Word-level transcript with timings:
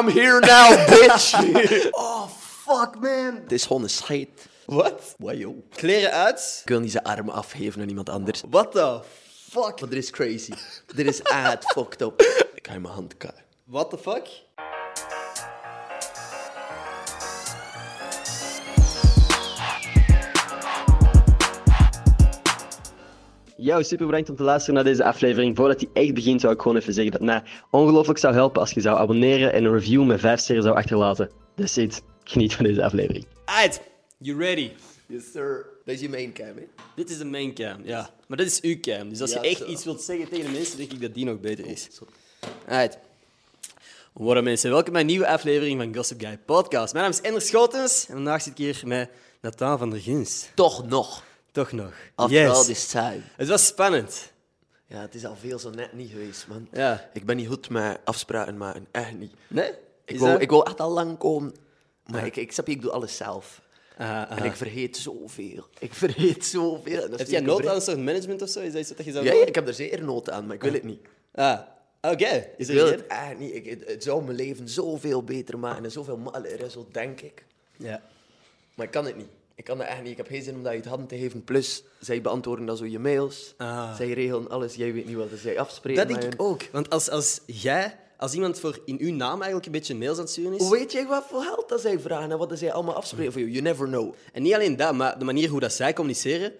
I'm 0.00 0.08
here 0.08 0.40
now, 0.40 0.76
bitch. 0.86 1.34
oh, 1.92 2.26
fuck, 2.28 3.00
man. 3.00 3.34
Dit 3.42 3.52
is 3.52 3.66
gewoon 3.66 3.82
een 3.82 3.90
scheid. 3.90 4.28
Wat? 4.66 5.14
Wow, 5.18 5.38
yo. 5.38 5.64
Kleren 5.74 6.10
uit? 6.10 6.60
Ik 6.62 6.68
wil 6.68 6.80
niet 6.80 6.90
zijn 6.90 7.04
armen 7.04 7.34
afgeven 7.34 7.82
aan 7.82 7.88
iemand 7.88 8.08
anders. 8.08 8.42
What 8.50 8.72
the 8.72 9.00
fuck? 9.50 9.78
Dit 9.78 9.92
is 9.92 10.10
crazy. 10.10 10.52
dit 10.94 11.06
is 11.06 11.22
echt 11.46 11.64
fucked 11.72 12.00
up. 12.00 12.20
Ik 12.54 12.66
ga 12.66 12.72
in 12.72 12.80
mijn 12.80 12.94
hand 12.94 13.16
kijken. 13.16 13.44
What 13.64 13.90
the 13.90 13.98
fuck? 13.98 14.28
Yo, 23.62 23.82
super 23.82 24.06
bedankt 24.06 24.28
om 24.30 24.36
te 24.36 24.42
luisteren 24.42 24.74
naar 24.74 24.84
deze 24.84 25.04
aflevering. 25.04 25.56
Voordat 25.56 25.78
die 25.78 25.88
echt 25.92 26.14
begint, 26.14 26.40
zou 26.40 26.52
ik 26.54 26.60
gewoon 26.60 26.76
even 26.76 26.92
zeggen 26.92 27.12
dat 27.12 27.20
het 27.20 27.30
mij 27.30 27.42
ongelooflijk 27.70 28.18
zou 28.18 28.34
helpen 28.34 28.60
als 28.60 28.70
je 28.70 28.80
zou 28.80 28.98
abonneren 28.98 29.52
en 29.52 29.64
een 29.64 29.72
review 29.72 30.04
met 30.06 30.20
5 30.20 30.40
sterren 30.40 30.62
zou 30.64 30.76
achterlaten. 30.76 31.30
That's 31.56 31.76
it. 31.76 32.02
Geniet 32.24 32.54
van 32.54 32.64
deze 32.64 32.84
aflevering. 32.84 33.26
Alright, 33.44 33.80
you 34.18 34.38
ready? 34.38 34.70
Yes, 35.06 35.22
sir. 35.32 35.66
Dat 35.84 35.94
is 35.94 36.00
je 36.00 36.08
main 36.08 36.32
cam, 36.32 36.46
hè? 36.46 36.62
Dit 36.96 37.10
is 37.10 37.18
de 37.18 37.24
main 37.24 37.54
cam, 37.54 37.80
ja. 37.84 38.10
Maar 38.26 38.36
dit 38.36 38.46
is 38.46 38.60
uw 38.60 38.80
cam. 38.80 39.08
Dus 39.08 39.20
als 39.20 39.32
Ja, 39.32 39.42
je 39.42 39.48
echt 39.48 39.58
zo. 39.58 39.66
iets 39.66 39.84
wilt 39.84 40.02
zeggen 40.02 40.28
tegen 40.28 40.44
de 40.44 40.50
mensen, 40.50 40.76
denk 40.76 40.92
ik 40.92 41.00
dat 41.00 41.14
die 41.14 41.24
nog 41.24 41.40
beter 41.40 41.66
is. 41.66 41.88
Alright. 42.68 42.98
What 44.12 44.42
mensen, 44.42 44.70
welkom 44.70 44.92
bij 44.92 45.00
een 45.00 45.06
nieuwe 45.06 45.28
aflevering 45.28 45.80
van 45.80 45.94
Gossip 45.94 46.20
Guy 46.20 46.38
Podcast. 46.44 46.92
Mijn 46.92 47.04
naam 47.04 47.14
is 47.14 47.20
Ender 47.20 47.42
Schotens 47.42 48.06
en 48.08 48.14
vandaag 48.14 48.42
zit 48.42 48.52
ik 48.52 48.58
hier 48.58 48.80
met 48.84 49.10
Nathan 49.40 49.78
van 49.78 49.90
der 49.90 50.00
Gins. 50.00 50.48
Toch 50.54 50.88
nog. 50.88 51.22
Toch 51.52 51.72
nog. 51.72 51.92
After 52.14 52.48
all 52.48 52.56
Yes. 52.56 52.66
this 52.66 52.86
time. 52.86 53.20
Het 53.36 53.48
was 53.48 53.66
spannend. 53.66 54.32
Ja, 54.86 55.00
het 55.00 55.14
is 55.14 55.24
al 55.24 55.36
veel 55.36 55.58
zo 55.58 55.70
net 55.70 55.92
niet 55.92 56.10
geweest, 56.10 56.46
man. 56.48 56.68
Ja. 56.72 57.10
Ik 57.12 57.24
ben 57.26 57.36
niet 57.36 57.48
goed 57.48 57.70
met 57.70 57.98
afspraken 58.04 58.56
maken. 58.56 58.86
Echt 58.90 59.12
niet. 59.18 59.32
Nee? 59.48 59.72
Ik 60.04 60.18
wil, 60.18 60.28
dat- 60.28 60.40
ik 60.40 60.50
wil 60.50 60.64
echt 60.66 60.80
al 60.80 60.90
lang 60.90 61.18
komen. 61.18 61.54
Maar 62.06 62.26
ik, 62.26 62.36
ik 62.36 62.52
snap 62.52 62.66
je, 62.66 62.72
ik 62.72 62.82
doe 62.82 62.90
alles 62.90 63.16
zelf. 63.16 63.60
Aha, 63.96 64.26
aha. 64.28 64.38
En 64.38 64.44
ik 64.44 64.56
vergeet 64.56 64.96
zoveel. 64.96 65.66
Ik 65.78 65.94
vergeet 65.94 66.44
zoveel. 66.46 67.08
Heb 67.10 67.28
jij 67.28 67.40
nood 67.40 67.66
aan 67.66 67.74
een 67.74 67.80
soort 67.80 67.98
management 67.98 68.42
of 68.42 68.48
zo? 68.48 68.60
Is 68.60 68.72
dat 68.72 68.80
iets 68.80 68.92
wat 68.96 69.04
je 69.06 69.12
zou 69.12 69.24
Ja, 69.24 69.32
ja, 69.32 69.46
ik 69.46 69.54
heb 69.54 69.66
er 69.68 69.74
zeer 69.74 70.04
nood 70.04 70.30
aan, 70.30 70.46
maar 70.46 70.54
ik 70.54 70.62
wil 70.62 70.72
het 70.72 70.82
niet. 70.84 71.00
Ah, 71.34 71.60
oké. 72.00 72.46
Is 72.56 72.68
Ik 72.68 72.74
wil 72.74 72.86
het 72.86 73.06
echt 73.06 73.38
niet. 73.38 73.54
Ik, 73.54 73.66
het, 73.66 73.88
het 73.88 74.02
zou 74.02 74.24
mijn 74.24 74.36
leven 74.36 74.68
zoveel 74.68 75.22
beter 75.24 75.58
maken 75.58 75.84
en 75.84 75.90
zoveel 75.90 76.16
makkelijker, 76.16 76.70
zo 76.70 76.88
denk 76.92 77.20
ik. 77.20 77.44
Ja. 77.76 78.02
Maar 78.74 78.86
ik 78.86 78.92
kan 78.92 79.04
het 79.04 79.16
niet. 79.16 79.28
Ik 79.60 79.66
kan 79.66 79.78
dat 79.78 79.86
echt 79.86 80.02
niet. 80.02 80.10
Ik 80.10 80.16
heb 80.16 80.26
geen 80.26 80.42
zin 80.42 80.54
om 80.54 80.62
dat 80.62 80.72
je 80.72 80.78
het 80.78 80.86
handen 80.88 81.06
te 81.06 81.18
geven. 81.18 81.44
Plus, 81.44 81.82
zij 81.98 82.20
beantwoorden 82.20 82.66
dan 82.66 82.76
zo 82.76 82.86
je 82.86 82.98
mails. 82.98 83.54
Ah. 83.56 83.96
Zij 83.96 84.12
regelen 84.12 84.48
alles. 84.48 84.74
Jij 84.74 84.92
weet 84.92 85.06
niet 85.06 85.16
wat 85.16 85.28
zij 85.36 85.58
afspreken. 85.58 86.08
Dat 86.08 86.20
denk 86.20 86.32
ik 86.32 86.38
hun. 86.38 86.48
ook. 86.48 86.62
Want 86.72 86.90
als, 86.90 87.10
als 87.10 87.40
jij, 87.46 87.96
als 88.16 88.34
iemand 88.34 88.60
voor 88.60 88.78
in 88.84 88.96
uw 89.00 89.12
naam 89.12 89.34
eigenlijk 89.36 89.66
een 89.66 89.72
beetje 89.72 89.94
mails 89.94 90.16
aan 90.16 90.22
het 90.22 90.30
sturen 90.30 90.52
is... 90.52 90.60
Hoe 90.60 90.78
weet 90.78 90.92
jij 90.92 91.06
wat 91.06 91.24
voor 91.28 91.42
geld 91.42 91.68
dat 91.68 91.80
zij 91.80 91.98
vragen 91.98 92.30
en 92.30 92.38
wat 92.38 92.48
dat 92.48 92.58
zij 92.58 92.72
allemaal 92.72 92.94
afspreken 92.94 93.32
voor 93.32 93.40
je? 93.40 93.50
You 93.50 93.62
never 93.62 93.86
know. 93.86 94.14
En 94.32 94.42
niet 94.42 94.54
alleen 94.54 94.76
dat, 94.76 94.94
maar 94.94 95.18
de 95.18 95.24
manier 95.24 95.48
hoe 95.48 95.60
dat 95.60 95.72
zij 95.72 95.92
communiceren 95.92 96.52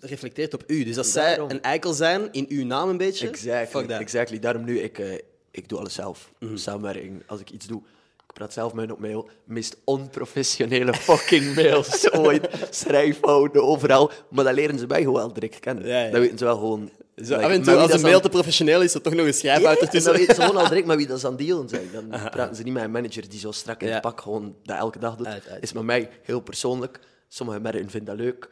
reflecteert 0.00 0.54
op 0.54 0.64
u. 0.66 0.84
Dus 0.84 0.98
als 0.98 1.12
zij 1.12 1.38
een 1.38 1.62
eikel 1.62 1.92
zijn 1.92 2.32
in 2.32 2.46
uw 2.48 2.64
naam 2.64 2.88
een 2.88 2.96
beetje, 2.96 3.28
Exactly. 3.28 3.80
fuck 3.80 3.88
that. 3.88 4.00
Exactly. 4.00 4.38
Daarom 4.38 4.64
nu, 4.64 4.78
ik, 4.78 4.98
eh, 4.98 5.12
ik 5.50 5.68
doe 5.68 5.78
alles 5.78 5.94
zelf. 5.94 6.32
Samenwerking, 6.54 7.22
als 7.26 7.40
ik 7.40 7.50
iets 7.50 7.66
doe. 7.66 7.82
Ik 8.28 8.34
praat 8.34 8.52
zelf 8.52 8.72
met 8.72 8.84
hen 8.84 8.94
op 8.94 9.00
mail. 9.00 9.28
Meest 9.44 9.76
onprofessionele 9.84 10.94
fucking 10.94 11.54
mails 11.54 12.10
ooit. 12.12 12.48
Schrijffouten, 12.70 13.62
overal. 13.62 14.10
Maar 14.30 14.44
dat 14.44 14.54
leren 14.54 14.78
ze 14.78 14.86
mij 14.86 15.00
gewoon 15.00 15.14
wel 15.14 15.32
direct 15.32 15.60
kennen. 15.60 15.86
Ja, 15.86 16.02
ja. 16.02 16.10
Dat 16.10 16.20
weten 16.20 16.38
ze 16.38 16.44
wel 16.44 16.56
gewoon. 16.58 16.90
Zo, 17.16 17.22
like, 17.22 17.34
af 17.36 17.42
en 17.42 17.50
met 17.50 17.64
toe, 17.64 17.72
wie 17.74 17.82
als 17.82 17.92
een 17.92 18.00
mail 18.00 18.20
te 18.20 18.28
professioneel 18.28 18.82
is, 18.82 18.94
er 18.94 19.00
toch 19.00 19.14
nog 19.14 19.26
een 19.26 19.34
schrijffout 19.34 19.76
en 19.76 19.82
ertussen. 19.82 20.12
dan 20.12 20.20
weten 20.20 20.34
ze 20.34 20.40
gewoon 20.40 20.56
al 20.56 20.68
direct 20.72 20.86
met 20.86 20.96
wie 20.96 21.06
dat 21.06 21.20
ze 21.20 21.26
aan 21.26 21.36
dealen 21.36 21.68
zijn. 21.68 21.88
Dan 21.92 22.08
praten 22.30 22.56
ze 22.56 22.62
niet 22.62 22.72
met 22.72 22.82
een 22.82 22.90
manager 22.90 23.28
die 23.28 23.38
zo 23.38 23.50
strak 23.52 23.82
in 23.82 23.92
het 23.92 24.00
pak 24.00 24.20
gewoon 24.20 24.54
dat 24.62 24.76
elke 24.76 24.98
dag 24.98 25.16
doet. 25.16 25.26
Uit, 25.26 25.48
uit. 25.48 25.62
Is 25.62 25.72
met 25.72 25.82
mij 25.82 26.10
heel 26.22 26.40
persoonlijk. 26.40 27.00
Sommige 27.28 27.60
mensen 27.60 27.90
vinden 27.90 28.16
dat 28.16 28.26
leuk. 28.26 28.48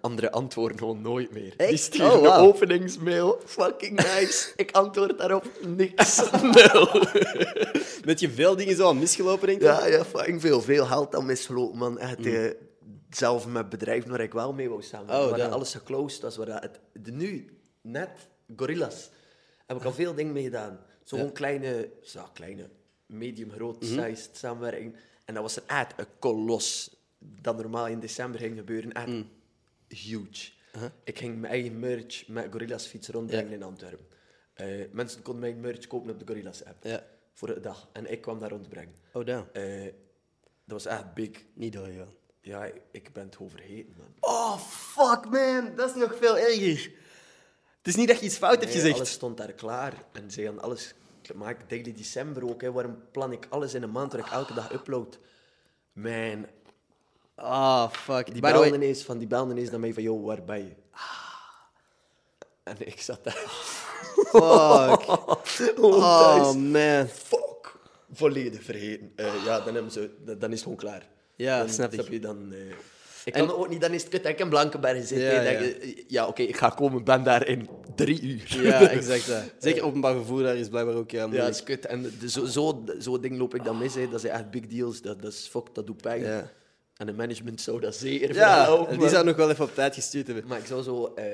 Andere 0.00 0.30
antwoorden 0.30 0.78
gewoon 0.78 1.00
nooit 1.00 1.32
meer. 1.32 1.54
Die 1.56 1.66
Echt? 1.66 1.82
sturen 1.82 2.12
Oh, 2.12 2.22
een 2.22 2.30
openingsmail. 2.30 3.40
Fucking 3.44 3.96
nice. 3.96 4.52
Ik 4.56 4.70
antwoord 4.70 5.18
daarop 5.18 5.44
niks. 5.60 6.30
Met 8.04 8.20
je 8.20 8.30
veel 8.30 8.56
dingen 8.56 8.76
zo 8.76 8.84
al 8.84 8.94
misgelopen, 8.94 9.46
denk 9.46 9.60
ik. 9.60 9.66
Ja, 9.66 9.86
ja, 9.86 10.04
fucking 10.04 10.40
veel. 10.40 10.60
Veel 10.60 10.84
geld 10.84 11.14
aan 11.14 11.26
misgelopen, 11.26 11.78
man. 11.78 11.98
Echt, 11.98 12.26
eh, 12.26 12.50
zelf 13.10 13.46
met 13.46 13.68
bedrijven 13.68 14.10
waar 14.10 14.20
ik 14.20 14.32
wel 14.32 14.52
mee 14.52 14.68
wou 14.68 14.82
samen. 14.82 15.14
Oh, 15.14 15.30
waar 15.30 15.48
alles 15.48 15.74
geclosed 15.74 16.22
was. 16.22 16.36
Waar 16.36 16.46
dat 16.46 16.62
het, 16.62 16.80
de, 16.92 17.12
nu, 17.12 17.58
net, 17.80 18.10
Gorillas, 18.56 19.10
heb 19.66 19.76
ik 19.76 19.84
al 19.84 19.92
veel 19.92 20.14
dingen 20.14 20.32
mee 20.32 20.42
gedaan. 20.42 20.80
Zo'n 21.04 21.32
kleine, 21.32 21.90
zo, 22.02 22.20
kleine, 22.32 22.68
medium 23.06 23.50
groot 23.50 23.84
sized 23.84 24.30
samenwerking. 24.32 24.96
En 25.24 25.34
dat 25.34 25.42
was 25.42 25.56
er 25.56 25.62
echt 25.66 25.92
een 25.96 26.06
kolos. 26.18 26.99
Dat 27.24 27.56
normaal 27.56 27.86
in 27.86 28.00
december 28.00 28.40
ging 28.40 28.56
gebeuren. 28.58 28.92
Echt 28.92 29.24
huge. 29.88 30.50
Ik 31.04 31.18
ging 31.18 31.40
mijn 31.40 31.52
eigen 31.52 31.78
merch 31.78 32.28
met 32.28 32.46
Gorillas 32.50 32.86
fiets 32.86 33.08
rondbrengen 33.08 33.52
in 33.52 33.62
Antwerpen. 33.62 34.06
Eh, 34.54 34.66
mensen 34.92 35.22
konden 35.22 35.40
mijn 35.42 35.60
merch 35.60 35.86
kopen 35.86 36.10
op 36.10 36.18
de 36.18 36.26
Gorillas 36.26 36.64
app. 36.64 37.02
Voor 37.32 37.48
een 37.48 37.62
dag. 37.62 37.88
En 37.92 38.10
ik 38.12 38.20
kwam 38.20 38.38
daar 38.38 38.50
rondbrengen. 38.50 38.94
Oh, 39.12 39.26
damn. 39.26 39.48
Eh, 39.52 39.82
dat 40.64 40.82
was 40.82 40.86
echt 40.86 41.14
big. 41.14 41.30
Niet 41.54 41.72
doorgegaan. 41.72 42.14
Ja, 42.40 42.64
ik, 42.64 42.80
ik 42.90 43.12
ben 43.12 43.24
het 43.24 43.36
gewoon 43.36 43.50
vergeten, 43.50 43.94
man. 43.98 44.14
Oh, 44.20 44.58
fuck, 44.58 45.24
man. 45.30 45.72
Dat 45.76 45.90
is 45.90 45.96
nog 45.96 46.16
veel 46.16 46.38
erger. 46.38 46.92
Het 47.78 47.86
is 47.88 47.96
niet 47.96 48.08
dat 48.08 48.18
je 48.18 48.24
iets 48.26 48.36
fout 48.36 48.50
hebt 48.60 48.64
Nee, 48.64 48.74
gezegd. 48.74 48.94
alles 48.96 49.10
stond 49.10 49.36
daar 49.36 49.52
klaar. 49.52 50.04
En 50.12 50.30
ze 50.30 50.44
hadden 50.44 50.62
alles 50.62 50.94
gemaakt. 51.22 51.68
Daily 51.70 51.92
December 51.94 52.48
ook. 52.48 52.60
Hè. 52.62 52.72
Waarom 52.72 53.02
plan 53.12 53.32
ik 53.32 53.46
alles 53.48 53.74
in 53.74 53.82
een 53.82 53.90
maand 53.90 54.12
waar 54.12 54.20
ik 54.26 54.32
elke 54.32 54.54
dag 54.54 54.72
upload? 54.72 55.18
Man, 55.92 56.46
Ah, 57.42 57.90
fuck. 57.90 58.32
die 58.32 58.40
By 58.42 58.50
belden 58.52 58.74
ineens 58.74 59.02
van, 59.02 59.18
die 59.18 59.26
belden 59.26 59.56
ineens 59.56 59.70
naar 59.70 59.80
mij 59.80 59.92
van, 59.94 60.02
yo, 60.02 60.20
waar 60.22 60.44
ben 60.44 60.58
je? 60.58 60.72
En 62.62 62.76
ik 62.78 63.00
zat 63.00 63.24
daar. 63.24 63.34
fuck. 64.32 65.06
Oh, 65.80 66.36
thuis. 66.36 66.54
man. 66.56 67.06
Fuck. 67.08 67.74
Volledig 68.12 68.62
vergeten. 68.62 69.12
Eh, 69.16 69.44
ja, 69.44 69.60
dan, 69.60 69.74
hebben 69.74 69.92
ze, 69.92 70.10
dan, 70.24 70.38
dan 70.38 70.48
is 70.50 70.54
het 70.54 70.62
gewoon 70.62 70.78
klaar. 70.78 71.08
Ja, 71.36 71.58
dan, 71.58 71.68
snap 71.68 71.92
ik. 71.92 72.08
je, 72.10 72.20
dan, 72.20 72.52
eh, 72.52 72.58
ik 73.24 73.34
En- 73.34 73.46
kan 73.46 73.56
ook 73.56 73.68
niet, 73.68 73.80
dan 73.80 73.92
is 73.92 74.00
het 74.02 74.10
kut 74.10 74.22
dat 74.22 74.32
ik 74.32 74.38
in 74.38 74.48
Blankenberg 74.48 75.06
zit. 75.06 75.18
Ja, 75.18 75.24
hè. 75.24 75.44
Dan 75.44 75.52
ja. 75.52 75.58
je- 75.60 76.04
ja 76.08 76.26
oké, 76.26 76.42
ik 76.42 76.56
ga 76.56 76.68
komen, 76.68 77.04
ben 77.04 77.22
daar 77.22 77.46
in 77.46 77.68
drie 77.94 78.22
uur. 78.22 78.62
Ja, 78.66 78.88
exact. 78.90 79.26
dat. 79.26 79.42
Zeker 79.58 79.82
openbaar 79.84 80.14
vervoer, 80.14 80.42
daar 80.42 80.56
is 80.56 80.68
blijkbaar 80.68 80.94
ook 80.94 81.10
ja, 81.10 81.18
Ja, 81.18 81.26
moeilijk. 81.26 81.48
dat 81.48 81.56
is 81.58 81.64
kut. 81.64 81.86
En 81.86 82.02
de- 82.20 82.30
zo, 82.30 82.44
zo, 82.44 82.84
zo 83.00 83.20
ding 83.20 83.38
loop 83.38 83.54
ik 83.54 83.64
dan 83.64 83.78
mis. 83.78 83.94
Hè. 83.94 84.08
Dat 84.08 84.20
zijn 84.20 84.32
echt 84.32 84.50
big 84.50 84.66
deals. 84.66 85.02
Dat, 85.02 85.22
dat 85.22 85.32
is 85.32 85.48
fuck, 85.50 85.74
dat 85.74 85.86
doet 85.86 86.02
pijn. 86.02 86.20
Ja. 86.22 86.50
En 87.00 87.06
de 87.06 87.12
management 87.12 87.60
zou 87.60 87.80
dat 87.80 87.94
zeer 87.96 88.34
Ja, 88.34 88.64
verhelpen. 88.64 88.98
die 88.98 89.08
zou 89.08 89.24
nog 89.24 89.36
wel 89.36 89.50
even 89.50 89.64
op 89.64 89.74
tijd 89.74 89.94
gestuurd 89.94 90.26
hebben. 90.26 90.46
Maar 90.46 90.58
ik 90.58 90.66
zou 90.66 90.82
zo... 90.82 91.14
eh, 91.14 91.24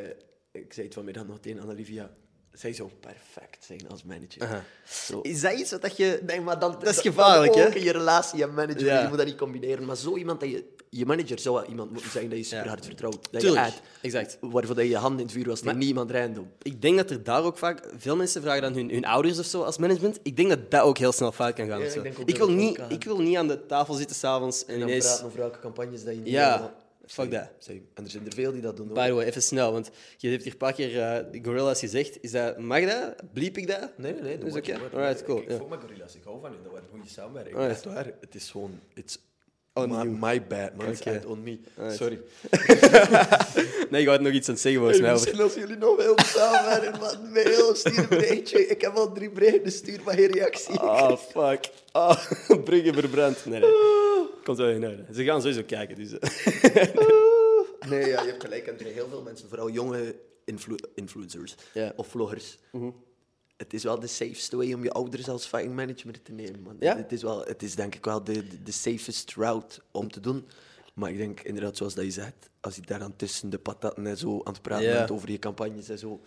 ik 0.53 0.73
zei 0.73 0.87
het 0.87 0.95
vanmiddag 0.95 1.27
nog 1.27 1.39
tegen 1.41 1.61
Annalivia. 1.61 2.11
Zij 2.57 2.73
zou 2.73 2.91
perfect 3.01 3.65
zijn 3.65 3.89
als 3.89 4.03
manager. 4.05 4.65
Zo. 4.89 5.21
Is 5.21 5.41
dat 5.41 5.53
iets 5.59 5.71
wat 5.71 5.97
je... 5.97 6.21
Nee, 6.27 6.41
maar 6.41 6.59
dan, 6.59 6.73
Dat 6.73 6.87
is 6.89 7.01
gevaarlijk, 7.01 7.55
hè? 7.55 7.75
in 7.75 7.83
je 7.83 7.93
relatie 7.93 8.43
en 8.43 8.55
manager. 8.55 8.85
Ja. 8.85 9.03
Je 9.03 9.09
moet 9.09 9.17
dat 9.17 9.27
niet 9.27 9.37
combineren. 9.37 9.85
Maar 9.85 9.97
zo 9.97 10.17
iemand 10.17 10.41
dat 10.41 10.49
je... 10.51 10.75
Je 10.91 11.07
manager 11.07 11.39
zou 11.39 11.55
wel 11.55 11.65
iemand 11.65 11.93
moeten 11.93 12.11
zijn 12.11 12.29
dat 12.29 12.39
je 12.39 12.45
super 12.45 12.65
Ja. 12.65 12.71
hard 12.71 12.85
vertrouwt. 12.85 13.29
Dat 13.31 13.41
Tuurlijk, 13.41 13.67
je 13.67 13.73
uit, 13.73 13.83
exact. 14.01 14.39
Waarvoor 14.41 14.75
dat 14.75 14.85
je 14.85 14.91
je 14.91 14.97
hand 14.97 15.19
in 15.19 15.25
het 15.25 15.35
vuur 15.35 15.47
was 15.47 15.61
tegen 15.61 15.79
niemand 15.79 16.11
random. 16.11 16.51
Ik 16.63 16.83
denk 16.83 16.97
dat 16.97 17.11
er 17.11 17.23
daar 17.23 17.43
ook 17.43 17.59
vaak... 17.59 17.89
Veel 17.97 18.17
mensen 18.17 18.43
vragen 18.43 18.63
dan 18.63 18.75
hun, 18.75 18.91
hun 18.91 19.05
ouders 19.05 19.39
of 19.39 19.47
zo 19.47 19.63
als 19.63 19.79
management. 19.79 20.19
Ik 20.23 20.37
denk 20.37 20.49
dat 20.49 20.71
dat 20.71 20.81
ook 20.83 20.99
heel 20.99 21.13
snel 21.13 21.33
fout 21.33 21.55
kan 21.55 21.69
gaan. 21.69 21.81
Ja, 21.81 21.87
ik 21.87 22.03
denk 22.03 22.19
ook 22.21 22.29
ik, 22.29 22.39
dat 22.39 22.47
wil 22.47 22.57
niet, 22.57 22.81
ik 22.89 23.05
wil 23.05 23.19
niet 23.21 23.37
aan 23.37 23.49
de 23.49 23.67
tafel 23.67 23.95
zitten 23.95 24.17
s'avonds 24.17 24.65
en 24.65 24.75
En 24.75 24.81
dan 24.81 24.89
ineens... 24.89 25.07
praten 25.07 25.27
over 25.27 25.39
welke 25.39 25.59
campagnes 25.59 26.05
dat 26.05 26.15
je 26.15 26.21
niet 26.21 26.33
Ja. 26.33 26.75
Fuck 27.07 27.31
zeg. 27.59 27.77
En 27.95 28.05
er 28.05 28.11
zijn 28.11 28.27
er 28.27 28.33
veel 28.33 28.53
die 28.53 28.61
dat 28.61 28.77
doen. 28.77 28.87
hoor. 28.87 28.97
By 28.97 29.07
the 29.07 29.15
way, 29.15 29.27
even 29.27 29.43
snel, 29.43 29.73
want 29.73 29.91
je 30.17 30.29
hebt 30.29 30.43
hier 30.43 30.53
een 30.53 30.59
paar 30.59 30.73
keer 30.73 31.01
eh, 31.01 31.43
Gorillas 31.43 31.81
gezegd. 31.81 32.23
Is 32.23 32.31
dat, 32.31 32.59
mag 32.59 32.85
dat? 32.85 33.33
Bliep 33.33 33.57
ik 33.57 33.67
dat? 33.67 33.99
Nee, 33.99 34.13
nee, 34.13 34.23
nee. 34.23 34.39
doe 34.39 34.49
Is 34.49 34.57
oké? 34.57 34.79
doe 34.79 35.01
Alright, 35.01 35.25
cool. 35.25 35.43
Ik, 35.43 35.51
ja. 35.51 35.59
met 35.69 35.81
Gorillas. 35.81 36.15
Ik 36.15 36.25
hou 36.25 36.41
van 36.41 36.53
hen. 36.53 36.63
Dat 36.63 36.73
waren 36.73 36.89
goede 36.91 37.09
samenwerking. 37.09 37.57
Waar. 37.85 38.13
Het 38.21 38.35
is 38.35 38.51
gewoon... 38.51 38.81
It's 38.95 39.19
On 39.77 39.89
my, 39.89 40.05
my 40.31 40.47
bad, 40.47 40.75
man. 40.77 40.97
On 41.27 41.43
me. 41.43 41.59
Sorry. 41.91 42.21
Nee, 43.91 44.03
je 44.03 44.09
had 44.09 44.21
nog 44.21 44.33
iets 44.33 44.49
aan 44.49 44.55
het 44.55 44.63
zeggen 44.63 44.81
volgens 44.81 45.01
mij. 45.01 45.13
Misschien 45.13 45.41
als 45.41 45.55
jullie 45.55 45.77
nog 45.77 45.97
willen 45.97 46.25
samenwerken, 46.25 47.01
wat 47.01 47.19
mail, 47.33 47.75
stuur 47.75 47.99
een 47.99 48.09
berichtje. 48.09 48.67
Ik 48.67 48.81
heb 48.81 48.95
al 48.95 49.13
drie 49.13 49.31
berichten 49.31 49.63
gestuurd, 49.65 50.05
maar 50.05 50.15
geen 50.15 50.31
reactie. 50.31 50.79
Ah, 50.79 51.17
fuck. 51.19 51.71
Ah, 51.93 52.17
bruggen 52.65 52.95
verbrand. 52.95 53.47
Nee, 53.47 53.61
nee. 53.61 53.71
Komt 54.45 54.59
wel 54.59 54.69
in 54.69 54.85
orde. 54.87 55.05
Ze 55.15 55.25
gaan 55.25 55.41
sowieso 55.41 55.63
kijken, 55.67 55.97
dus... 55.97 56.19
eh. 56.19 56.89
Nee, 57.89 58.07
ja, 58.09 58.23
je 58.23 58.29
hebt 58.29 58.45
gelijk. 58.45 58.67
Er 58.67 58.75
zijn 58.79 58.93
heel 58.93 59.09
veel 59.11 59.23
mensen, 59.23 59.49
vooral 59.49 59.71
jonge 59.71 60.15
influ- 60.45 60.79
influencers 60.95 61.55
of 61.97 62.07
vloggers. 62.07 62.59
Het 63.57 63.75
is 63.75 63.83
wel 63.83 64.01
de 64.01 64.07
safeste 64.07 64.57
way 64.57 64.73
om 64.73 64.83
je 64.83 64.91
ouders 64.93 65.29
als 65.29 65.47
fucking 65.47 65.75
manager 65.75 66.23
te 66.23 66.33
nemen. 66.33 66.61
Man. 66.63 66.77
Ja? 66.81 66.97
Het, 66.97 67.13
is 67.13 67.23
wel, 67.23 67.45
het 67.45 67.63
is 67.63 67.75
denk 67.75 67.95
ik 67.95 68.05
wel 68.05 68.25
de, 68.25 68.33
de, 68.49 68.63
de 68.63 68.73
safest 68.73 69.35
route 69.35 69.81
om 69.91 70.11
te 70.11 70.21
doen. 70.21 70.47
Maar 70.95 71.11
ik 71.11 71.17
denk 71.17 71.41
inderdaad, 71.41 71.77
zoals 71.77 71.95
dat 71.95 72.05
je 72.05 72.11
zegt, 72.11 72.51
als 72.61 72.75
je 72.75 72.81
daar 72.81 72.99
dan 72.99 73.17
tussen 73.17 73.51
de 73.51 73.59
patatten 73.59 74.07
en 74.07 74.17
zo 74.19 74.41
aan 74.45 74.53
het 74.53 74.63
praten 74.63 74.87
Ja. 74.87 74.99
bent 74.99 75.11
over 75.11 75.31
je 75.31 75.39
campagnes 75.39 75.89
en 75.89 75.99
zo. 75.99 76.21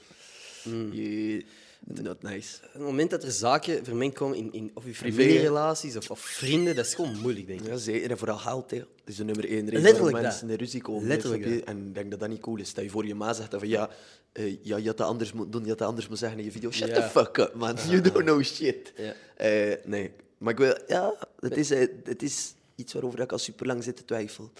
Je, 0.92 1.46
Not 1.86 2.22
nice. 2.22 2.58
het 2.72 2.82
moment 2.82 3.10
dat 3.10 3.24
er 3.24 3.32
zaken 3.32 3.86
vermengd 3.86 4.16
komen 4.16 4.38
in, 4.38 4.54
in 4.54 4.72
of 4.74 4.86
je 4.86 4.96
familierelaties 4.96 5.96
of, 5.96 6.12
of 6.12 6.20
vrienden, 6.20 6.76
dat 6.76 6.86
is 6.86 6.94
gewoon 6.94 7.20
moeilijk, 7.20 7.48
denk 7.48 7.60
ik. 7.60 7.68
Ja, 7.68 7.78
zeker. 7.78 8.12
En 8.12 8.18
vooral 8.18 8.38
geld, 8.38 8.72
hè. 8.72 8.78
Dat 8.78 8.88
is 9.06 9.16
de 9.16 9.24
nummer 9.24 9.46
één 9.46 9.66
reden 9.66 9.82
Letterlijk 9.82 10.12
waarom 10.12 10.22
mensen 10.22 10.50
in 10.50 10.56
ruzie 10.56 10.82
komen. 10.82 11.08
Letterlijk? 11.08 11.66
En 11.66 11.78
ik 11.88 11.96
denk 11.96 12.12
dat 12.12 12.20
dat 12.20 12.30
niet 12.30 12.40
cool 12.40 12.58
is. 12.58 12.74
Dat 12.74 12.84
je 12.84 12.90
voor 12.90 13.06
je 13.06 13.16
ma 13.16 13.34
zegt 13.34 13.56
van 13.58 13.68
ja, 13.68 13.90
eh, 14.32 14.64
ja 14.64 14.78
je 14.78 14.88
had 14.88 14.98
dat 14.98 15.08
anders 15.08 15.34
moeten 15.34 15.52
doen, 15.52 15.64
je 15.64 15.70
had 15.70 15.78
dat 15.78 15.88
anders 15.88 16.08
moeten 16.08 16.28
zeggen 16.28 16.46
in 16.46 16.52
je 16.52 16.60
video. 16.60 16.72
Shut 16.72 16.94
the 16.94 17.02
fuck 17.02 17.38
up, 17.38 17.54
man. 17.54 17.76
You 17.90 18.02
don't 18.02 18.26
know 18.26 18.44
shit. 18.44 18.94
Eh, 19.36 19.74
nee, 19.86 20.12
maar 20.38 20.54
ik 20.54 20.60
wil... 20.60 20.78
Ja, 20.88 21.14
het 21.40 21.58
is, 21.58 21.72
eh, 21.72 21.88
het 22.04 22.24
is 22.24 22.54
iets 22.76 22.94
waarover 22.94 23.20
ik 23.20 23.32
al 23.32 23.38
super 23.38 23.66
lang 23.66 23.84
zit 23.84 23.96
te 23.96 24.06
twijfelen. 24.06 24.52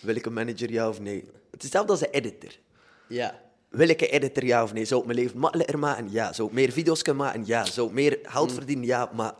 Wil 0.00 0.14
ik 0.14 0.26
een 0.26 0.32
manager, 0.32 0.70
ja 0.70 0.88
of 0.88 1.00
nee? 1.00 1.24
Het 1.50 1.62
is 1.62 1.62
hetzelfde 1.62 1.92
als 1.92 2.00
een 2.00 2.10
editor. 2.10 2.50
Ja. 3.08 3.47
Wil 3.68 3.88
ik 3.88 4.00
een 4.00 4.08
editor, 4.08 4.44
ja 4.44 4.62
of 4.62 4.72
nee? 4.72 4.84
Zou 4.84 5.00
ik 5.00 5.06
mijn 5.06 5.18
leven 5.18 5.38
makkelijker 5.38 5.78
maken? 5.78 6.10
Ja. 6.10 6.32
Zou 6.32 6.48
ik 6.48 6.54
meer 6.54 6.72
video's 6.72 7.02
kunnen 7.02 7.24
maken? 7.24 7.42
Ja. 7.46 7.64
Zou 7.64 7.86
ik 7.88 7.92
meer 7.92 8.18
Mm. 8.22 8.30
geld 8.30 8.52
verdienen? 8.52 8.84
Ja. 8.86 9.10
Maar 9.14 9.34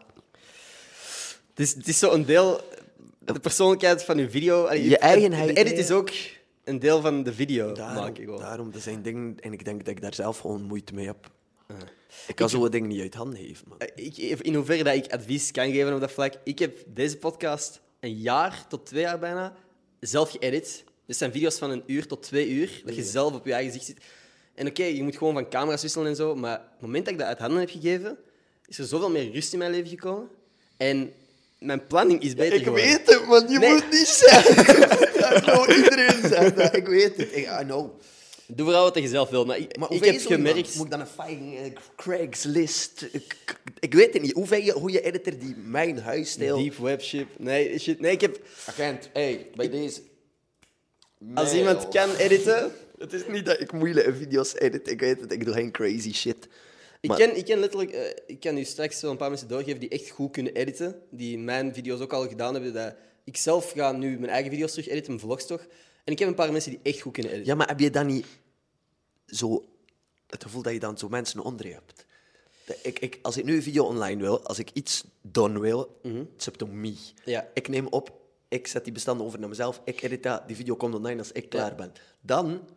Het 1.55 1.67
is, 1.67 1.75
het 1.75 1.89
is 1.89 1.99
zo 1.99 2.13
een 2.13 2.25
deel, 2.25 2.61
de 3.19 3.41
persoonlijkheid 3.41 4.05
van 4.05 4.19
je 4.19 4.31
video. 4.31 4.73
Je 4.73 4.91
het- 4.91 4.99
eigenheid, 5.01 5.49
De 5.49 5.55
edit 5.55 5.79
is 5.79 5.91
ook 5.91 6.11
een 6.65 6.79
deel 6.79 7.01
van 7.01 7.23
de 7.23 7.33
video 7.35 7.73
daarom, 7.73 7.97
maken. 8.03 8.25
Gewoon. 8.25 8.41
daarom, 8.41 8.71
dat 8.73 8.83
zijn 8.83 9.03
dingen... 9.03 9.37
En 9.41 9.53
ik 9.53 9.65
denk 9.65 9.79
dat 9.79 9.89
ik 9.95 10.01
daar 10.01 10.15
zelf 10.15 10.39
gewoon 10.39 10.63
moeite 10.63 10.95
mee 10.95 11.07
heb. 11.07 11.31
Ik 12.27 12.35
kan 12.37 12.49
zo'n 12.49 12.71
dingen 12.71 12.89
niet 12.89 13.01
uit 13.01 13.15
handen 13.15 13.39
geven, 13.39 13.65
man. 13.69 13.79
Eh, 13.79 14.05
Ik, 14.07 14.17
in 14.41 14.55
hoeverre 14.55 14.85
dat 14.85 14.95
ik 14.95 15.13
advies 15.13 15.51
kan 15.51 15.71
geven 15.73 15.95
op 15.95 16.01
dat 16.01 16.13
vlak. 16.13 16.35
Ik 16.45 16.59
heb 16.59 16.79
deze 16.87 17.17
podcast 17.17 17.81
een 18.01 18.15
jaar 18.17 18.65
tot 18.69 18.87
twee 18.87 19.03
jaar 19.03 19.19
bijna 19.19 19.55
zelf 20.01 20.31
geëdit. 20.31 20.85
Dit 21.07 21.17
zijn 21.17 21.33
video's 21.33 21.59
van 21.59 21.71
een 21.71 21.83
uur 21.87 22.07
tot 22.07 22.23
twee 22.23 22.49
uur, 22.49 22.83
dat 22.85 22.95
je 22.97 23.03
zelf 23.05 23.33
op 23.35 23.47
je 23.47 23.53
eigen 23.53 23.73
gezicht 23.73 23.87
zit. 23.99 24.07
En 24.59 24.67
oké, 24.67 24.85
je 24.85 25.03
moet 25.03 25.17
gewoon 25.17 25.35
van 25.35 25.49
camera's 25.49 25.83
wisselen 25.83 26.07
en 26.07 26.17
zo, 26.17 26.35
maar 26.35 26.57
op 26.57 26.71
het 26.71 26.81
moment 26.81 27.05
dat 27.05 27.13
ik 27.15 27.19
dat 27.21 27.29
uit 27.29 27.39
handen 27.39 27.59
heb 27.61 27.71
gegeven, 27.71 28.17
is 28.67 28.79
er 28.79 28.85
zoveel 28.85 29.11
meer 29.11 29.33
rust 29.33 29.53
in 29.53 29.59
mijn 29.59 29.71
leven 29.71 29.89
gekomen. 29.89 30.29
En 30.77 31.13
mijn 31.59 31.87
planning 31.87 32.23
is 32.23 32.35
beter 32.35 32.59
Ik 32.59 32.63
geworden. 32.65 32.87
weet 32.89 33.07
het, 33.07 33.27
man. 33.27 33.49
Je 33.49 33.59
Nee. 33.59 33.73
moet 33.73 33.91
niet 33.91 34.07
zeggen. 34.07 34.57
Dat 35.21 35.43
gewoon 35.45 35.71
iedereen 35.77 36.29
zegt 36.29 36.57
dat. 36.57 36.77
Ik 36.77 36.87
weet 36.87 37.17
het. 37.17 37.37
Ik, 37.37 37.47
I 37.61 37.65
know. 37.65 38.01
Doe 38.47 38.65
vooral 38.67 38.85
wat 38.85 38.95
je 38.99 39.09
zelf 39.09 39.29
wil, 39.29 39.45
maar 39.45 39.59
ik, 39.59 39.77
Maar 39.79 39.93
ik 39.93 40.05
heb 40.05 40.21
gemerkt... 40.21 40.75
Moet 40.75 40.85
ik 40.85 40.91
dan 40.91 41.01
een 41.01 41.07
fucking 41.07 41.59
eh, 41.59 41.73
Craigslist... 41.97 43.07
Ik, 43.13 43.37
ik 43.79 43.95
weet 43.95 44.13
het 44.13 44.23
niet. 44.23 44.33
Hoe 44.33 44.47
vind 44.47 44.65
je 44.65 44.73
goede 44.73 45.01
editor 45.01 45.39
die 45.39 45.55
mijn 45.57 45.99
huisstijl... 46.01 46.57
Deep 46.63 46.77
web 46.77 47.03
shit. 47.03 47.27
Nee, 47.37 47.79
shit. 47.79 48.01
Nee, 48.01 48.13
ik 48.13 48.21
heb... 48.21 48.41
Agent, 48.67 49.09
hey, 49.13 49.47
bij 49.55 49.71
deze... 49.71 50.01
Als 51.35 51.53
iemand 51.55 51.89
kan 51.89 52.15
editen... 52.15 52.73
Het 52.99 53.13
is 53.13 53.27
niet 53.27 53.47
dat 53.47 53.61
ik 53.61 53.73
moeilijke 53.73 54.15
video's 54.15 54.55
edit. 54.55 54.89
Ik 54.91 55.01
weet 55.01 55.21
het, 55.21 55.33
ik 55.33 55.45
doe 55.45 55.55
geen 55.55 55.71
crazy 55.71 56.13
shit. 56.13 56.49
Ik 57.01 57.09
Maar- 57.09 57.19
ken, 57.19 57.37
ik 57.37 57.45
ken 57.45 57.59
letterlijk... 57.59 57.91
eh, 57.91 58.11
ik 58.27 58.41
kan 58.41 58.59
u 58.59 58.65
straks 58.65 59.01
wel 59.01 59.11
een 59.11 59.17
paar 59.17 59.29
mensen 59.29 59.49
doorgeven 59.49 59.81
die 59.81 59.89
echt 59.89 60.11
goed 60.11 60.33
kunnen 60.33 60.55
editen. 60.55 61.03
Die 61.11 61.39
mijn 61.39 61.75
video's 61.75 62.01
ook 62.01 62.13
al 62.13 62.29
gedaan 62.29 62.55
hebben. 62.55 62.73
Dat 62.73 62.95
ik 63.25 63.37
zelf 63.37 63.71
ga 63.73 63.93
nu 63.93 64.19
mijn 64.19 64.33
eigen 64.33 64.51
video's 64.51 64.71
terug 64.71 64.89
editen, 64.89 65.11
mijn 65.13 65.25
vlogs 65.25 65.47
toch. 65.47 65.67
En 66.05 66.13
ik 66.13 66.19
heb 66.19 66.29
een 66.29 66.35
paar 66.35 66.53
mensen 66.53 66.71
die 66.71 66.81
echt 66.83 67.01
goed 67.01 67.13
kunnen 67.13 67.33
editen. 67.33 67.51
Ja, 67.51 67.57
maar 67.59 67.69
heb 67.69 67.81
je 67.81 67.91
dan 67.91 68.07
niet 68.07 68.27
zo 69.27 69.65
het 70.27 70.43
gevoel 70.43 70.63
dat 70.63 70.73
je 70.73 70.79
dan 70.81 70.99
zo 70.99 71.09
mensen 71.09 71.41
onder 71.41 71.67
je 71.67 71.73
hebt? 71.73 72.07
Ik, 72.83 72.99
ik, 72.99 73.19
als 73.23 73.37
ik 73.37 73.45
nu 73.45 73.55
een 73.55 73.63
video 73.63 73.85
online 73.85 74.21
wil, 74.23 74.43
als 74.47 74.59
ik 74.59 74.71
iets 74.73 75.05
done 75.23 75.61
wil, 75.61 76.01
it's 76.35 76.47
up 76.47 76.55
to 76.55 76.67
me. 76.67 76.97
Ja. 77.25 77.49
Ik 77.55 77.69
neem 77.69 77.87
op, 77.87 78.21
ik 78.49 78.67
zet 78.67 78.85
die 78.85 78.93
bestanden 78.93 79.27
over 79.27 79.39
naar 79.41 79.49
mezelf, 79.49 79.81
ik 79.85 80.03
edit 80.03 80.23
dat, 80.23 80.47
die 80.47 80.57
video 80.57 80.77
komt 80.77 80.95
online 80.95 81.19
als 81.19 81.33
ik 81.33 81.49
klaar 81.49 81.75
ben. 81.75 81.93
Dan, 82.21 82.69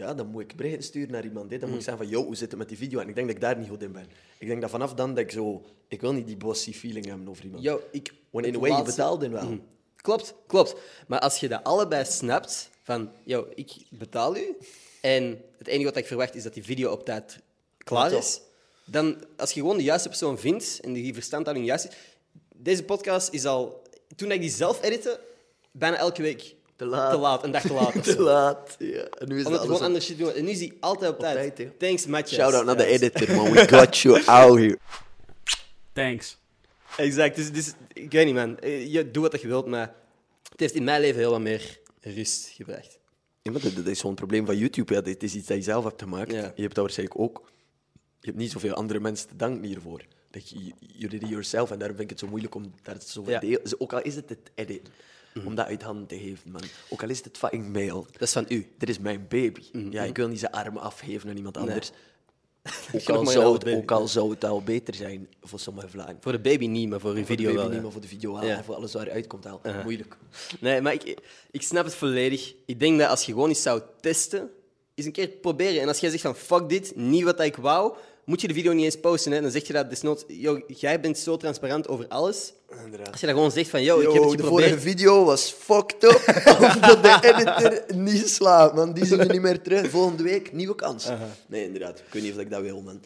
ja, 0.00 0.14
dan 0.14 0.26
moet 0.26 0.42
ik 0.42 0.56
berichten 0.56 0.82
sturen 0.82 1.10
naar 1.10 1.24
iemand. 1.24 1.50
Hè. 1.50 1.58
Dan 1.58 1.68
moet 1.68 1.78
ik 1.78 1.84
zeggen 1.84 2.04
van, 2.04 2.12
yo, 2.12 2.24
hoe 2.24 2.36
zit 2.36 2.50
het 2.50 2.58
met 2.58 2.68
die 2.68 2.78
video? 2.78 3.00
En 3.00 3.08
ik 3.08 3.14
denk 3.14 3.26
dat 3.26 3.36
ik 3.36 3.42
daar 3.42 3.58
niet 3.58 3.68
goed 3.68 3.82
in 3.82 3.92
ben. 3.92 4.06
Ik 4.38 4.46
denk 4.46 4.60
dat 4.60 4.70
vanaf 4.70 4.94
dan 4.94 5.14
dat 5.14 5.24
ik 5.24 5.30
zo... 5.30 5.64
Ik 5.88 6.00
wil 6.00 6.12
niet 6.12 6.26
die 6.26 6.36
bossy 6.36 6.72
feeling 6.72 7.06
hebben 7.06 7.28
over 7.28 7.44
iemand. 7.44 7.62
Yo, 7.62 7.80
ik... 7.90 8.12
Want 8.30 8.46
in 8.46 8.54
a 8.54 8.58
way, 8.58 8.76
je 8.76 8.82
betaalt 8.82 9.22
in 9.22 9.32
wel. 9.32 9.44
Mhm. 9.44 9.58
Klopt, 9.96 10.34
klopt. 10.46 10.74
Maar 11.06 11.18
als 11.18 11.40
je 11.40 11.48
dat 11.48 11.64
allebei 11.64 12.04
snapt, 12.04 12.70
van, 12.82 13.10
yo, 13.22 13.48
ik 13.54 13.72
betaal 13.88 14.36
u, 14.36 14.56
en 15.00 15.42
het 15.58 15.66
enige 15.66 15.84
wat 15.84 15.96
ik 15.96 16.06
verwacht 16.06 16.34
is 16.34 16.42
dat 16.42 16.54
die 16.54 16.64
video 16.64 16.92
op 16.92 17.04
tijd 17.04 17.38
klaar 17.78 18.12
is, 18.12 18.40
dan, 18.84 19.24
als 19.36 19.52
je 19.52 19.60
gewoon 19.60 19.76
de 19.76 19.82
juiste 19.82 20.08
persoon 20.08 20.38
vindt 20.38 20.80
en 20.80 20.92
die 20.92 21.14
verstandhouding 21.14 21.66
juist 21.66 21.84
is... 21.84 21.94
Deze 22.54 22.84
podcast 22.84 23.32
is 23.32 23.44
al... 23.46 23.82
Toen 24.16 24.30
ik 24.30 24.40
die 24.40 24.50
zelf 24.50 24.82
editte, 24.82 25.20
bijna 25.70 25.96
elke 25.96 26.22
week 26.22 26.54
Te 26.80 26.86
laat. 26.86 27.10
te 27.12 27.18
laat 27.18 27.44
een 27.44 27.50
dag 27.50 27.62
te 27.62 27.72
laat. 27.72 28.04
Te 28.16 28.20
laat. 28.20 28.76
Ja. 28.78 29.02
En 29.02 29.28
nu 29.28 29.38
is 29.38 29.44
Omdat 29.44 29.60
gewoon 29.60 30.00
shit 30.00 30.18
doen. 30.18 30.32
En 30.32 30.44
nu 30.44 30.50
is 30.50 30.58
die 30.58 30.76
altijd 30.80 31.10
op 31.12 31.18
tijd. 31.18 31.78
Thanks, 31.78 32.06
Matthias. 32.06 32.40
Shout-out 32.40 32.64
naar 32.64 32.76
de 32.76 32.84
editor, 32.84 33.36
man. 33.36 33.52
We 33.52 33.68
got 33.68 33.98
you 33.98 34.24
out 34.24 34.58
here. 34.58 34.78
Thanks. 35.92 36.38
Exact. 36.96 37.36
Dus, 37.36 37.52
dus 37.52 37.72
ik 37.92 38.12
weet 38.12 38.26
niet, 38.26 38.34
man. 38.34 38.58
Eh, 38.58 38.92
Je 38.92 39.10
doet 39.10 39.32
wat 39.32 39.40
je 39.40 39.48
wilt, 39.48 39.66
maar 39.66 39.94
het 40.50 40.60
heeft 40.60 40.74
in 40.74 40.84
mijn 40.84 41.00
leven 41.00 41.20
heel 41.20 41.30
wat 41.30 41.40
meer 41.40 41.78
rust 42.00 42.48
gebracht. 42.48 42.98
Ja, 43.42 43.50
maar 43.52 43.60
dat, 43.60 43.74
dat 43.74 43.86
is 43.86 43.98
zo'n 43.98 44.14
probleem 44.14 44.46
van 44.46 44.56
YouTube. 44.56 44.94
Ja. 44.94 45.00
Dit 45.00 45.22
is 45.22 45.34
iets 45.34 45.46
dat 45.46 45.56
je 45.56 45.62
zelf 45.62 45.84
hebt 45.84 46.02
gemaakt. 46.02 46.32
Ja. 46.32 46.52
Je 46.54 46.62
hebt 46.62 46.74
dat 46.74 46.84
waarschijnlijk 46.84 47.20
ook. 47.20 47.50
Je 48.20 48.26
hebt 48.26 48.38
niet 48.38 48.50
zoveel 48.50 48.74
andere 48.74 49.00
mensen 49.00 49.28
te 49.28 49.36
danken 49.36 49.64
hiervoor. 49.64 50.04
Dat 50.30 50.48
je, 50.50 50.72
you 50.78 51.08
did 51.08 51.22
it 51.22 51.28
yourself. 51.28 51.70
En 51.70 51.78
daarom 51.78 51.96
vind 51.96 52.10
ik 52.10 52.16
het 52.16 52.24
zo 52.24 52.30
moeilijk 52.30 52.54
om 52.54 52.72
daar 52.82 52.96
zo 53.06 53.24
Ja. 53.26 53.40
deel... 53.40 53.58
Ook 53.78 53.92
al 53.92 54.02
is 54.02 54.14
het 54.14 54.28
het 54.28 54.50
edit, 54.54 54.90
om 55.44 55.54
dat 55.54 55.66
uit 55.66 55.82
handen 55.82 56.06
te 56.06 56.18
geven, 56.18 56.50
man. 56.50 56.62
Ook 56.88 57.02
al 57.02 57.08
is 57.08 57.24
het 57.24 57.38
fucking 57.38 57.72
mail. 57.72 58.06
Dat 58.12 58.22
is 58.22 58.32
van 58.32 58.44
u. 58.48 58.72
Dit 58.78 58.88
is 58.88 58.98
mijn 58.98 59.26
baby. 59.28 59.62
Ja, 59.90 60.02
ik 60.02 60.16
wil 60.16 60.28
niet 60.28 60.38
zijn 60.38 60.52
armen 60.52 60.82
afgeven 60.82 61.30
aan 61.30 61.36
iemand 61.36 61.56
anders. 61.56 61.90
Ook, 62.94 63.08
al 63.16 63.26
zou 63.26 63.54
het, 63.54 63.68
ook 63.68 63.90
al 63.90 64.08
zou 64.08 64.30
het 64.30 64.44
al 64.44 64.62
beter 64.62 64.94
zijn 64.94 65.28
voor 65.42 65.60
sommige 65.60 65.88
vlagen. 65.88 66.16
Voor 66.20 66.32
de 66.32 66.38
baby 66.38 66.66
niet, 66.66 66.88
maar 66.88 67.00
voor 67.00 67.10
uw 67.10 67.16
Voor 67.16 67.26
de 67.26 67.32
video 67.32 67.46
baby 67.46 67.60
wel. 67.60 67.70
niet, 67.70 67.82
maar 67.82 67.92
voor 67.92 68.00
de 68.00 68.08
video 68.08 68.32
wel. 68.32 68.44
Ja. 68.44 68.56
En 68.56 68.64
voor 68.64 68.74
alles 68.74 68.92
waar 68.92 69.06
eruit 69.06 69.26
komt 69.26 69.46
al. 69.46 69.60
Moeilijk. 69.82 70.16
Nee, 70.60 70.80
maar 70.80 70.92
ik, 70.92 71.20
ik 71.50 71.62
snap 71.62 71.84
het 71.84 71.94
volledig. 71.94 72.54
Ik 72.66 72.80
denk 72.80 72.98
dat 72.98 73.08
als 73.08 73.24
je 73.24 73.32
gewoon 73.32 73.48
eens 73.48 73.62
zou 73.62 73.82
testen, 74.00 74.50
eens 74.94 75.06
een 75.06 75.12
keer 75.12 75.28
proberen. 75.28 75.82
En 75.82 75.88
als 75.88 76.00
jij 76.00 76.10
zegt 76.10 76.22
van 76.22 76.36
fuck 76.36 76.68
dit, 76.68 76.96
niet 76.96 77.24
wat 77.24 77.40
ik 77.40 77.56
wou, 77.56 77.96
moet 78.30 78.40
je 78.40 78.48
de 78.48 78.54
video 78.54 78.72
niet 78.72 78.84
eens 78.84 79.00
posten. 79.00 79.32
Hè. 79.32 79.40
Dan 79.40 79.50
zeg 79.50 79.66
je 79.66 79.72
dat 79.72 79.90
desnoods, 79.90 80.24
yo, 80.26 80.62
jij 80.66 81.00
bent 81.00 81.18
zo 81.18 81.36
transparant 81.36 81.88
over 81.88 82.08
alles. 82.08 82.52
Inderdaad. 82.84 83.10
Als 83.10 83.20
je 83.20 83.26
dat 83.26 83.34
gewoon 83.34 83.50
zegt 83.50 83.70
van 83.70 83.82
yo, 83.82 83.98
ik 84.00 84.12
heb 84.12 84.22
het 84.22 84.22
de 84.22 84.28
geprobeerd. 84.36 84.48
vorige 84.68 84.80
video 84.80 85.24
was 85.24 85.50
fucked 85.50 86.04
up. 86.04 86.22
Omdat 86.76 87.02
de 87.02 87.18
editor 87.34 87.96
niet 87.96 88.28
slaapt, 88.28 88.74
man. 88.74 88.92
Die 88.92 89.04
zien 89.04 89.18
we 89.18 89.24
niet 89.24 89.40
meer 89.42 89.62
terug. 89.62 89.90
Volgende 89.90 90.22
week, 90.22 90.52
nieuwe 90.52 90.74
kans. 90.74 91.08
Nee, 91.46 91.64
inderdaad. 91.64 91.98
Ik 91.98 92.12
weet 92.12 92.22
niet 92.22 92.32
of 92.32 92.38
ik 92.38 92.50
dat 92.50 92.60
wil, 92.62 92.80
man. 92.82 93.00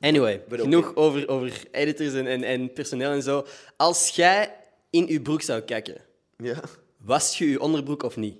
Anyway, 0.00 0.42
genoeg 0.50 0.94
over, 0.96 1.28
over 1.28 1.62
editors 1.70 2.12
en, 2.14 2.26
en, 2.26 2.42
en 2.44 2.72
personeel 2.72 3.10
en 3.10 3.22
zo. 3.22 3.46
Als 3.76 4.08
jij 4.08 4.54
in 4.90 5.06
je 5.06 5.20
broek 5.20 5.42
zou 5.42 5.60
kijken, 5.60 5.96
Ja. 6.36 6.60
was 6.96 7.38
je 7.38 7.50
je 7.50 7.60
onderbroek 7.60 8.02
of 8.02 8.16
niet? 8.16 8.36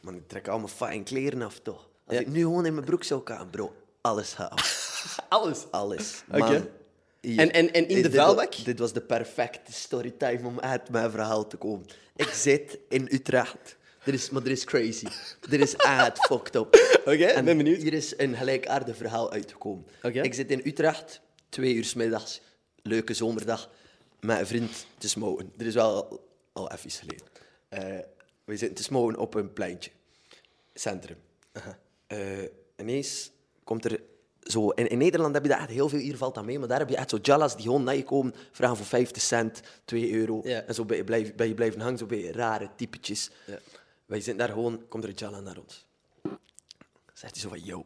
Man, 0.00 0.14
ik 0.14 0.28
trek 0.28 0.48
al 0.48 0.56
mijn 0.58 0.68
fucking 0.70 1.04
kleren 1.04 1.42
af, 1.42 1.60
toch? 1.62 1.88
Als 2.06 2.16
Ja. 2.16 2.22
ik 2.22 2.28
nu 2.28 2.40
gewoon 2.40 2.66
in 2.66 2.74
mijn 2.74 2.86
broek 2.86 3.04
zou 3.04 3.20
gaan, 3.24 3.50
bro. 3.50 3.72
Alles 4.04 4.36
af. 4.36 4.60
Alles. 5.28 5.66
Alles. 5.70 6.22
Oké. 6.32 6.70
En- 7.20 7.52
en- 7.52 7.72
en 7.72 7.88
in 7.88 8.02
de 8.02 8.10
vuilbak? 8.10 8.64
Dit 8.64 8.78
was 8.78 8.92
de 8.92 9.00
perfecte 9.00 9.72
storytime 9.72 10.46
om 10.46 10.60
uit 10.60 10.88
mijn 10.90 11.10
verhaal 11.10 11.46
te 11.46 11.56
komen. 11.56 11.86
Ik 12.16 12.28
zit 12.28 12.78
in 12.88 13.08
Utrecht. 13.10 13.76
Er 14.04 14.12
is, 14.12 14.30
maar 14.30 14.42
er 14.42 14.50
is 14.50 14.64
crazy. 14.64 15.06
Er 15.50 15.60
is 15.60 15.76
echt 15.76 16.18
fucked 16.28 16.54
up. 16.54 16.98
Oké, 17.04 17.24
En 17.24 17.44
ben 17.44 17.56
benieuwd. 17.56 17.82
Hier 17.82 17.92
is 17.92 18.18
een 18.18 18.36
gelijkaardig 18.36 18.96
verhaal 18.96 19.32
uitgekomen. 19.32 19.86
Oké. 20.02 20.20
Ik 20.20 20.34
zit 20.34 20.50
in 20.50 20.60
Utrecht, 20.64 21.20
twee 21.48 21.74
uur 21.74 21.84
's 21.84 21.94
middags, 21.94 22.40
leuke 22.82 23.14
zomerdag, 23.14 23.70
met 24.20 24.38
een 24.38 24.46
vriend 24.46 24.86
te 24.98 25.08
smoken. 25.08 25.52
Er 25.58 25.66
is 25.66 25.74
wel 25.74 26.20
al, 26.52 26.72
even 26.72 26.90
geleden. 26.90 27.26
Eh, 27.68 27.98
we 28.44 28.56
zitten 28.56 28.76
te 28.76 28.82
smoken 28.82 29.16
op 29.18 29.34
een 29.34 29.52
pleintje, 29.52 29.90
centrum. 30.74 31.16
Eh, 32.06 32.18
ineens 32.76 33.30
komt 33.64 33.84
er 33.84 34.00
zo... 34.42 34.70
In, 34.70 34.88
in 34.88 34.98
Nederland 34.98 35.34
heb 35.34 35.42
je 35.42 35.48
dat 35.48 35.58
echt 35.58 35.70
heel 35.70 35.88
veel, 35.88 35.98
hier 35.98 36.16
valt 36.16 36.34
dat 36.34 36.44
mee, 36.44 36.58
maar 36.58 36.68
daar 36.68 36.78
heb 36.78 36.88
je 36.88 36.96
echt 36.96 37.10
zo 37.10 37.18
jallas 37.22 37.54
die 37.54 37.64
gewoon 37.64 37.84
naar 37.84 37.96
je 37.96 38.04
komen, 38.04 38.34
vragen 38.52 38.76
voor 38.76 38.86
50 38.86 39.22
cent, 39.22 39.60
2 39.84 40.12
euro. 40.12 40.42
En 40.42 40.74
zo 40.74 40.84
ben 40.84 40.96
je, 40.96 41.04
blijf, 41.04 41.34
ben 41.34 41.48
je 41.48 41.54
blijven 41.54 41.80
hangen, 41.80 41.98
zo 41.98 42.06
ben 42.06 42.18
je 42.18 42.32
rare 42.32 42.68
typetjes. 42.76 43.30
Ja. 43.46 43.58
Wij 44.06 44.20
zitten 44.20 44.36
daar 44.36 44.48
gewoon, 44.48 44.88
komt 44.88 45.04
er 45.04 45.10
een 45.10 45.16
jalla 45.16 45.40
naar 45.40 45.58
ons. 45.58 45.86
Zegt 47.12 47.32
hij 47.32 47.42
zo 47.42 47.48
van, 47.48 47.60
yo, 47.60 47.84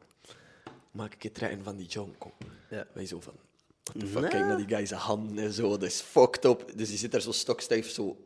maak 0.90 1.14
ik 1.14 1.22
het 1.22 1.34
trein 1.34 1.62
van 1.62 1.76
die 1.76 1.86
jonko. 1.86 2.32
Ja. 2.70 2.86
Wij 2.92 3.06
zo 3.06 3.20
van, 3.20 3.34
what 3.82 3.98
the 4.00 4.06
fuck, 4.06 4.30
kijk 4.30 4.46
naar 4.46 4.56
die 4.56 4.76
guy 4.76 4.86
zijn 4.86 5.00
handen 5.00 5.44
en 5.44 5.52
zo, 5.52 5.68
dat 5.68 5.82
is 5.82 6.00
fucked 6.00 6.44
up. 6.44 6.72
Dus 6.74 6.88
die 6.88 6.98
zit 6.98 7.12
daar 7.12 7.20
zo 7.20 7.32
stokstijf, 7.32 7.90
zo, 7.90 8.16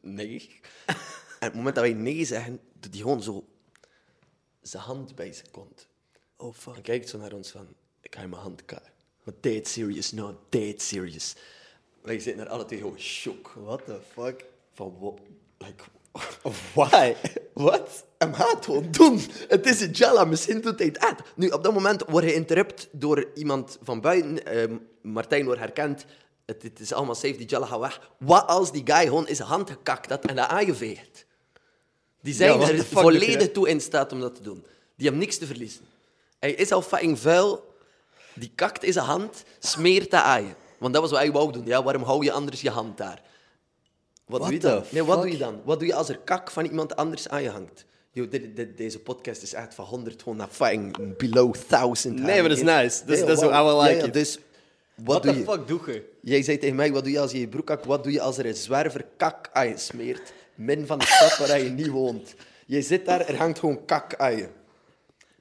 nee. 0.00 0.60
en 0.86 0.96
op 1.38 1.40
het 1.40 1.54
moment 1.54 1.74
dat 1.74 1.84
wij 1.84 1.92
nee 1.92 2.24
zeggen, 2.24 2.60
doet 2.72 2.92
hij 2.92 3.02
gewoon 3.02 3.22
zo 3.22 3.44
zijn 4.60 4.82
hand 4.82 5.14
bij 5.14 5.32
zijn 5.32 5.50
kont. 5.50 5.88
Oh, 6.40 6.54
fuck. 6.54 6.76
En 6.76 6.82
kijkt 6.82 7.08
zo 7.08 7.18
naar 7.18 7.32
ons 7.32 7.50
van, 7.50 7.66
ik 8.00 8.14
ga 8.14 8.20
je 8.20 8.28
mijn 8.28 8.42
hand. 8.42 8.62
Maar 9.22 9.34
dead 9.40 9.68
serious, 9.68 10.12
no, 10.12 10.38
dead 10.48 10.82
serious. 10.82 11.34
Wij 12.02 12.18
zitten 12.18 12.44
daar 12.44 12.52
alle 12.52 12.64
twee 12.64 12.78
gewoon 12.78 12.98
shock. 12.98 13.52
What 13.64 13.84
the 13.84 13.98
fuck? 14.12 14.44
Van, 14.72 14.96
what, 15.00 15.18
like, 15.58 15.84
Why? 16.74 17.14
Wat? 17.52 18.04
Hem 18.18 18.34
gaat 18.34 18.52
het 18.52 18.64
gewoon 18.64 18.90
doen. 18.90 19.20
Het 19.48 19.66
is 19.66 19.80
een 19.80 19.90
Jalla, 19.90 20.24
misschien 20.24 20.60
doet 20.60 20.78
hij 20.78 20.88
het 20.88 20.98
echt. 20.98 21.22
Nu, 21.36 21.48
op 21.48 21.64
dat 21.64 21.72
moment 21.72 22.04
wordt 22.08 22.26
hij 22.26 22.34
interrupt 22.34 22.88
door 22.92 23.30
iemand 23.34 23.78
van 23.82 24.00
buiten. 24.00 24.46
Ehm, 24.46 24.76
Martijn 25.02 25.44
wordt 25.44 25.60
herkend. 25.60 26.04
Het, 26.46 26.62
het 26.62 26.80
is 26.80 26.92
allemaal 26.92 27.14
safe, 27.14 27.36
die 27.36 27.46
Jalla 27.46 27.66
gaat 27.66 27.80
weg. 27.80 28.10
Wat 28.18 28.46
als 28.46 28.72
die 28.72 28.82
guy 28.84 29.04
gewoon 29.04 29.28
in 29.28 29.36
zijn 29.36 29.48
hand 29.48 29.70
gekakt 29.70 30.10
had 30.10 30.24
en 30.24 30.36
dat 30.36 30.48
aangeveegd? 30.48 31.26
Die 32.20 32.34
zijn 32.34 32.58
Ja, 32.60 32.68
er 32.68 32.74
hij 32.74 32.84
volledig 32.84 33.50
toe 33.50 33.68
in 33.68 33.80
staat 33.80 34.12
om 34.12 34.20
dat 34.20 34.34
te 34.34 34.42
doen. 34.42 34.64
Die 34.96 35.06
hebben 35.06 35.18
niks 35.18 35.38
te 35.38 35.46
verliezen. 35.46 35.84
Hij 36.40 36.52
is 36.52 36.72
al 36.72 36.82
fucking 36.82 37.18
vuil. 37.18 37.74
Die 38.34 38.52
kakt 38.54 38.84
in 38.84 38.92
zijn 38.92 39.04
hand, 39.04 39.42
smeert 39.58 40.10
dat 40.10 40.22
aan 40.22 40.42
je. 40.42 40.50
Want 40.78 40.92
dat 40.92 41.02
was 41.02 41.10
wat 41.10 41.20
hij 41.20 41.32
wou 41.32 41.52
doen. 41.52 41.66
Ja, 41.66 41.82
waarom 41.82 42.02
hou 42.02 42.24
je 42.24 42.32
anders 42.32 42.60
je 42.60 42.70
hand 42.70 42.96
daar? 42.98 43.22
Wat 44.26 44.42
doe 44.42 44.52
je 44.52 44.58
dan? 44.58 44.82
Nee, 44.90 45.04
wat 45.04 45.22
doe 45.22 45.30
je 45.30 45.38
dan? 45.38 45.60
Wat 45.64 45.78
doe 45.78 45.88
je 45.88 45.94
als 45.94 46.08
er 46.08 46.18
kak 46.18 46.50
van 46.50 46.64
iemand 46.64 46.96
anders 46.96 47.28
aan 47.28 47.42
je 47.42 47.48
hangt? 47.48 47.84
Yo, 48.12 48.28
deze 48.76 48.98
podcast 48.98 49.42
is 49.42 49.52
echt 49.54 49.74
van 49.74 49.84
100 49.84 50.22
gewoon 50.22 50.38
naar 50.38 50.48
fucking 50.50 51.16
below 51.16 51.54
1000. 51.68 52.14
Nee, 52.20 52.40
maar 52.40 52.48
dat 52.48 52.58
is 52.58 52.64
nice. 52.64 53.04
Dat 53.06 53.28
is- 53.28 53.42
hoe 53.42 53.52
I 53.52 53.62
like 53.62 53.90
Ja, 53.94 53.98
ja, 53.98 54.04
it. 54.04 54.12
Dus, 54.12 54.38
wat 54.94 55.06
What 55.06 55.22
doe 55.22 55.32
the 55.32 55.38
je? 55.38 55.44
fuck 55.44 55.66
doe 55.68 55.80
je? 55.86 56.04
Jij 56.22 56.42
zei 56.42 56.58
tegen 56.58 56.76
mij, 56.76 56.92
wat 56.92 57.02
doe 57.04 57.12
je 57.12 57.20
als 57.20 57.32
je 57.32 57.40
je 57.40 57.48
broek 57.48 57.68
hakt? 57.68 57.86
Wat 57.86 58.02
doe 58.02 58.12
je 58.12 58.20
als 58.20 58.38
er 58.38 58.46
een 58.46 58.54
zwerver 58.54 59.04
kak 59.16 59.48
aan 59.52 59.68
je 59.68 59.76
smeert? 59.78 60.32
Min 60.54 60.86
van 60.86 60.98
de 60.98 61.06
stad 61.06 61.36
waar 61.48 61.60
je 61.60 61.70
niet 61.70 61.88
woont. 61.88 62.34
Je 62.66 62.82
zit 62.82 63.06
daar, 63.06 63.20
er 63.20 63.36
hangt 63.36 63.58
gewoon 63.58 63.84
kak 63.84 64.14
aan 64.16 64.36
je. 64.36 64.48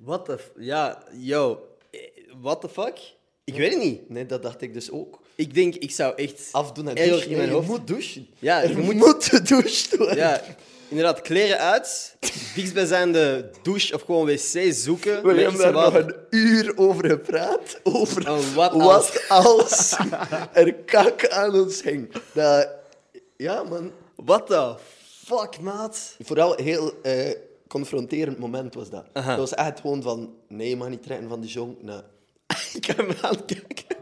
What 0.04 0.26
the... 0.26 0.38
Ja, 0.58 1.04
yo. 1.18 1.66
eh, 1.92 2.00
What 2.42 2.62
the 2.62 2.70
fuck? 2.70 2.98
Ik 3.44 3.56
weet 3.56 3.74
het 3.74 3.84
niet. 3.84 4.10
Nee, 4.10 4.26
dat 4.26 4.44
dacht 4.44 4.62
ik 4.62 4.74
dus 4.74 4.92
ook. 4.92 5.20
Ik 5.36 5.54
denk, 5.54 5.76
ik 5.76 5.92
zou 5.92 6.14
echt... 6.16 6.50
Afdoen 6.52 6.88
en 6.88 6.96
erg 6.96 7.10
douchen. 7.10 7.30
in 7.30 7.38
mijn 7.38 7.50
Nee, 7.50 7.58
je 7.60 7.66
hoofd. 7.66 7.68
moet 7.80 7.88
douchen. 7.88 8.28
Ja, 8.40 8.62
er 8.64 8.70
je 8.70 8.78
moet, 8.78 8.96
moet- 8.96 9.24
gedoucht 9.34 9.98
worden. 9.98 10.16
Ja, 10.16 10.42
inderdaad, 10.88 11.22
kleren 11.22 11.58
uit, 11.60 12.16
dichtstbijzijnde 12.56 13.50
douche 13.64 13.94
of 13.96 14.02
gewoon 14.02 14.26
wc 14.26 14.74
zoeken. 14.74 15.22
We 15.22 15.28
met 15.28 15.36
hebben 15.36 15.54
iets 15.54 15.62
daar 15.64 15.72
nog 15.72 15.82
water. 15.84 16.06
een 16.30 16.38
uur 16.40 16.74
over 16.78 17.10
gepraat. 17.10 17.80
Over 17.84 18.30
Oh, 18.32 18.54
wat 18.56 18.74
wat 18.74 19.26
als 19.30 19.96
er 20.54 20.74
kak 20.74 21.28
aan 21.28 21.54
ons 21.60 21.82
ging. 21.82 22.12
Dat, 22.34 22.70
ja, 23.38 23.64
man. 23.64 23.92
What 24.16 24.48
the 24.48 24.76
fuck, 25.26 25.60
maat? 25.62 26.16
Vooral 26.20 26.56
heel 26.56 26.94
eh, 27.02 27.32
confronterend 27.70 28.38
moment 28.40 28.74
was 28.74 28.90
dat. 28.90 29.06
Aha. 29.14 29.30
Dat 29.30 29.40
was 29.40 29.54
echt 29.54 29.80
gewoon 29.80 30.02
van... 30.02 30.34
Nee, 30.48 30.70
je 30.70 30.76
mag 30.76 30.90
niet 30.90 31.04
trekken 31.04 31.30
van 31.30 31.42
de 31.42 31.48
jong. 31.48 31.76
Nou, 31.82 32.02
Ik 32.74 32.82
kan 32.82 33.06
hem 33.06 33.16
aankijken. 33.22 33.98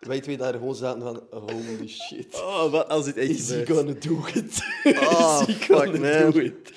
wij 0.00 0.20
twee 0.20 0.36
daar 0.36 0.52
gewoon 0.52 0.74
zaten 0.74 1.02
van... 1.02 1.22
Holy 1.30 1.88
shit. 1.88 2.34
Oh, 2.34 2.70
wat 2.70 2.88
als 2.88 3.04
dit 3.04 3.16
echt 3.16 3.28
Is 3.30 3.48
he 3.48 3.66
gonna 3.66 3.92
do 3.98 4.24
it? 4.34 4.62
Oh, 4.84 5.40
Is 5.40 5.46
he 5.46 5.52
fuck, 5.52 5.76
gonna 5.76 6.20
man. 6.20 6.30
do 6.30 6.38
it? 6.38 6.72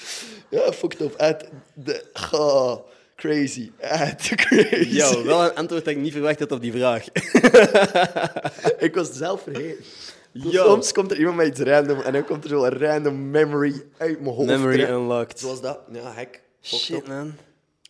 Ja, 0.50 0.72
fucked 0.72 1.02
up. 1.02 1.14
Echt, 1.16 1.44
de, 1.74 2.04
oh, 2.32 2.76
crazy. 3.16 3.72
Echt 3.78 4.36
crazy. 4.36 4.90
Yo, 4.90 5.24
wel 5.24 5.44
een 5.44 5.56
antwoord 5.56 5.86
dat 5.86 5.94
ik 5.94 6.00
niet 6.00 6.12
verwacht 6.12 6.40
had 6.40 6.52
op 6.52 6.62
die 6.62 6.72
vraag. 6.72 7.06
Ik 8.88 8.96
was 8.96 9.08
het 9.08 9.18
zelf 9.18 9.42
vergeten. 9.42 9.84
Yo. 10.32 10.64
Soms 10.66 10.92
komt 10.92 11.12
er 11.12 11.18
iemand 11.18 11.36
met 11.38 11.48
iets 11.48 11.60
random 11.60 12.00
en 12.02 12.14
dan 12.14 12.26
komt 12.26 12.44
er 12.44 12.50
zo 12.50 12.64
een 12.66 12.78
random 12.78 13.30
memory 13.30 13.84
uit 13.98 14.22
mijn 14.22 14.36
hoofd. 14.36 14.48
Memory 14.48 14.74
terug. 14.78 14.90
unlocked. 14.90 15.40
Zoals 15.40 15.62
dat. 15.62 15.80
Ja, 15.92 16.14
hek. 16.14 16.42
Shit, 16.62 17.08
man. 17.08 17.34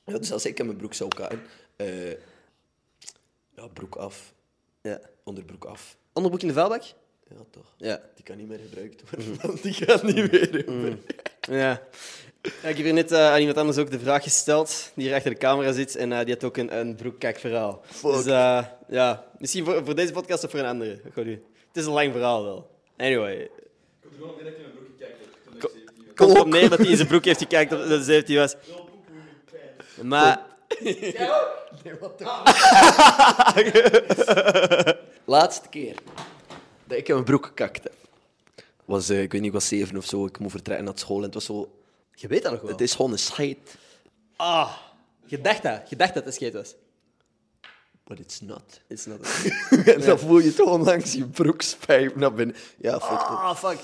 Ja, 0.05 0.17
dus 0.17 0.31
als 0.31 0.45
ik 0.45 0.59
in 0.59 0.65
mijn 0.65 0.77
broek 0.77 0.93
zou 0.93 1.09
gaan, 1.17 1.41
eh 1.75 2.09
ja, 3.55 3.67
broek 3.73 3.95
af, 3.95 4.33
Ja. 4.81 4.99
onderbroek 5.23 5.65
af. 5.65 5.95
Onderbroek 6.13 6.41
in 6.41 6.47
de 6.47 6.53
vuilbak? 6.53 6.83
Ja, 7.29 7.35
toch. 7.51 7.73
Ja. 7.77 8.01
Die 8.15 8.23
kan 8.23 8.37
niet 8.37 8.47
meer 8.47 8.59
gebruikt 8.69 9.03
worden, 9.09 9.35
want 9.41 9.63
die 9.63 9.73
gaat 9.73 10.03
niet 10.03 10.31
meer 10.31 10.47
gebruikt. 10.51 11.13
Ja. 11.41 11.81
Ja, 12.41 12.69
ik 12.69 12.75
heb 12.75 12.85
hier 12.85 12.93
net 12.93 13.11
eh, 13.11 13.31
aan 13.31 13.39
iemand 13.39 13.57
anders 13.57 13.77
ook 13.77 13.91
de 13.91 13.99
vraag 13.99 14.23
gesteld, 14.23 14.91
die 14.95 15.05
hier 15.07 15.15
achter 15.15 15.31
de 15.31 15.37
camera 15.37 15.71
zit, 15.71 15.95
en 15.95 16.11
eh, 16.11 16.19
die 16.25 16.33
had 16.33 16.43
ook 16.43 16.57
een, 16.57 16.77
een 16.77 16.95
broekkijk-verhaal. 16.95 17.81
Fuck. 17.85 18.11
Dus 18.13 18.25
eh, 18.25 18.65
ja, 18.87 19.25
misschien 19.37 19.65
voor, 19.65 19.85
voor 19.85 19.95
deze 19.95 20.11
podcast 20.11 20.43
of 20.43 20.51
voor 20.51 20.59
een 20.59 20.65
andere. 20.65 21.01
Goed, 21.13 21.25
nu. 21.25 21.43
Het 21.71 21.81
is 21.81 21.85
een 21.85 21.91
lang 21.91 22.11
verhaal 22.11 22.43
wel. 22.43 22.69
Anyway. 22.97 23.49
Komt 26.15 26.35
erop 26.35 26.47
neer 26.47 26.69
dat 26.69 26.79
hij 26.79 26.87
in 26.87 26.95
zijn 26.95 27.07
broek 27.07 27.25
heeft 27.25 27.39
gekeken 27.39 27.77
dat 27.77 27.87
hij 27.87 28.01
17 28.01 28.35
was. 28.35 28.55
Maar... 30.01 30.49
Laatste 35.25 35.69
keer 35.69 35.95
dat 36.85 36.97
ik 36.97 37.07
in 37.07 37.13
mijn 37.13 37.25
broek 37.25 37.45
gekakt 37.45 37.83
heb, 37.83 37.93
was, 38.85 39.09
eh, 39.09 39.21
ik 39.21 39.31
weet 39.31 39.41
niet, 39.41 39.49
ik 39.49 39.55
was 39.55 39.67
zeven 39.67 39.97
of 39.97 40.05
zo. 40.05 40.25
Ik 40.25 40.39
moest 40.39 40.51
vertrekken 40.51 40.85
naar 40.85 40.97
school 40.97 41.17
en 41.17 41.23
het 41.23 41.33
was 41.33 41.45
zo... 41.45 41.71
Je 42.15 42.27
weet 42.27 42.43
dat 42.43 42.51
nog 42.51 42.61
wel. 42.61 42.71
Het 42.71 42.81
is 42.81 42.95
gewoon 42.95 43.11
een 43.11 43.19
scheid, 43.19 43.75
Ah, 44.41 44.71
je 45.25 45.41
dacht 45.41 45.63
dat. 45.63 45.89
Je 45.89 45.95
dacht 45.95 46.13
dat 46.13 46.25
het 46.25 46.33
scheet 46.33 46.53
was. 46.53 46.75
But 48.03 48.19
it's 48.19 48.41
not. 48.41 48.81
It's 48.87 49.05
not. 49.05 49.19
en 49.95 50.01
dan 50.01 50.19
voel 50.19 50.39
je 50.39 50.47
het 50.47 50.55
gewoon 50.55 50.83
langs 50.83 51.13
je 51.13 51.25
broekspijp 51.25 52.15
naar 52.15 52.33
binnen. 52.33 52.55
Ja, 52.77 52.99
fuck. 52.99 53.17
Ah, 53.19 53.55
fuck. 53.55 53.77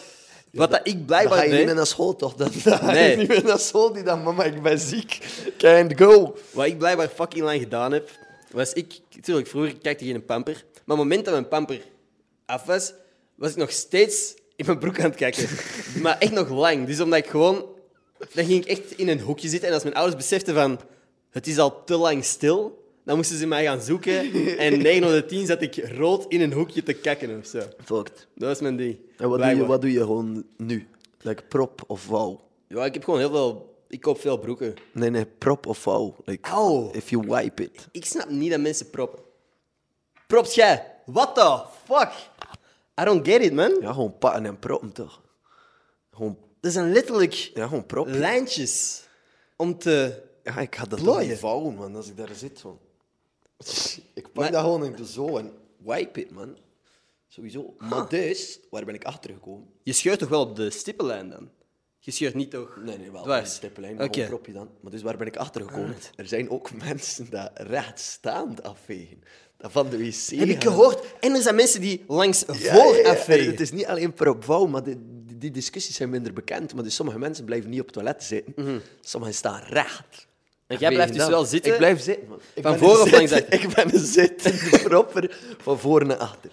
Wat 0.52 0.72
dat 0.72 0.80
ik 0.84 0.94
Dan 0.94 1.06
blijkbaar 1.06 1.38
ga 1.38 1.44
je 1.44 1.54
niet 1.54 1.66
meer 1.66 1.76
naar 1.76 1.88
school, 1.88 2.16
toch? 2.16 2.34
Dan, 2.36 2.52
dan 2.64 2.78
ga 2.78 2.92
Nee. 2.92 3.12
je 3.12 3.18
niet 3.18 3.28
meer 3.28 3.44
naar 3.44 3.60
school. 3.60 3.94
Die 3.94 4.04
dan, 4.04 4.24
mama, 4.24 4.44
ik 4.44 4.62
ben 4.62 4.80
ziek. 4.80 5.20
Can't 5.58 5.94
go. 5.98 6.38
Wat 6.52 6.66
ik 6.66 6.78
blijkbaar 6.78 7.08
fucking 7.08 7.44
lang 7.44 7.60
gedaan 7.60 7.92
heb, 7.92 8.10
was 8.52 8.74
ik... 8.74 9.00
Tuurlijk, 9.22 9.48
vroeger 9.48 9.78
kijkte 9.78 10.06
ik 10.06 10.12
geen 10.12 10.26
pamper. 10.26 10.54
Maar 10.54 10.64
op 10.74 10.88
het 10.88 10.98
moment 10.98 11.26
dat 11.26 11.34
mijn 11.34 11.48
pamper 11.48 11.82
af 12.46 12.64
was, 12.64 12.94
was 13.36 13.50
ik 13.52 13.56
nog 13.56 13.72
steeds 13.72 14.34
in 14.56 14.66
mijn 14.66 14.80
broek 14.80 15.00
aan 15.00 15.06
het 15.06 15.16
kijken. 15.16 15.48
maar 16.04 16.18
echt 16.18 16.32
nog 16.32 16.50
lang. 16.50 16.86
Dus 16.88 17.00
omdat 17.00 17.20
ik 17.20 17.28
gewoon... 17.28 17.66
Dan 18.34 18.46
ging 18.46 18.66
ik 18.66 18.70
echt 18.70 18.92
in 18.92 19.08
een 19.08 19.20
hoekje 19.20 19.48
zitten. 19.50 19.68
En 19.68 19.74
als 19.74 19.84
mijn 19.84 19.96
ouders 19.96 20.18
beseften 20.18 20.54
van... 20.54 20.80
Het 21.30 21.48
is 21.48 21.58
al 21.58 21.84
te 21.84 21.98
lang 21.98 22.26
stil. 22.26 22.86
Dan 23.08 23.16
moesten 23.16 23.38
ze 23.38 23.46
mij 23.48 23.64
gaan 23.64 23.82
zoeken. 23.82 24.32
En 24.58 24.78
9 24.82 25.04
op 25.04 25.10
de 25.10 25.26
10 25.26 25.46
zat 25.46 25.62
ik 25.62 25.76
rood 25.98 26.26
in 26.28 26.42
een 26.42 26.54
hoekje 26.54 26.84
te 26.84 26.94
kakken 26.94 27.40
of 27.40 27.46
zo. 27.46 27.60
Fucked. 27.84 28.28
Dat 28.36 28.48
was 28.50 28.60
mijn 28.60 28.76
ding. 28.76 28.98
En 29.18 29.30
wat 29.30 29.40
doe, 29.40 29.56
je, 29.56 29.66
wat 29.66 29.82
doe 29.82 29.92
je 29.92 30.00
gewoon 30.00 30.44
nu? 30.58 30.88
Like 31.22 31.44
prop 31.44 31.84
of 31.88 32.02
vouw? 32.02 32.42
Ja, 32.68 32.86
ik 32.86 32.94
heb 32.94 33.04
gewoon 33.04 33.20
heel 33.20 33.30
veel... 33.30 33.76
Ik 33.88 34.02
koop 34.02 34.20
veel 34.20 34.38
broeken. 34.38 34.74
Nee, 34.94 35.10
nee, 35.10 35.26
prop 35.26 35.66
of 35.66 35.78
vouw. 35.78 36.16
Like, 36.26 36.90
if 36.92 37.10
you 37.10 37.28
wipe 37.28 37.64
it. 37.64 37.88
Ik 37.92 38.06
snap 38.06 38.30
niet 38.30 38.52
dat 38.52 38.60
mensen 38.60 38.90
proppen. 38.90 39.20
Props 40.28 40.56
jij? 40.56 40.94
What 41.06 41.36
the 41.36 41.64
fuck? 41.86 42.12
I 43.02 43.04
don't 43.04 43.28
get 43.28 43.42
it, 43.42 43.54
man. 43.54 43.78
Ja, 43.82 43.94
gewoon 43.94 44.18
pakken 44.18 44.46
en 44.46 44.60
proppen, 44.60 44.92
toch? 44.92 45.22
Gewoon, 46.14 46.38
Dat 46.60 46.72
zijn 46.72 46.92
letterlijk 46.92 47.34
ja, 47.34 47.68
gewoon 47.68 47.86
prop. 47.86 48.08
lijntjes 48.08 49.04
om 49.56 49.78
te... 49.78 50.24
Ja, 50.44 50.58
ik 50.58 50.76
ga 50.76 50.82
dat 50.86 51.00
toch 51.00 51.08
Plooien. 51.08 51.30
niet 51.30 51.40
vouwen, 51.40 51.76
man, 51.76 51.96
als 51.96 52.08
ik 52.08 52.18
daar 52.18 52.36
zit. 52.36 52.60
Van. 52.60 52.80
Ik 54.14 54.24
pak 54.24 54.34
Maar- 54.34 54.52
dat 54.52 54.62
gewoon 54.62 54.86
ik 54.86 54.98
doe 54.98 55.06
zo 55.08 55.38
en 55.38 55.52
wipe 55.78 56.22
it, 56.22 56.32
man. 56.32 56.58
Sowieso. 57.28 57.76
Maar 57.78 58.10
dus, 58.10 58.60
waar 58.70 58.86
ben 58.86 58.96
ik 58.96 59.04
achter 59.04 59.34
gekomen? 59.34 59.68
Je 59.84 59.94
scheurt 59.94 60.20
toch 60.20 60.30
wel 60.30 60.42
op 60.42 60.56
de 60.56 60.70
stippenlijn 60.70 61.30
dan? 61.30 61.50
Je 62.00 62.12
scheurt 62.12 62.34
niet 62.34 62.52
toch... 62.52 62.78
Nee, 62.84 62.98
nee, 62.98 63.12
wel. 63.12 63.24
Dwars. 63.24 63.50
Een 63.50 63.56
stippellijn, 63.56 64.02
gewoon 64.02 64.28
propje 64.28 64.54
dan. 64.54 64.70
Maar 64.82 64.92
dus 64.92 65.02
waar 65.02 65.18
ben 65.18 65.28
ik 65.28 65.38
achter 65.38 65.62
gekomen? 65.62 65.96
Er 66.16 66.28
zijn 66.28 66.50
ook 66.50 66.72
mensen 66.86 67.30
die 67.30 67.40
rechtstaand 67.54 68.64
afvegen. 68.64 69.22
Dat 69.58 69.72
van 69.72 69.90
de 69.90 69.98
wc 69.98 70.40
Heb 70.40 70.48
ik 70.48 70.64
gehoord. 70.64 71.04
En 71.20 71.36
er 71.36 71.42
zijn 71.42 71.56
mensen 71.56 71.82
die 71.82 72.04
langs 72.08 72.40
Ja, 72.40 72.54
voor 72.54 72.96
ja, 72.96 73.02
ja. 73.02 73.10
afvegen. 73.10 73.52
Het 73.52 73.60
is 73.60 73.72
niet 73.72 73.86
alleen 73.86 74.14
vouw, 74.44 74.66
maar 74.66 74.84
die, 74.84 75.52
discussies 75.52 75.96
zijn 75.96 76.10
minder 76.10 76.34
bekend. 76.34 76.74
Maar 76.74 76.84
dus 76.84 76.96
sommige 76.96 77.20
mensen 77.20 77.46
blijven 77.46 77.70
niet 77.70 77.80
op 77.80 77.86
het 77.86 77.96
toilet 77.96 78.24
zitten. 78.24 78.82
Sommigen 79.02 79.36
staan 79.36 79.62
recht. 79.62 80.28
En 80.68 80.78
jij 80.78 80.92
blijft 80.94 81.14
dus 81.14 81.28
wel 81.28 81.46
zitten? 81.46 81.72
Ik 81.72 81.78
blijf 81.78 82.02
zitten, 82.02 82.28
man. 82.28 82.40
Ik 82.54 82.64
Van 82.64 82.78
voor 82.78 83.02
of 83.02 83.12
langs 83.12 83.32
achter? 83.32 83.54
Ik 83.54 83.74
ben 83.76 83.94
een 83.94 84.06
zittende 84.06 84.80
propper 84.90 85.38
van 85.62 85.80
voor 85.80 86.06
naar 86.06 86.18
achter. 86.18 86.52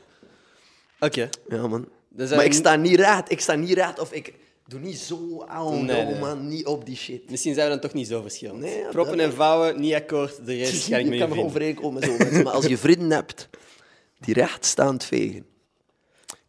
Oké. 1.00 1.28
Ja, 1.48 1.66
man. 1.66 1.88
Dus, 2.08 2.30
maar 2.30 2.44
ik 2.44 2.52
sta 2.52 2.76
niet 2.76 2.98
raad. 2.98 3.30
Ik 3.30 3.40
sta 3.40 3.54
niet 3.54 3.76
raad 3.76 3.98
of 3.98 4.12
ik 4.12 4.32
doe 4.66 4.80
niet 4.80 4.98
zo 4.98 5.44
aan, 5.46 5.84
Nee, 5.84 6.04
nee. 6.04 6.18
man. 6.18 6.48
Niet 6.48 6.66
op 6.66 6.86
die 6.86 6.96
shit. 6.96 7.30
Misschien 7.30 7.54
zijn 7.54 7.66
we 7.66 7.72
dan 7.72 7.80
toch 7.82 7.92
niet 7.92 8.08
zo 8.08 8.20
verschillend. 8.22 8.60
Nee, 8.60 8.78
ja, 8.78 8.88
Proppen 8.88 9.20
en 9.20 9.32
vouwen, 9.32 9.80
niet 9.80 9.94
akkoord. 9.94 10.46
De 10.46 10.54
rest 10.56 10.86
ga 10.88 10.96
ik 10.96 11.12
je 11.12 11.18
kan 11.18 11.28
vinden. 11.28 11.44
overeenkomen 11.44 12.00
met 12.00 12.18
mensen. 12.18 12.42
Maar 12.42 12.52
als 12.52 12.66
je 12.66 12.78
vrienden 12.86 13.10
hebt 13.10 13.48
die 14.20 14.34
rechtstaand 14.34 15.04
vegen, 15.04 15.46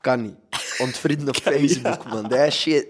kan 0.01 0.21
niet. 0.21 0.35
Ontvrienden 0.77 1.27
op 1.27 1.35
Facebook, 1.35 2.05
man. 2.05 2.29
Dat 2.29 2.39
is 2.47 2.59
shit. 2.61 2.87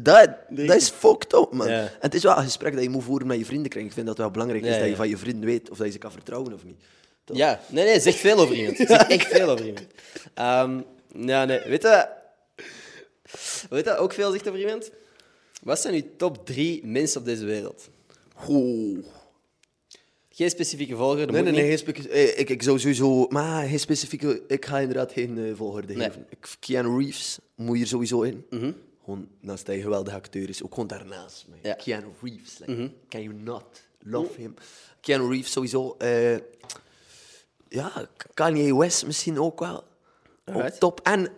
Dat, 0.00 0.28
dat 0.48 0.76
is 0.76 0.88
fucked 0.88 1.32
up, 1.32 1.52
man. 1.52 1.68
Ja. 1.68 1.80
En 1.82 1.90
het 2.00 2.14
is 2.14 2.22
wel 2.22 2.36
een 2.36 2.42
gesprek 2.44 2.72
dat 2.74 2.82
je 2.82 2.88
moet 2.88 3.04
voeren 3.04 3.26
met 3.26 3.38
je 3.38 3.44
vrienden 3.44 3.68
krijgen. 3.70 3.90
Ik 3.90 3.94
vind 3.96 4.06
dat 4.06 4.16
het 4.16 4.24
wel 4.26 4.34
belangrijk 4.34 4.64
is 4.74 4.78
dat 4.78 4.88
je 4.88 4.96
van 4.96 5.08
je 5.08 5.16
vrienden 5.16 5.44
weet 5.44 5.70
of 5.70 5.76
dat 5.76 5.86
je 5.86 5.92
ze 5.92 5.98
kan 5.98 6.12
vertrouwen 6.12 6.52
of 6.52 6.64
niet. 6.64 6.80
Toch? 7.24 7.36
Ja, 7.36 7.60
nee, 7.68 7.84
nee, 7.84 8.00
zegt 8.00 8.16
veel 8.18 8.38
over 8.38 8.54
iemand. 8.56 8.76
Zegt 8.88 9.06
echt 9.10 9.26
veel 9.26 9.48
over 9.50 9.66
iemand. 9.66 9.86
Ehm, 10.34 10.80
ja, 11.26 11.44
nee, 11.44 11.60
weet 11.64 11.82
je... 11.82 12.08
Weet 13.70 13.84
je 13.84 13.96
ook 13.96 14.12
veel 14.12 14.30
zegt 14.30 14.48
over 14.48 14.60
iemand? 14.60 14.90
Wat 15.62 15.80
zijn 15.80 15.94
uw 15.94 16.02
top 16.16 16.46
drie 16.46 16.86
mensen 16.86 17.20
op 17.20 17.26
deze 17.26 17.44
wereld? 17.44 17.88
Oeh. 18.48 18.98
Geen 20.30 20.50
specifieke 20.50 20.96
volger, 20.96 21.18
dat 21.26 21.30
Nee, 21.30 21.42
nee, 21.42 21.52
nee. 21.52 21.66
Geen 21.68 21.78
speci- 21.78 22.08
eh, 22.08 22.38
ik, 22.38 22.50
ik 22.50 22.62
zou 22.62 22.78
sowieso... 22.78 23.26
Maar 23.28 23.66
geen 23.68 23.78
specifieke... 23.80 24.42
Ik 24.48 24.64
ga 24.66 24.78
inderdaad 24.78 25.12
geen 25.12 25.38
eh, 25.38 25.44
volgorde 25.54 25.94
Nee. 25.94 26.06
geven. 26.06 26.26
Keanu 26.60 26.98
Reeves 26.98 27.38
moet 27.54 27.76
hier 27.76 27.86
sowieso 27.86 28.22
in. 28.22 28.44
Mhm. 28.50 28.72
Gewoon 29.06 29.28
naast 29.40 29.66
hij 29.66 29.76
een 29.76 29.82
geweldige 29.82 30.16
acteur 30.16 30.48
is, 30.48 30.62
ook 30.62 30.72
gewoon 30.74 30.86
daarnaast. 30.88 31.46
Ja. 31.62 31.74
Keanu 31.74 32.06
Reeves, 32.22 32.58
like, 32.58 32.90
can 33.08 33.22
you 33.22 33.34
not 33.34 33.64
love 33.98 34.40
him? 34.40 34.54
Keanu 35.00 35.28
Reeves 35.30 35.52
sowieso. 35.52 35.94
eh, 35.98 36.36
ja, 37.68 38.08
Kanye 38.34 38.76
West 38.76 39.06
misschien 39.06 39.40
ook 39.40 39.58
wel. 39.60 39.84
Ook 40.44 40.68
top. 40.68 41.00
En 41.02 41.28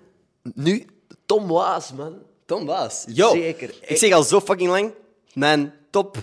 nu 0.43 0.87
Tom 1.27 1.47
Waas, 1.49 1.93
man. 1.93 2.23
Tom 2.45 2.67
Waas. 2.67 3.05
Yo, 3.09 3.31
Zeker. 3.31 3.75
ik 3.87 3.97
zeg 3.97 4.13
al 4.13 4.23
zo 4.23 4.41
fucking 4.41 4.71
lang, 4.71 4.93
mijn 5.35 5.75
top 5.91 6.17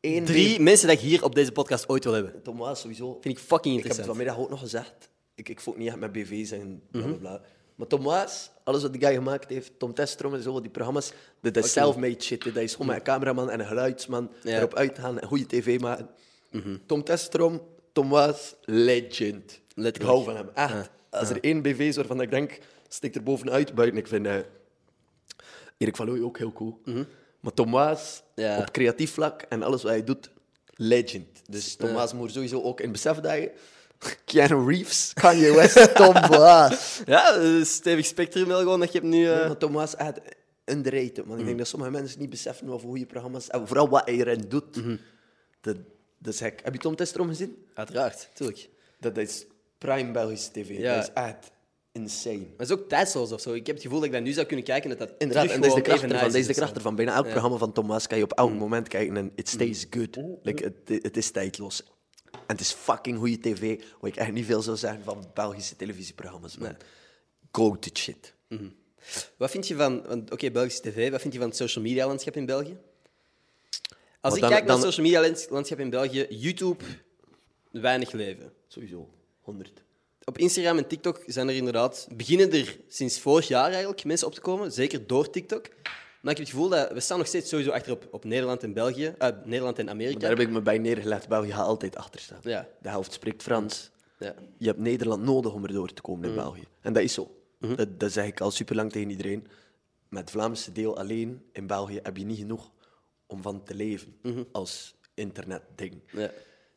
Eén 0.00 0.24
drie 0.24 0.48
ding. 0.48 0.58
mensen 0.60 0.86
dat 0.88 0.96
ik 0.96 1.02
hier 1.02 1.24
op 1.24 1.34
deze 1.34 1.52
podcast 1.52 1.88
ooit 1.88 2.04
wil 2.04 2.12
hebben. 2.12 2.42
Tom 2.42 2.56
Waas 2.58 2.80
sowieso. 2.80 3.18
Vind 3.20 3.38
ik 3.38 3.44
fucking 3.44 3.76
Ik 3.76 3.82
heb 3.82 3.90
het 3.92 3.98
interessant. 3.98 4.06
vanmiddag 4.06 4.38
ook 4.38 4.50
nog 4.50 4.60
gezegd. 4.60 5.10
Ik, 5.34 5.48
ik 5.48 5.60
fok 5.60 5.76
niet 5.76 5.88
echt 5.88 5.96
met 5.96 6.12
BV's 6.12 6.50
en 6.50 6.82
bla 6.90 7.00
Mhm. 7.00 7.18
bla 7.18 7.18
bla. 7.18 7.40
Maar 7.82 7.90
Tom 7.90 8.02
Waas, 8.02 8.50
alles 8.64 8.82
wat 8.82 8.92
die 8.92 9.00
guy 9.02 9.14
gemaakt 9.14 9.48
heeft, 9.50 9.78
Tom 9.78 9.94
Testrom 9.94 10.34
en 10.34 10.42
zo, 10.42 10.60
die 10.60 10.70
programma's, 10.70 11.12
dat 11.40 11.56
is 11.56 11.72
self-made 11.72 12.22
shit. 12.22 12.44
Dat 12.44 12.56
is 12.56 12.72
gewoon 12.72 12.86
met 12.86 12.96
een 12.96 13.02
cameraman 13.02 13.50
en 13.50 13.60
een 13.60 13.66
geluidsman 13.66 14.30
Ja. 14.42 14.48
Mhm. 14.50 14.56
erop 14.58 14.74
uitgaan 14.74 15.20
en 15.20 15.28
goede 15.28 15.46
tv 15.46 15.80
maken. 15.80 16.08
Tom 16.86 17.04
Testrom, 17.04 17.60
Tom 17.92 18.08
Waas, 18.08 18.54
legend. 18.64 19.60
Letterlijk. 19.74 19.96
Ik 19.96 20.02
hou 20.02 20.24
van 20.24 20.36
hem, 20.36 20.48
echt. 20.54 20.90
Als 21.10 21.30
er 21.30 21.40
één 21.44 21.62
BV 21.62 21.78
is 21.78 21.96
waarvan 21.96 22.20
ik 22.20 22.30
denk, 22.30 22.58
steekt 22.88 23.14
er 23.16 23.22
bovenuit, 23.22 23.74
buiten. 23.74 23.98
Ik 23.98 24.06
vind 24.06 24.26
eh, 24.26 24.36
Erik 25.78 25.96
van 25.96 26.06
Looy 26.06 26.20
ook 26.22 26.38
heel 26.38 26.52
cool. 26.52 26.80
Maar 27.40 27.54
Tom 27.54 27.70
Waas, 27.70 28.22
Mhm. 28.34 28.46
Ja. 28.46 28.58
op 28.58 28.70
creatief 28.70 29.12
vlak 29.12 29.42
en 29.48 29.62
alles 29.62 29.82
wat 29.82 29.90
hij 29.92 30.04
doet, 30.04 30.30
legend. 30.74 31.26
Dus 31.50 31.76
Tom. 31.76 31.92
Waas 31.92 32.12
moet 32.12 32.32
sowieso 32.32 32.62
ook 32.62 32.80
in 32.80 32.92
besef 32.92 33.16
dat 33.20 33.34
je... 33.34 33.50
Keanu 34.24 34.66
Reeves, 34.66 35.12
Kanye 35.12 35.54
West, 35.54 35.94
Tom 35.96 36.12
Waas. 36.12 37.02
Ja, 37.04 37.34
eh, 37.34 37.64
stevig 37.64 38.06
spectrum 38.06 38.46
wel 38.46 38.58
gewoon 38.58 38.80
dat 38.80 38.92
je 38.92 38.98
hebt 38.98 39.10
nu... 39.10 39.28
eh, 39.30 39.46
maar 39.46 39.56
Tom 39.56 39.72
Waas 39.72 39.94
underrated. 40.64 41.26
Man. 41.26 41.38
Ik 41.38 41.44
denk 41.44 41.58
dat 41.58 41.68
sommige 41.68 41.90
mensen 41.90 42.20
niet 42.20 42.30
beseffen 42.30 42.68
over 42.68 42.88
goede 42.88 43.06
programma's... 43.06 43.48
En 43.48 43.66
vooral 43.66 43.88
wat 43.88 44.04
hij 44.04 44.14
erin 44.14 44.44
doet. 44.48 44.74
dat, 45.60 45.76
dat 46.18 46.34
is 46.34 46.40
gek. 46.40 46.60
Heb 46.64 46.72
je 46.72 46.78
Tom 46.78 46.96
Testrom 46.96 47.28
gezien? 47.28 47.56
Uiteraard, 47.74 48.28
tuurlijk. 48.34 48.68
Dat 48.98 49.16
is 49.16 49.46
prime 49.78 50.10
Belgische 50.10 50.50
tv. 50.50 50.78
Ja. 50.78 50.94
Dat 50.94 51.04
is 51.04 51.10
echt 51.14 51.50
insane. 51.92 52.38
Maar 52.38 52.48
het 52.56 52.70
is 52.70 52.76
ook 52.76 52.88
tijdsloos 52.88 53.32
of 53.32 53.40
zo. 53.40 53.52
Ik 53.52 53.66
heb 53.66 53.74
het 53.74 53.84
gevoel 53.84 53.98
dat 53.98 54.08
ik 54.08 54.14
dat 54.14 54.22
nu 54.22 54.32
zou 54.32 54.46
kunnen 54.46 54.64
kijken 54.64 54.90
en 54.90 54.96
dat 54.98 55.08
dat 55.08 55.16
Inderdaad, 55.18 55.46
terug 55.48 55.62
en 55.62 55.68
dat 55.68 55.78
is 55.78 55.84
de 55.84 55.90
gewoon 55.90 55.98
kracht 55.98 56.02
even 56.04 56.16
ervan. 56.16 56.32
Dat 56.32 56.40
is 56.40 56.46
de 56.46 56.54
kracht 56.54 56.74
ervan. 56.76 56.94
Bijna 56.94 57.14
elk 57.14 57.28
programma 57.28 57.56
van 57.56 57.72
Tom 57.72 57.86
Waas 57.86 58.06
kan 58.06 58.18
je 58.18 58.24
op 58.24 58.32
elk 58.32 58.52
moment 58.52 58.88
kijken 58.88 59.16
en 59.16 59.32
it 59.34 59.48
stays 59.48 59.86
good. 59.90 60.18
Like, 60.42 60.64
het, 60.64 61.02
het 61.02 61.16
is 61.16 61.30
tijdloos. 61.30 61.82
En 62.46 62.58
het 62.58 62.60
is 62.60 62.72
fucking 62.72 63.18
goede 63.18 63.38
tv, 63.40 63.82
wat 64.00 64.10
ik 64.10 64.16
echt 64.16 64.32
niet 64.32 64.46
veel 64.46 64.62
zou 64.62 64.76
zeggen 64.76 65.02
van 65.04 65.30
Belgische 65.34 65.76
televisieprogramma's. 65.76 66.56
Man. 66.56 66.76
Go 67.52 67.78
to 67.78 67.90
shit. 67.94 68.34
Wat 69.36 69.50
vind 69.50 69.66
je 69.68 69.74
van... 69.76 70.22
Oké, 70.32 70.50
Belgische 70.50 70.80
tv. 70.82 71.10
Wat 71.10 71.20
vind 71.20 71.32
je 71.32 71.38
van 71.38 71.48
het 71.48 71.56
social 71.56 71.84
media 71.84 72.06
landschap 72.06 72.36
in 72.36 72.46
België? 72.46 72.76
Als 74.20 74.32
Maar 74.32 74.34
ik 74.34 74.40
dan- 74.40 74.50
kijk 74.50 74.64
naar 74.64 74.66
dan- 74.66 74.76
het 74.76 74.84
social 74.94 75.06
media 75.06 75.20
lands- 75.20 75.48
landschap 75.48 75.78
in 75.78 75.90
België, 75.90 76.26
YouTube, 76.30 76.84
weinig 77.70 78.12
leven. 78.12 78.52
Sowieso. 78.68 79.08
100. 79.40 79.82
Op 80.24 80.38
Instagram 80.38 80.78
en 80.78 80.86
TikTok 80.86 81.22
zijn 81.26 81.48
er 81.48 81.54
inderdaad... 81.54 82.08
Beginnen 82.14 82.52
er 82.52 82.76
sinds 82.88 83.20
vorig 83.20 83.48
jaar 83.48 83.70
eigenlijk 83.70 84.04
mensen 84.04 84.26
op 84.26 84.34
te 84.34 84.40
komen. 84.40 84.72
Zeker 84.72 85.06
door 85.06 85.30
TikTok. 85.30 85.66
Maar 86.22 86.32
ik 86.32 86.38
heb 86.38 86.46
het 86.46 86.54
gevoel 86.56 86.68
dat... 86.68 86.92
We 86.92 87.00
staan 87.00 87.18
nog 87.18 87.26
steeds 87.26 87.48
sowieso 87.48 87.70
achter 87.70 87.92
op, 87.92 88.08
op 88.10 88.24
Nederland 88.24 88.62
en 88.62 88.72
België. 88.72 89.14
eh, 89.18 89.28
Nederland 89.44 89.78
en 89.78 89.90
Amerika. 89.90 90.18
Daar 90.18 90.30
heb 90.30 90.38
ik 90.40 90.50
me 90.50 90.60
bij 90.60 90.78
neergelegd. 90.78 91.28
België 91.28 91.50
gaat 91.52 91.66
altijd 91.66 91.96
achter 91.96 92.20
staan. 92.20 92.38
Ja. 92.42 92.68
De 92.82 92.88
helft 92.88 93.12
spreekt 93.12 93.42
Frans. 93.42 93.90
Ja. 94.18 94.34
Je 94.58 94.66
hebt 94.66 94.78
Nederland 94.78 95.22
nodig 95.22 95.52
om 95.52 95.64
erdoor 95.64 95.92
te 95.92 96.02
komen 96.02 96.28
in 96.28 96.34
België. 96.34 96.64
En 96.80 96.92
dat 96.92 97.02
is 97.02 97.12
zo. 97.12 97.36
Dat, 97.58 98.00
dat 98.00 98.12
zeg 98.12 98.26
ik 98.26 98.40
al 98.40 98.50
super 98.50 98.76
lang 98.76 98.92
tegen 98.92 99.10
iedereen. 99.10 99.46
Met 100.08 100.20
het 100.20 100.30
Vlaamse 100.30 100.72
deel 100.72 100.98
alleen 100.98 101.42
in 101.52 101.66
België 101.66 102.00
heb 102.02 102.16
je 102.16 102.24
niet 102.24 102.38
genoeg 102.38 102.70
om 103.26 103.42
van 103.42 103.62
te 103.64 103.74
leven 103.74 104.16
als 104.52 104.94
internetding. 105.14 106.00
Ja. 106.10 106.30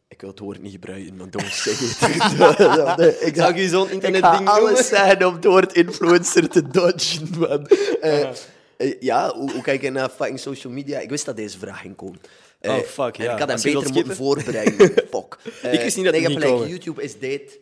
Ik 0.07 0.21
wil 0.21 0.29
het 0.29 0.39
woord 0.39 0.61
niet 0.61 0.71
gebruiken, 0.71 1.15
maar 1.15 1.29
don't 1.29 1.51
say 1.53 1.73
it. 1.73 3.21
ik 3.21 3.35
Zou 3.41 3.55
u 3.57 3.67
zo'n 3.67 3.85
ik 3.87 3.91
internetding 3.93 4.33
noemen? 4.33 4.53
alles 4.53 4.87
zeggen 4.87 5.25
om 5.27 5.33
het 5.33 5.43
woord 5.45 5.73
influencer 5.73 6.49
te 6.49 6.67
dodgen, 6.67 7.39
man. 7.39 7.67
Eh, 8.01 8.31
eh, 8.77 8.99
ja, 8.99 9.35
hoe, 9.35 9.51
hoe 9.51 9.61
kijk 9.61 9.81
je 9.81 9.89
naar 9.89 10.09
fucking 10.09 10.39
social 10.39 10.73
media? 10.73 10.99
Ik 10.99 11.09
wist 11.09 11.25
dat 11.25 11.35
deze 11.35 11.57
vraag 11.57 11.81
ging 11.81 11.95
komen. 11.95 12.19
Eh, 12.59 12.75
Oh, 12.75 12.79
fuck, 12.79 13.17
en 13.17 13.23
ja. 13.23 13.33
Ik 13.33 13.39
had 13.39 13.63
hem 13.63 13.73
beter 13.73 13.93
moeten 13.93 14.15
voorbereiden. 14.15 14.91
Fuck. 15.13 15.37
Ik 15.71 15.81
wist 15.81 15.95
niet 15.95 16.05
dat 16.05 16.13
nee, 16.13 16.27
het 16.27 16.43
komen. 16.43 16.67
YouTube 16.67 17.03
is 17.03 17.19
dead. 17.19 17.57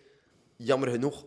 Jammer 0.56 0.89
genoeg. 0.89 1.26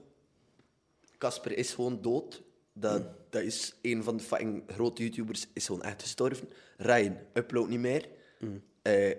Casper 1.19 1.57
is 1.57 1.73
gewoon 1.73 1.99
dood. 2.03 2.43
Dat, 2.73 3.03
dat 3.31 3.43
is 3.43 3.75
een 3.83 4.03
van 4.03 4.17
de 4.17 4.23
fucking 4.23 4.63
grote 4.67 5.03
YouTubers, 5.03 5.47
is 5.53 5.67
gewoon 5.67 5.83
echt 5.83 6.03
gestorven. 6.03 6.49
Ryan 6.77 7.19
upload 7.33 7.69
niet 7.69 7.81
meer. 7.81 8.09
Mm. 8.39 8.63
Eh, 8.83 9.11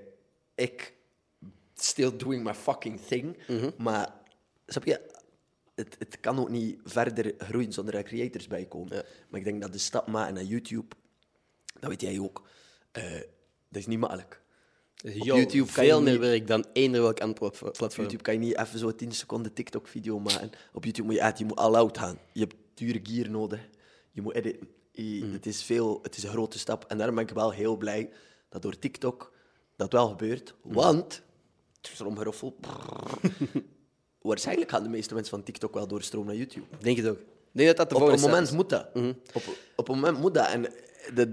ik 0.56 0.94
still 1.76 2.18
doing 2.18 2.44
my 2.44 2.54
fucking 2.54 3.00
thing. 3.08 3.38
Mhm. 3.48 3.70
Maar 3.78 4.14
snap 4.66 4.86
je, 4.86 5.02
het, 5.78 5.96
het 6.00 6.20
kan 6.20 6.40
ook 6.40 6.50
niet 6.50 6.80
verder 6.84 7.34
groeien 7.38 7.74
zonder 7.74 7.96
er 7.96 8.04
creators 8.04 8.48
bij 8.48 8.66
komen. 8.66 9.04
Maar 9.30 9.40
ik 9.40 9.46
denk 9.46 9.62
dat 9.62 9.72
de 9.72 9.78
stap 9.78 10.08
maken 10.08 10.34
naar 10.34 10.44
YouTube, 10.44 10.96
dat 11.80 11.90
weet 11.90 12.02
jij 12.02 12.20
ook, 12.20 12.48
eh, 12.92 13.12
dat 13.70 13.80
is 13.82 13.88
niet 13.88 14.00
makkelijk. 14.00 14.42
Dus, 14.96 15.16
Op 15.16 15.26
yo, 15.26 15.36
YouTube 15.36 15.72
kan 15.72 15.84
je 15.86 15.90
veel 15.90 16.02
meer 16.02 16.12
niet- 16.12 16.22
werk 16.22 16.48
dan 16.48 16.66
eender 16.74 17.02
welk 17.02 17.20
ander 17.20 17.38
platform. 17.50 17.90
YouTube 17.96 18.24
kan 18.24 18.34
je 18.34 18.40
niet 18.40 18.58
even 18.58 18.80
zo 18.80 18.96
10 18.96 19.12
seconden 19.12 19.54
TikTok-video 19.54 20.20
maken. 20.20 20.52
Op 20.74 20.84
YouTube 20.84 21.08
moet 21.08 21.16
je 21.18 21.22
echt, 21.22 21.38
je 21.38 21.46
moet 21.46 21.58
all-out 21.58 21.98
gaan. 21.98 22.18
Je 22.34 22.40
hebt 22.40 22.56
dure 22.74 23.00
gear 23.04 23.30
nodig. 23.30 23.60
Je 24.12 24.22
moet 24.22 24.34
editen. 24.34 24.68
Je- 24.92 25.24
Mm. 25.24 25.32
Het, 25.34 25.46
is 25.46 25.64
veel, 25.64 26.00
het 26.02 26.18
is 26.18 26.24
een 26.24 26.30
grote 26.30 26.60
stap. 26.60 26.86
En 26.88 26.98
daarom 26.98 27.16
ben 27.16 27.24
ik 27.28 27.34
wel 27.34 27.52
heel 27.52 27.78
blij 27.78 28.10
dat 28.50 28.62
door 28.62 28.80
TikTok 28.80 29.34
dat 29.76 29.92
wel 29.92 30.08
gebeurt. 30.10 30.56
Mm. 30.64 30.74
Want, 30.74 31.22
stroomgeroffel, 31.82 32.56
waarschijnlijk 34.28 34.70
gaan 34.72 34.84
de 34.84 34.90
meeste 34.90 35.14
mensen 35.14 35.32
van 35.32 35.44
TikTok 35.44 35.74
wel 35.74 35.88
doorstromen 35.88 36.28
naar 36.28 36.36
YouTube. 36.38 36.66
Denk 36.80 36.98
het 36.98 37.08
ook. 37.08 37.20
Denk 37.52 37.68
dat 37.68 37.78
dat 37.78 37.90
de 37.90 37.96
Op 38.06 38.12
een 38.12 38.20
moment 38.20 38.52
moet 38.52 38.70
dat. 38.70 38.88
op, 39.34 39.44
op 39.76 39.90
een 39.90 39.96
moment 39.96 40.20
moet 40.20 40.34
dat. 40.34 40.48
En 40.48 40.62
dat 41.14 41.28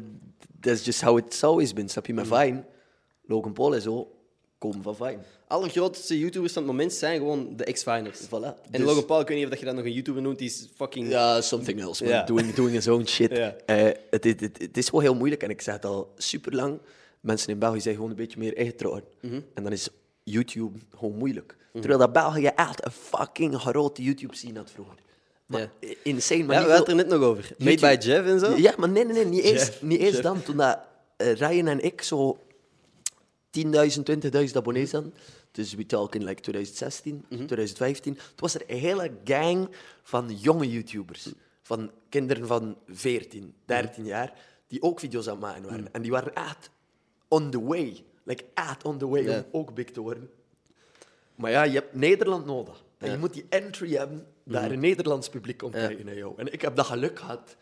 dat 0.60 0.74
is 0.74 0.84
just 0.84 1.00
how 1.02 1.18
it's 1.18 1.42
always 1.42 1.72
been. 1.72 1.88
Snap 1.88 2.06
je? 2.06 2.14
Met 2.14 2.26
Vine, 2.26 2.64
Logan 3.26 3.52
Paul 3.52 3.74
en 3.74 3.82
zo, 3.82 4.10
komen 4.58 4.82
van 4.82 4.96
Vine. 4.96 5.10
is. 5.12 5.26
Allergrootste 5.46 6.18
YouTubers 6.18 6.52
van 6.52 6.62
het 6.62 6.70
moment 6.70 6.92
zijn 6.92 7.18
gewoon 7.18 7.56
de 7.56 7.72
X-Finers. 7.72 8.20
Voilà. 8.26 8.30
En 8.30 8.54
Dus- 8.70 8.80
Logan 8.80 9.04
Paul, 9.04 9.20
ik 9.20 9.26
weet 9.28 9.36
niet 9.36 9.44
of 9.46 9.50
dat 9.50 9.60
je 9.60 9.66
dat 9.66 9.74
nog 9.74 9.84
een 9.84 9.92
YouTuber 9.92 10.22
noemt, 10.22 10.38
die 10.38 10.48
is 10.48 10.68
fucking... 10.74 11.08
Ja, 11.08 11.40
something 11.40 11.80
else. 11.80 12.22
Doing, 12.26 12.54
doing 12.54 12.72
his 12.74 12.88
own 12.88 13.04
shit. 13.06 13.32
Eh, 13.66 13.84
het, 14.10 14.24
het, 14.24 14.40
het, 14.40 14.58
het 14.58 14.76
is 14.76 14.86
gewoon 14.88 15.02
heel 15.04 15.14
moeilijk 15.14 15.42
en 15.42 15.50
ik 15.50 15.60
zeg 15.60 15.74
het 15.74 15.84
al 15.84 16.12
super 16.16 16.54
lang. 16.54 16.78
Mensen 17.20 17.48
in 17.48 17.58
België 17.58 17.80
zijn 17.80 17.94
gewoon 17.94 18.10
een 18.10 18.16
beetje 18.16 18.38
meer 18.38 18.56
ingetrouwd. 18.56 19.02
Mhm. 19.20 19.40
En 19.54 19.62
dan 19.62 19.72
is 19.72 19.88
YouTube 20.24 20.78
gewoon 20.96 21.16
moeilijk. 21.16 21.56
Terwijl 21.72 21.98
dat 21.98 22.12
België 22.12 22.46
echt 22.46 22.84
een 22.84 22.90
fucking 22.90 23.54
grote 23.60 24.02
YouTube-scene 24.02 24.58
had 24.58 24.70
vroeger. 24.70 24.94
Maar 25.46 25.60
Ja. 25.80 25.94
insane, 26.02 26.44
maar 26.44 26.56
Ja, 26.60 26.64
we 26.66 26.72
hadden 26.72 26.78
het 26.78 26.88
er 26.88 26.94
net 27.10 27.18
nog 27.20 27.28
over. 27.28 27.54
Made 27.58 27.70
YouTube- 27.70 27.98
by 27.98 28.06
Jeff 28.06 28.26
en 28.28 28.40
zo. 28.40 28.56
Ja, 28.56 28.74
maar 28.78 28.88
nee, 28.88 29.04
nee, 29.04 29.14
nee 29.14 29.24
niet 29.24 29.42
eens, 29.42 29.64
Jeff, 29.64 29.82
niet 29.82 30.00
eens 30.00 30.10
Jeff. 30.10 30.22
dan. 30.22 30.42
Toen 30.42 30.56
dat, 30.56 30.78
eh, 31.16 31.32
Ryan 31.34 31.66
en 31.66 31.84
ik 31.84 32.02
zo 32.02 32.38
10.000, 33.50 34.04
20.000 34.04 34.56
abonnees 34.56 34.92
hadden. 34.92 35.14
Dus 35.50 35.74
we 35.74 35.86
talk 35.86 36.14
in 36.14 36.24
like 36.24 36.40
2016, 36.40 37.24
2015. 37.28 38.14
Toen 38.14 38.22
was 38.36 38.54
er 38.54 38.62
een 38.66 38.78
hele 38.78 39.10
gang 39.24 39.68
van 40.02 40.36
jonge 40.36 40.70
YouTubers. 40.70 41.28
Van 41.62 41.90
kinderen 42.08 42.46
van 42.46 42.76
14, 42.88 43.54
13 43.64 44.04
jaar. 44.04 44.32
Die 44.66 44.82
ook 44.82 45.00
video's 45.00 45.26
aan 45.26 45.32
het 45.32 45.40
maken 45.42 45.62
waren. 45.68 45.92
En 45.92 46.02
die 46.02 46.10
waren 46.10 46.34
echt 46.34 46.70
on 47.28 47.50
the 47.50 47.62
way. 47.64 48.04
Like 48.24 48.44
echt 48.54 48.84
on 48.84 48.98
the 48.98 49.08
way 49.08 49.22
Ja. 49.22 49.36
om 49.38 49.44
ook 49.60 49.74
big 49.74 49.90
te 49.90 50.00
worden. 50.00 50.30
Maar 51.34 51.50
ja, 51.50 51.62
je 51.62 51.72
hebt 51.72 51.94
Nederland 51.94 52.46
nodig. 52.46 52.84
En 52.98 53.10
je 53.10 53.18
moet 53.18 53.32
die 53.32 53.46
entry 53.48 53.94
hebben 53.96 54.26
dat 54.44 54.62
er 54.62 54.72
een 54.72 54.80
Nederlands 54.80 55.28
publiek 55.28 55.58
komt 55.58 55.72
kijken 55.72 56.04
naar 56.06 56.16
jou. 56.16 56.32
En 56.36 56.52
ik 56.52 56.60
heb 56.62 56.76
dat 56.76 56.86
geluk 56.86 57.18
gehad 57.18 57.56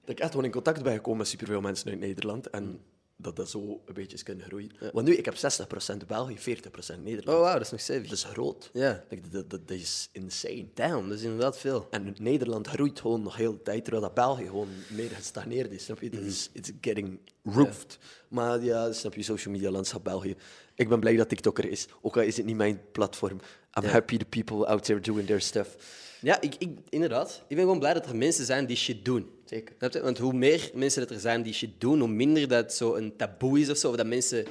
dat 0.00 0.10
ik 0.10 0.20
echt 0.20 0.30
gewoon 0.30 0.44
in 0.44 0.50
contact 0.52 0.82
ben 0.82 0.94
gekomen 0.94 1.18
met 1.18 1.28
superveel 1.28 1.60
mensen 1.60 1.88
uit 1.90 1.98
Nederland. 1.98 2.50
En 2.50 2.80
dat 3.16 3.36
dat 3.36 3.50
zo 3.50 3.82
een 3.84 3.94
beetje 3.94 4.16
is 4.16 4.22
kunnen 4.22 4.44
groeien. 4.44 4.70
Want 4.92 5.06
nu, 5.06 5.14
ik 5.14 5.24
heb 5.24 5.34
60% 5.34 6.06
België, 6.06 6.38
40% 6.38 7.02
Nederland. 7.02 7.38
Oh, 7.38 7.40
wauw, 7.40 7.52
dat 7.52 7.60
is 7.60 7.70
nog 7.70 7.80
stevig. 7.80 8.08
Dat 8.08 8.18
is 8.18 8.24
groot. 8.24 8.70
Ja. 8.72 9.04
Dat, 9.08 9.50
dat, 9.50 9.50
dat 9.50 9.70
is 9.70 10.08
insane. 10.12 10.66
Damn, 10.74 11.08
dat 11.08 11.18
is 11.18 11.24
inderdaad 11.24 11.58
veel. 11.58 11.86
En 11.90 12.14
Nederland 12.18 12.66
groeit 12.66 13.00
gewoon 13.00 13.22
nog 13.22 13.36
heel 13.36 13.52
de 13.52 13.62
tijd, 13.62 13.84
terwijl 13.84 14.04
dat 14.04 14.14
België 14.14 14.46
gewoon 14.46 14.68
meer 14.88 15.10
gestagneerd 15.10 15.72
is. 15.72 15.84
Snap 15.84 16.00
je? 16.00 16.10
Dat 16.10 16.20
is 16.20 16.50
it's 16.52 16.72
getting 16.80 17.18
roofed. 17.44 17.98
Maar 18.28 18.62
ja, 18.62 18.92
snap 18.92 19.14
je, 19.14 19.22
social 19.22 19.54
media 19.54 19.70
landschap 19.70 20.04
België. 20.04 20.36
Ik 20.74 20.88
ben 20.88 21.00
blij 21.00 21.16
dat 21.16 21.28
TikTok 21.28 21.58
er 21.58 21.70
is, 21.70 21.86
ook 22.00 22.16
al 22.16 22.22
is 22.22 22.36
het 22.36 22.46
niet 22.46 22.56
mijn 22.56 22.80
platform. 22.92 23.40
I'm 23.78 23.84
happy 23.84 24.16
the 24.16 24.24
people 24.24 24.66
out 24.66 24.84
there 24.84 25.00
doing 25.00 25.26
their 25.26 25.40
stuff. 25.40 25.76
Ja, 26.20 26.40
ik, 26.40 26.54
ik, 26.58 26.78
inderdaad. 26.88 27.42
Ik 27.48 27.56
ben 27.56 27.64
gewoon 27.64 27.78
blij 27.78 27.94
dat 27.94 28.06
er 28.06 28.16
mensen 28.16 28.44
zijn 28.44 28.66
die 28.66 28.76
shit 28.76 29.04
doen. 29.04 29.30
Zeker. 29.46 30.02
Want 30.02 30.18
hoe 30.18 30.32
meer 30.32 30.70
mensen 30.74 31.00
dat 31.00 31.10
er 31.10 31.20
zijn 31.20 31.42
die 31.42 31.52
shit 31.52 31.80
doen, 31.80 31.98
hoe 31.98 32.08
minder 32.08 32.48
dat 32.48 32.72
zo 32.72 32.94
een 32.94 33.16
taboe 33.16 33.60
is 33.60 33.70
of 33.70 33.76
zo. 33.76 33.90
Of 33.90 33.96
dat 33.96 34.06
mensen... 34.06 34.46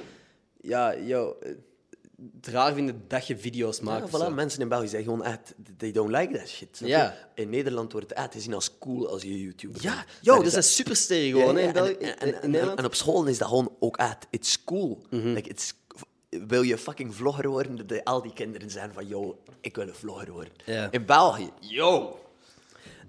Ja, 0.60 0.94
yo, 0.96 1.36
eh, 1.42 1.50
het 2.36 2.46
raar 2.46 2.74
vinden 2.74 3.04
dat 3.08 3.26
je 3.26 3.36
video's 3.36 3.80
maakt. 3.80 4.10
Ja, 4.10 4.30
voilà, 4.30 4.34
mensen 4.34 4.60
in 4.60 4.68
België 4.68 4.88
zeggen 4.88 5.10
gewoon, 5.10 5.24
echt, 5.24 5.54
they 5.76 5.92
don't 5.92 6.10
like 6.10 6.38
that 6.38 6.48
shit. 6.48 6.80
Ja. 6.84 7.16
In 7.34 7.50
Nederland 7.50 7.92
wordt 7.92 8.08
het 8.08 8.18
echt 8.18 8.32
gezien 8.32 8.54
als 8.54 8.78
cool 8.78 9.08
als 9.08 9.22
je 9.22 9.42
YouTuber 9.42 9.82
Ja, 9.82 10.04
yo, 10.20 10.34
Dan 10.34 10.42
dat 10.42 10.46
is 10.46 10.54
een 10.54 10.62
supersterren 10.62 11.40
gewoon, 11.40 11.56
en, 12.76 12.84
op 12.84 12.94
school 12.94 13.24
is 13.24 13.38
dat 13.38 13.48
gewoon 13.48 13.76
ook 13.78 13.96
echt, 13.96 14.26
it's 14.30 14.64
cool. 14.64 15.02
Mhm. 15.10 15.32
like, 15.32 15.48
it's, 15.48 15.74
wil 16.28 16.62
je 16.62 16.78
fucking 16.78 17.14
vlogger 17.14 17.48
worden? 17.48 17.86
Dat 17.86 18.04
al 18.04 18.22
die 18.22 18.32
kinderen 18.32 18.70
zijn 18.70 18.92
van, 18.92 19.06
yo, 19.06 19.42
ik 19.60 19.76
wil 19.76 19.88
een 19.88 19.94
vlogger 19.94 20.32
worden. 20.32 20.52
In 20.90 21.06
België, 21.06 21.50
yo, 21.60 22.18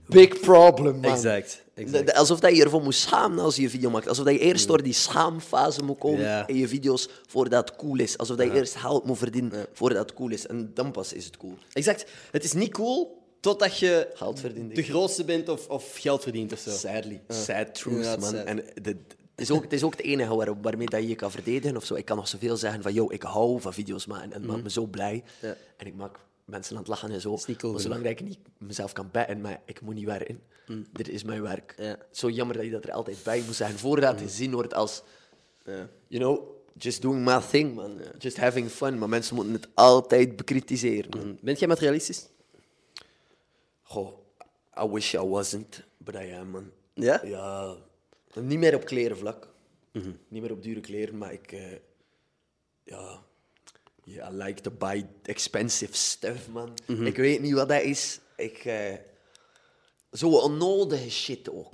big 0.07 0.39
problem, 0.39 0.99
man. 0.99 1.11
Exact, 1.11 1.63
exact. 1.73 2.13
Alsof 2.13 2.39
dat 2.39 2.55
je 2.55 2.63
ervoor 2.63 2.81
moet 2.83 2.95
schamen 2.95 3.43
als 3.43 3.55
je 3.55 3.61
een 3.63 3.69
video 3.69 3.89
maakt. 3.89 4.07
Alsof 4.07 4.25
dat 4.25 4.33
je 4.33 4.39
eerst 4.39 4.67
door 4.67 4.83
die 4.83 4.93
schaamfase 4.93 5.83
moet 5.83 5.97
komen 5.97 6.19
Ja. 6.21 6.47
in 6.47 6.57
je 6.57 6.67
video's 6.67 7.09
voordat 7.27 7.69
het 7.69 7.77
cool 7.77 7.99
is. 7.99 8.17
Alsof 8.17 8.35
dat 8.37 8.45
je 8.47 8.53
eerst 8.53 8.75
geld 8.75 9.05
moet 9.05 9.17
verdienen 9.17 9.65
voordat 9.73 9.97
het 9.97 10.13
cool 10.13 10.29
is. 10.31 10.47
En 10.47 10.71
dan 10.73 10.91
pas 10.91 11.13
is 11.13 11.25
het 11.25 11.37
cool. 11.37 11.53
Exact. 11.73 12.05
Het 12.31 12.43
is 12.43 12.53
niet 12.53 12.71
cool 12.71 13.21
totdat 13.39 13.79
je 13.79 14.07
Geld 14.13 14.39
verdient. 14.39 14.75
de 14.75 14.83
grootste 14.83 15.23
bent 15.23 15.49
of, 15.49 15.67
of 15.67 15.95
geld 15.97 16.23
verdient 16.23 16.53
of 16.53 16.59
zo. 16.59 16.69
Sadly. 16.69 17.21
Sad 17.27 17.73
truth, 17.75 18.19
man. 18.19 18.21
sad. 18.29 18.45
En 18.45 18.55
de, 18.81 18.89
het, 18.89 19.45
is 19.45 19.51
ook, 19.51 19.63
het 19.63 19.73
is 19.73 19.83
ook 19.83 19.91
het 19.97 20.01
enige 20.05 20.35
waar, 20.35 20.61
waarmee 20.61 20.87
dat 20.89 21.01
je 21.01 21.07
je 21.07 21.15
kan 21.15 21.31
verdedigen. 21.31 21.77
Of 21.77 21.85
zo. 21.85 21.95
Ik 21.95 22.05
kan 22.05 22.17
nog 22.17 22.27
zoveel 22.27 22.57
zeggen 22.57 22.81
van, 22.81 22.93
yo, 22.93 23.07
ik 23.09 23.21
hou 23.23 23.61
van 23.61 23.73
video's 23.73 24.05
maken. 24.05 24.31
En 24.31 24.39
het 24.41 24.45
maakt 24.49 24.63
me 24.63 24.69
zo 24.69 24.85
blij. 24.85 25.23
Ja. 25.41 25.55
En 25.77 25.87
ik 25.87 25.95
maak 25.95 26.15
mensen 26.47 26.73
aan 26.75 26.79
het 26.81 26.88
lachen 26.89 27.12
en 27.12 27.21
zo. 27.21 27.38
niet 27.47 27.57
cool 27.57 27.71
maar 27.73 27.81
zolang 27.81 28.01
dat 28.03 28.12
ik 28.12 28.21
niet 28.21 28.39
mezelf 28.57 28.91
kan 28.93 29.10
betten, 29.12 29.41
maar 29.41 29.62
ik 29.65 29.81
moet 29.81 29.95
niet 29.95 30.05
werken. 30.05 30.41
Dit 30.91 31.10
is 31.10 31.23
mijn 31.23 31.41
werk. 31.41 31.73
Ja. 31.77 31.97
Zo 32.12 32.29
jammer 32.29 32.55
dat 32.55 32.65
je 32.65 32.71
dat 32.71 32.83
er 32.83 32.91
altijd 32.91 33.23
bij 33.23 33.41
moet 33.45 33.55
zijn. 33.55 33.77
Voordat 33.77 34.12
het 34.12 34.21
gezien 34.21 34.51
wordt 34.51 34.73
als... 34.73 35.03
Ja. 35.65 35.89
You 36.07 36.23
know, 36.23 36.49
just 36.77 37.01
doing 37.01 37.25
my 37.25 37.39
thing, 37.39 37.75
man. 37.75 38.01
Just 38.17 38.38
having 38.38 38.69
fun. 38.69 38.97
Maar 38.97 39.10
mensen 39.10 39.36
moeten 39.36 39.53
het 39.53 39.67
altijd 39.73 40.36
bekritiseren. 40.36 41.10
man. 41.17 41.38
Bent 41.41 41.60
jij 41.60 41.67
materialistisch? 41.67 42.27
Goh, 43.81 44.17
I 44.83 44.88
wish 44.88 45.13
I 45.13 45.19
wasn't, 45.19 45.83
but 45.97 46.15
I 46.15 46.31
am, 46.31 46.49
man. 46.49 46.71
Ja? 46.93 47.21
Ja, 47.25 47.75
niet 48.33 48.60
meer 48.60 48.75
op 48.75 48.86
klerenvlak. 48.86 49.47
Niet 50.27 50.41
meer 50.41 50.51
op 50.51 50.63
dure 50.63 50.79
kleren, 50.79 51.17
maar 51.17 51.33
ik... 51.33 51.51
eh, 51.51 51.71
ja, 52.83 53.23
yeah, 54.07 54.33
I 54.33 54.35
like 54.35 54.61
to 54.61 54.71
buy 54.71 55.05
expensive 55.23 55.95
stuff, 55.95 56.49
man. 56.49 56.73
Ik 56.85 57.15
weet 57.15 57.41
niet 57.41 57.53
wat 57.53 57.69
dat 57.69 57.81
is. 57.81 58.19
Ik... 58.35 58.57
eh 58.65 58.93
zo 60.11 60.29
onnodige 60.29 61.09
shit 61.09 61.49
ook. 61.49 61.73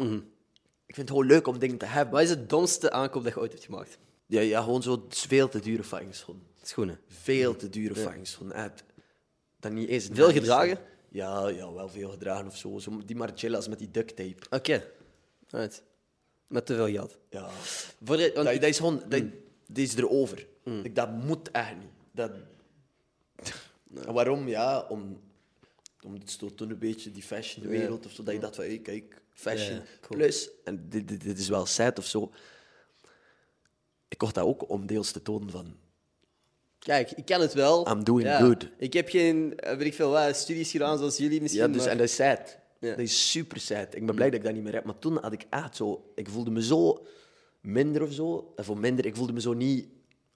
Ik 0.86 0.96
vind 0.96 1.10
het 1.10 1.10
gewoon 1.10 1.26
leuk 1.26 1.48
om 1.48 1.60
dingen 1.60 1.78
te 1.78 1.86
hebben. 1.86 2.14
Wat 2.14 2.24
is 2.24 2.30
het 2.30 2.50
domste 2.50 2.92
aankoop 2.92 3.24
dat 3.24 3.34
je 3.34 3.40
ooit 3.40 3.52
hebt 3.52 3.66
gemaakt? 3.66 3.98
Ja, 4.26 4.42
ja 4.42 4.62
gewoon 4.62 4.84
zo 4.84 5.06
veel 5.10 5.50
te 5.50 5.60
dure 5.60 5.84
fucking 5.84 6.16
schoenen. 6.62 7.00
Veel 7.08 7.56
te 7.56 7.70
dure. 7.70 8.10
Echt. 8.54 8.84
Dat 9.60 9.72
niet 9.72 9.90
eens 9.90 10.08
Veel 10.12 10.32
gedragen? 10.32 10.78
Ja, 11.10 11.48
ja, 11.48 11.74
wel 11.74 11.90
veel 11.90 12.10
gedragen 12.10 12.48
of 12.48 12.58
zo. 12.58 12.80
zo 12.80 13.02
die 13.06 13.16
Margiella's 13.16 13.68
met 13.68 13.80
die 13.80 13.92
duct 13.92 14.16
tape. 14.16 14.36
Oké. 14.50 14.86
Right. 15.50 15.84
Met 16.48 16.66
te 16.66 16.76
veel 16.76 16.90
geld. 16.90 17.18
Ja. 17.30 17.50
Voor 18.04 18.18
de, 18.18 18.32
want 18.34 18.48
Dat, 18.48 18.62
dat 18.62 18.70
is 18.70 18.78
gewoon... 18.78 19.04
Dat, 19.08 19.22
dat 19.68 19.78
is 19.78 19.96
erover. 19.96 20.48
Ik, 20.84 20.96
dat 20.96 21.12
moet 21.12 21.52
echt 21.52 21.76
niet. 21.76 21.92
Dat... 22.14 22.32
Waarom? 23.84 24.48
Ja, 24.48 24.86
om... 24.90 25.22
Om 26.06 26.14
het 26.14 26.58
toen 26.58 26.70
een 26.70 26.80
beetje 26.80 27.12
die 27.12 27.24
fashion 27.24 27.68
wereld 27.68 28.06
of 28.06 28.12
zo, 28.12 28.24
dat 28.24 28.34
je 28.34 28.40
dacht 28.40 28.56
van, 28.56 28.66
hey, 28.66 28.80
kijk, 28.80 29.22
fashion. 29.34 29.76
Ja, 29.76 29.84
cool. 30.02 30.20
Plus, 30.20 30.50
en 30.64 30.90
dit, 30.90 31.08
dit, 31.08 31.22
dit 31.22 31.40
is 31.40 31.50
wel 31.50 31.66
sad 31.66 31.98
of 31.98 32.06
zo, 32.06 32.32
ik 34.08 34.18
kocht 34.18 34.36
dat 34.36 34.46
ook 34.46 34.70
om 34.70 34.86
deels 34.86 35.12
te 35.12 35.22
tonen 35.22 35.50
van, 35.50 35.76
Kijk, 36.80 37.12
ik 37.12 37.26
kan 37.26 37.42
het 37.42 37.54
wel. 37.54 37.88
I'm 37.90 38.04
doing 38.04 38.36
good. 38.36 38.70
Ik 38.78 38.94
heb 38.94 39.10
geen, 39.10 39.60
eh, 39.60 39.78
weet 39.78 39.88
ik 39.88 39.94
veel 39.94 40.10
wat, 40.10 40.36
studies 40.36 40.72
gedaan 40.72 40.98
zoals 40.98 41.18
jullie 41.18 41.42
misschien. 41.42 41.62
Ja, 41.62 41.68
dus, 41.68 41.78
maar- 41.82 41.92
en 41.92 41.98
dat 41.98 42.08
is 42.08 42.16
sad. 42.16 42.58
Dat 42.80 42.98
is 43.00 43.32
super 43.32 43.60
sad. 43.60 43.96
Ik 43.96 44.06
ben 44.06 44.16
blij 44.16 44.30
dat 44.30 44.40
ik 44.40 44.46
dat 44.46 44.54
niet 44.54 44.64
meer 44.64 44.74
heb. 44.74 44.84
Maar 44.84 45.00
toen 45.00 45.18
had 45.18 45.34
ik 45.34 45.46
echt 45.50 45.76
zo... 45.76 46.12
Ik 46.16 46.30
voelde 46.30 46.52
me 46.52 46.64
zo 46.64 47.06
minder 47.62 48.02
of 48.02 48.12
zo. 48.12 48.54
Voor 48.56 48.78
minder, 48.78 49.06
ik 49.06 49.16
voelde 49.16 49.34
me 49.34 49.42
zo 49.42 49.54
niet... 49.54 49.88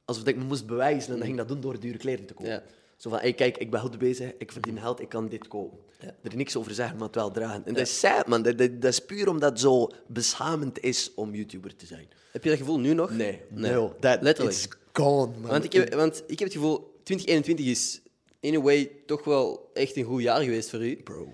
Alsof 0.07 0.25
ik 0.25 0.35
me 0.35 0.43
moest 0.43 0.65
bewijzen. 0.65 1.11
En 1.11 1.17
dan 1.17 1.25
ging 1.25 1.37
dat 1.37 1.47
doen 1.47 1.59
door 1.61 1.79
dure 1.79 1.97
kleren 1.97 2.25
te 2.25 2.33
kopen. 2.33 2.51
Ja. 2.51 2.63
Zo 2.97 3.09
van, 3.09 3.19
hey, 3.19 3.33
kijk, 3.33 3.57
ik 3.57 3.71
ben 3.71 3.79
goed 3.79 3.97
bezig. 3.97 4.31
Ik 4.37 4.51
verdien 4.51 4.79
geld, 4.79 5.01
ik 5.01 5.09
kan 5.09 5.27
dit 5.29 5.47
kopen. 5.47 5.79
Er 5.99 6.13
is 6.21 6.33
niks 6.33 6.55
over 6.55 6.73
zeggen, 6.73 6.97
maar 6.97 7.05
het 7.07 7.15
wel 7.15 7.31
dragen. 7.31 7.65
En 7.65 7.73
dat 7.73 7.87
is 7.87 7.99
sad, 7.99 8.27
man. 8.27 8.41
Dat, 8.41 8.57
dat, 8.57 8.81
dat 8.81 8.91
is 8.91 8.99
puur 8.99 9.29
omdat 9.29 9.49
het 9.49 9.59
zo 9.59 9.89
beschamend 10.07 10.79
is 10.79 11.11
om 11.15 11.35
YouTuber 11.35 11.75
te 11.75 11.85
zijn. 11.85 12.07
Heb 12.31 12.43
je 12.43 12.49
dat 12.49 12.57
gevoel 12.57 12.79
nu 12.79 12.93
nog? 12.93 13.11
Nee, 13.11 13.41
Nee. 13.49 13.71
no. 13.71 13.95
That 13.99 14.21
Letterlijk. 14.21 14.55
is 14.57 14.67
gone, 14.93 15.31
man. 15.39 15.49
Want 15.49 15.63
ik, 15.63 15.73
heb, 15.73 15.93
want 15.93 16.23
ik 16.27 16.39
heb 16.39 16.47
het 16.47 16.57
gevoel, 16.57 16.77
2021 17.03 17.65
is 17.65 18.01
in 18.39 18.55
a 18.55 18.61
way 18.61 18.91
toch 19.05 19.23
wel 19.23 19.69
echt 19.73 19.95
een 19.95 20.03
goed 20.03 20.21
jaar 20.21 20.41
geweest 20.41 20.69
voor 20.69 20.85
u. 20.85 20.95
Bro. 21.03 21.27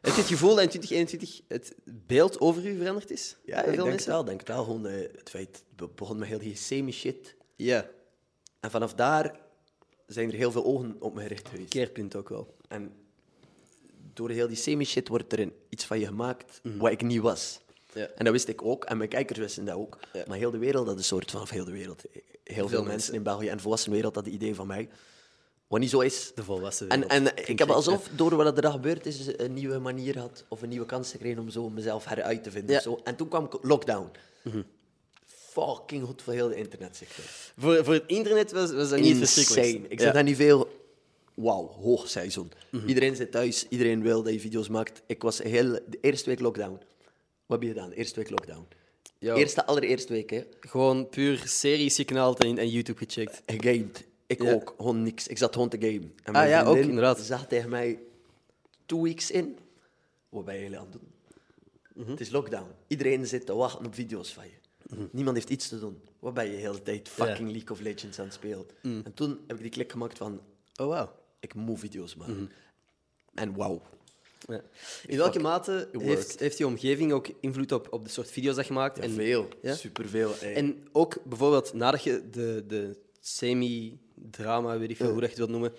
Heb 0.00 0.14
je 0.14 0.20
het 0.20 0.30
gevoel 0.30 0.54
dat 0.54 0.62
in 0.62 0.68
2021 0.68 1.40
het 1.48 1.74
beeld 2.06 2.40
over 2.40 2.66
u 2.66 2.76
veranderd 2.76 3.10
is? 3.10 3.36
Ja, 3.44 3.58
ik 3.58 3.64
denk 3.64 3.76
het 3.76 3.86
mensen? 3.86 4.10
wel. 4.10 4.24
denk 4.24 4.38
het 4.40 4.48
wel. 4.48 4.64
Gewoon, 4.64 4.86
eh, 4.86 5.00
het 5.16 5.30
feit... 5.30 5.62
Het 5.76 5.94
begon 5.94 6.18
met 6.18 6.28
heel 6.28 6.38
die 6.38 6.56
semi-shit. 6.56 7.34
Ja, 7.56 7.88
En 8.62 8.70
vanaf 8.70 8.94
daar 8.94 9.40
zijn 10.06 10.30
er 10.30 10.36
heel 10.36 10.52
veel 10.52 10.64
ogen 10.64 10.96
op 10.98 11.14
me 11.14 11.20
gericht 11.22 11.48
geweest. 11.48 11.68
keerpunt 11.68 12.16
ook 12.16 12.28
wel. 12.28 12.56
En 12.68 12.92
door 14.12 14.30
heel 14.30 14.48
die 14.48 14.56
semi-shit 14.56 15.08
wordt 15.08 15.32
er 15.32 15.52
iets 15.68 15.84
van 15.84 15.98
je 15.98 16.06
gemaakt 16.06 16.60
wat 16.62 16.90
ik 16.90 17.02
niet 17.02 17.20
was. 17.20 17.60
Mhm. 17.92 17.98
Ja. 17.98 18.08
En 18.14 18.24
dat 18.24 18.32
wist 18.32 18.48
ik 18.48 18.62
ook, 18.64 18.84
en 18.84 18.96
mijn 18.96 19.08
kijkers 19.08 19.38
wisten 19.38 19.64
dat 19.64 19.74
ook. 19.74 19.98
Ja. 20.12 20.24
Maar 20.26 20.36
heel 20.36 20.50
de 20.50 20.58
wereld 20.58 20.86
had 20.86 20.96
een 20.96 21.04
soort 21.04 21.30
van, 21.30 21.40
of 21.40 21.50
heel 21.50 21.64
de 21.64 21.72
wereld, 21.72 22.02
heel 22.44 22.68
veel, 22.68 22.82
mensen. 22.84 23.14
in 23.14 23.22
België 23.22 23.48
en 23.48 23.56
de 23.56 23.62
volwassen 23.62 23.92
wereld 23.92 24.14
had 24.14 24.24
het 24.24 24.34
idee 24.34 24.54
van 24.54 24.66
mij. 24.66 24.88
Wat 25.66 25.80
niet 25.80 25.90
zo 25.90 26.00
is. 26.00 26.32
De 26.34 26.44
volwassen 26.44 26.88
En, 26.88 27.00
wereld. 27.08 27.34
en 27.34 27.46
ik 27.46 27.58
heb 27.58 27.70
alsof, 27.70 28.08
door 28.16 28.36
wat 28.36 28.64
er 28.64 28.70
gebeurd 28.70 29.06
is, 29.06 29.26
een 29.36 29.54
nieuwe 29.54 29.78
manier 29.78 30.18
had, 30.18 30.44
of 30.48 30.62
een 30.62 30.68
nieuwe 30.68 30.86
kans 30.86 31.10
gekregen 31.10 31.38
om 31.38 31.50
zo 31.50 31.70
mezelf 31.70 32.04
heruit 32.04 32.42
te 32.42 32.50
vinden. 32.50 32.74
Ja. 32.74 32.80
Zo. 32.80 33.00
En 33.04 33.16
toen 33.16 33.28
kwam 33.28 33.48
lockdown. 33.62 34.10
Fucking 35.52 36.04
goed 36.04 36.22
voor 36.22 36.32
heel 36.32 36.48
de 36.48 36.54
internetsector. 36.54 37.24
Voor, 37.58 37.84
voor 37.84 37.94
het 37.94 38.04
internet 38.06 38.52
was, 38.52 38.72
was 38.72 38.88
dat 38.90 39.00
niet 39.00 39.16
verschrikkelijk. 39.16 39.92
Ik 39.92 40.00
zeg 40.00 40.12
dat 40.12 40.24
niet 40.24 40.36
veel. 40.36 40.80
Wauw, 41.34 41.66
hoogseizoen. 41.68 42.52
Iedereen 42.86 43.16
zit 43.16 43.30
thuis, 43.30 43.66
iedereen 43.68 44.02
wil 44.02 44.22
dat 44.22 44.32
je 44.32 44.40
video's 44.40 44.68
maakt. 44.68 45.02
Ik 45.06 45.22
was 45.22 45.38
heel, 45.38 45.72
de 45.72 45.98
eerste 46.00 46.28
week 46.28 46.40
lockdown. 46.40 46.72
Wat 47.46 47.60
heb 47.60 47.62
je 47.62 47.68
gedaan? 47.68 47.90
Eerste 47.90 48.18
week 48.18 48.30
lockdown. 48.30 48.66
Yo. 49.18 49.34
Eerste, 49.34 49.66
allereerste 49.66 50.12
week, 50.12 50.30
hè. 50.30 50.42
Gewoon 50.60 51.08
puur 51.08 51.42
series 51.46 51.94
geknald 51.96 52.44
en, 52.44 52.58
en 52.58 52.68
YouTube 52.68 52.98
gecheckt. 53.06 53.42
Gegamed. 53.46 54.04
Ik 54.26 54.42
Ja. 54.42 54.52
ook. 54.52 54.74
Gewoon 54.76 55.02
niks. 55.02 55.26
Ik 55.26 55.38
zat 55.38 55.52
gewoon 55.52 55.68
te 55.68 55.76
gamen. 55.80 56.14
En 56.22 56.34
Ah, 56.34 56.48
ja, 56.48 56.64
ook, 56.64 56.76
inderdaad. 56.76 57.20
zag 57.20 57.46
tegen 57.46 57.68
mij 57.70 57.98
two 58.86 59.02
weeks 59.02 59.30
in. 59.30 59.58
Wat 60.28 60.44
ben 60.44 60.58
je 60.58 60.78
aan 60.78 60.82
het 60.90 60.92
doen? 60.92 61.12
Mhm. 61.94 62.10
Het 62.10 62.20
is 62.20 62.30
lockdown. 62.30 62.66
Iedereen 62.86 63.26
zit 63.26 63.46
te 63.46 63.54
wachten 63.54 63.86
op 63.86 63.94
video's 63.94 64.32
van 64.32 64.44
je. 64.44 64.60
Niemand 65.10 65.36
heeft 65.36 65.50
iets 65.50 65.68
te 65.68 65.78
doen. 65.78 66.00
Wat 66.18 66.34
ben 66.34 66.44
je 66.44 66.50
de 66.50 66.56
hele 66.56 66.82
tijd 66.82 67.08
fucking 67.08 67.50
League 67.50 67.70
of 67.70 67.80
Legends 67.80 68.18
aan 68.18 68.24
het 68.24 68.34
spelen? 68.34 68.66
Mm. 68.82 69.00
En 69.04 69.14
toen 69.14 69.38
heb 69.46 69.56
ik 69.56 69.62
die 69.62 69.70
klik 69.70 69.90
gemaakt 69.90 70.18
van... 70.18 70.40
Oh, 70.76 70.86
wow. 70.86 71.08
Ik 71.40 71.54
moet 71.54 71.78
video's 71.78 72.14
maken. 72.14 72.34
Mhm. 72.34 72.46
En 73.34 73.54
wauw. 73.56 73.82
Ja. 74.48 74.62
In 75.06 75.16
welke 75.16 75.32
Fuck, 75.32 75.42
mate 75.42 75.88
heeft, 75.98 76.40
heeft 76.40 76.58
je 76.58 76.66
omgeving 76.66 77.12
ook 77.12 77.28
invloed 77.40 77.72
op, 77.72 77.92
op 77.92 78.04
de 78.04 78.10
soort 78.10 78.30
video's 78.30 78.56
dat 78.56 78.66
je 78.66 78.72
maakt? 78.72 78.96
Ja, 78.96 79.02
en, 79.02 79.10
veel. 79.10 79.48
Ja? 79.62 79.74
Superveel. 79.74 80.34
ey. 80.40 80.54
En 80.54 80.88
ook 80.92 81.18
bijvoorbeeld 81.24 81.72
nadat 81.72 82.02
je 82.02 82.30
de, 82.30 82.64
de 82.66 82.96
semi-drama, 83.20 84.78
weet 84.78 84.90
ik 84.90 84.96
veel 84.96 85.10
hoe 85.10 85.20
dat 85.20 85.24
je 85.24 85.28
het 85.28 85.38
wilt 85.38 85.50
noemen, 85.50 85.72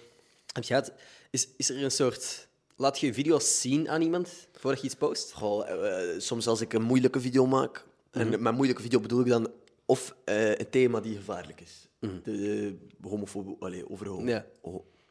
hebt 0.53 0.65
gehad, 0.65 0.93
is, 1.29 1.47
is 1.57 1.69
er 1.69 1.83
een 1.83 1.91
soort. 1.91 2.47
Laat 2.75 2.99
je 2.99 3.13
video's 3.13 3.61
zien 3.61 3.89
aan 3.89 4.01
iemand 4.01 4.47
voordat 4.53 4.79
je 4.79 4.85
iets 4.85 4.95
post? 4.95 5.31
Goh, 5.31 5.69
eh, 5.69 6.19
soms 6.19 6.47
als 6.47 6.61
ik 6.61 6.73
een 6.73 6.81
moeilijke 6.81 7.19
video 7.19 7.45
maak, 7.45 7.85
Mhm. 8.13 8.33
en 8.33 8.41
met 8.41 8.53
moeilijke 8.55 8.81
video 8.81 8.99
bedoel 8.99 9.19
ik 9.21 9.27
dan 9.27 9.51
of 9.85 10.15
eh, 10.25 10.49
een 10.49 10.69
thema 10.69 10.99
die 10.99 11.15
gevaarlijk 11.15 11.61
is. 11.61 11.87
De, 11.99 12.19
de 12.23 13.07
homofobie, 13.07 13.55
allee, 13.59 13.89
over 13.89 14.11
Mhm. 14.11 14.27
Ja. 14.27 14.45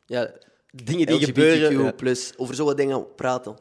Ja, 0.06 0.30
dingen 0.72 1.06
die 1.06 1.14
LGBTQ 1.16 1.24
gebeuren. 1.26 1.84
ja. 1.84 1.92
plus, 1.92 2.32
over 2.36 2.54
zo'n 2.54 2.76
dingen 2.76 3.14
praten, 3.14 3.56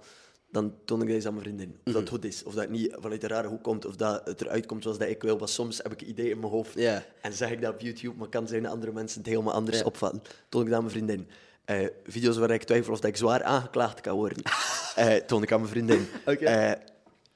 dan 0.51 0.75
toon 0.85 1.01
ik 1.01 1.09
eens 1.09 1.25
aan 1.25 1.33
mijn 1.33 1.45
vriendin. 1.45 1.69
Of 1.69 1.79
Mhm. 1.83 1.93
dat 1.93 2.09
goed 2.09 2.25
is, 2.25 2.43
of 2.43 2.53
dat 2.53 2.69
niet 2.69 2.95
vanuit 2.99 3.23
een 3.23 3.29
rare 3.29 3.47
hoek 3.47 3.63
komt, 3.63 3.85
of 3.85 3.95
dat 3.95 4.21
het 4.25 4.41
eruit 4.41 4.65
komt 4.65 4.83
zoals 4.83 4.97
dat 4.97 5.07
ik 5.07 5.21
wil. 5.21 5.37
Want 5.37 5.49
soms 5.49 5.77
heb 5.77 5.91
ik 5.91 6.01
een 6.01 6.09
idee 6.09 6.29
in 6.29 6.39
mijn 6.39 6.51
hoofd 6.51 6.73
Ja. 6.79 7.03
en 7.21 7.33
zeg 7.33 7.51
ik 7.51 7.61
dat 7.61 7.73
op 7.73 7.81
YouTube, 7.81 8.17
maar 8.17 8.27
kan 8.29 8.47
zijn 8.47 8.63
dat 8.63 8.71
andere 8.71 8.91
mensen 8.91 9.17
het 9.19 9.29
helemaal 9.29 9.53
anders 9.53 9.77
Ja. 9.79 9.83
opvatten. 9.85 10.21
Toon 10.49 10.61
ik 10.61 10.67
dat 10.67 10.77
aan 10.77 10.83
mijn 10.83 10.95
vriendin. 10.95 11.27
Eh, 11.65 11.87
video's 12.03 12.37
waar 12.37 12.51
ik 12.51 12.63
twijfel 12.63 12.93
of 12.93 12.99
dat 12.99 13.09
ik 13.09 13.17
zwaar 13.17 13.43
aangeklaagd 13.43 14.01
kan 14.01 14.15
worden, 14.15 14.43
eh, 14.95 15.15
toon 15.15 15.43
ik 15.43 15.51
aan 15.51 15.59
mijn 15.59 15.71
vriendin. 15.71 16.07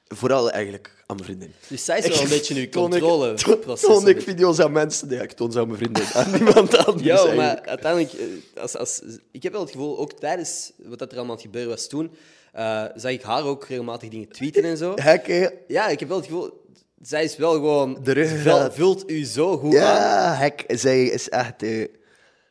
Vooral 0.08 0.50
eigenlijk 0.50 0.94
aan 1.06 1.16
mijn 1.16 1.28
vriendin. 1.28 1.52
Dus 1.68 1.84
zij 1.84 1.98
is 1.98 2.08
wel 2.08 2.20
een 2.22 2.28
beetje 2.28 2.54
nu 2.60 2.68
controle. 2.68 3.34
Toon, 3.80 4.08
ik 4.08 4.20
video's 4.22 4.58
aan 4.58 4.72
mensen? 4.72 5.08
Nee, 5.08 5.18
ik 5.22 5.32
toon 5.32 5.52
ze 5.52 5.58
aan 5.58 5.66
mijn 5.66 5.78
vriendin. 5.78 6.04
Aan 6.12 6.30
niemand 6.42 6.76
anders. 6.76 7.02
Ja, 7.06 7.10
eigenlijk. 7.16 7.36
maar 7.36 7.66
uiteindelijk, 7.66 8.12
eh, 8.12 8.62
als, 8.62 8.76
als, 8.76 9.02
ik 9.30 9.42
heb 9.42 9.52
wel 9.52 9.60
het 9.60 9.70
gevoel, 9.70 9.98
ook 9.98 10.12
tijdens 10.12 10.72
wat 10.76 10.98
dat 10.98 11.12
er 11.12 11.18
allemaal 11.18 11.36
gebeuren 11.36 11.70
was 11.70 11.86
toen, 11.86 12.10
eh, 12.52 12.84
zag 12.94 13.10
ik 13.12 13.22
haar 13.22 13.44
ook 13.44 13.64
regelmatig 13.66 14.08
dingen 14.08 14.28
tweeten 14.28 14.64
en 14.64 14.76
zo. 14.76 14.92
Hek, 14.94 15.26
hè? 15.26 15.46
Ja, 15.68 15.88
ik 15.88 15.98
heb 16.00 16.08
wel 16.08 16.16
het 16.18 16.26
gevoel, 16.26 16.64
zij 17.02 17.24
is 17.24 17.36
wel 17.36 17.52
gewoon. 17.52 17.98
De 18.02 18.26
vul- 18.28 18.70
vult 18.72 19.10
u 19.10 19.24
zo 19.24 19.58
goed 19.58 19.76
aan. 19.76 19.80
Ja, 20.00 20.34
hek. 20.34 20.64
Zij 20.68 21.04
is 21.04 21.28
echt... 21.28 21.62
eh, 21.62 21.84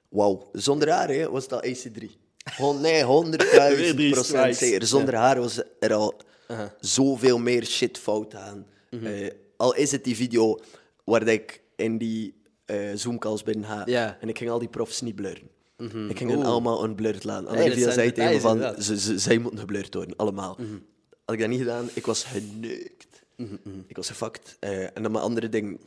Wauw. 0.10 0.50
Zonder 0.54 0.89
haar 0.89 1.10
hè, 1.10 1.30
was 1.30 1.48
dat 1.48 1.65
AC3. 1.68 2.04
Hon- 2.58 2.82
nee, 2.82 3.06
Weer 3.06 3.26
100.000 3.89 3.96
drie 3.96 4.12
procent 4.12 4.56
zeker. 4.56 4.88
Zonder 4.88 5.15
haar 5.15 5.39
was 5.39 5.62
er 5.80 5.94
al 5.94 6.13
zoveel 6.79 7.38
meer 7.38 7.65
shit 7.65 7.97
fout 7.97 8.36
aan. 8.36 8.65
Mhm. 8.89 9.05
Eh, 9.05 9.31
al 9.58 9.75
is 9.75 9.91
het 9.91 10.03
die 10.03 10.15
video 10.15 10.60
waar 11.03 11.27
ik 11.27 11.62
in 11.75 11.97
die 11.97 12.34
eh 12.65 12.77
Zoom-calls 12.95 13.43
binnen 13.43 13.65
ga. 13.69 13.84
Mhm. 13.86 14.13
en 14.21 14.29
ik 14.29 14.38
ging 14.38 14.49
al 14.49 14.60
die 14.60 14.67
profs 14.67 15.01
niet 15.01 15.15
blurren. 15.15 15.49
Ik 16.10 16.17
ging 16.17 16.29
hen 16.29 16.43
allemaal 16.43 16.84
unblurred 16.86 17.23
laten. 17.23 17.47
Zijn 17.79 17.91
zei 17.93 18.12
tegen 18.12 18.41
van, 18.41 18.84
ze, 18.84 18.99
ze, 18.99 19.19
zij 19.19 19.38
moeten 19.38 19.60
geblurred 19.60 19.93
worden, 19.93 20.15
allemaal. 20.15 20.58
Mhm. 20.60 20.77
Had 21.25 21.36
ik 21.36 21.41
dat 21.41 21.49
niet 21.49 21.60
gedaan, 21.60 21.89
ik 21.93 22.05
was 22.05 22.23
geneukt. 22.23 23.08
Ik 23.88 23.95
was 23.95 24.08
gefucked. 24.08 24.58
Eh, 24.60 24.84
en 24.84 25.03
dan 25.03 25.12
mijn 25.12 25.23
andere 25.23 25.49
ding, 25.49 25.79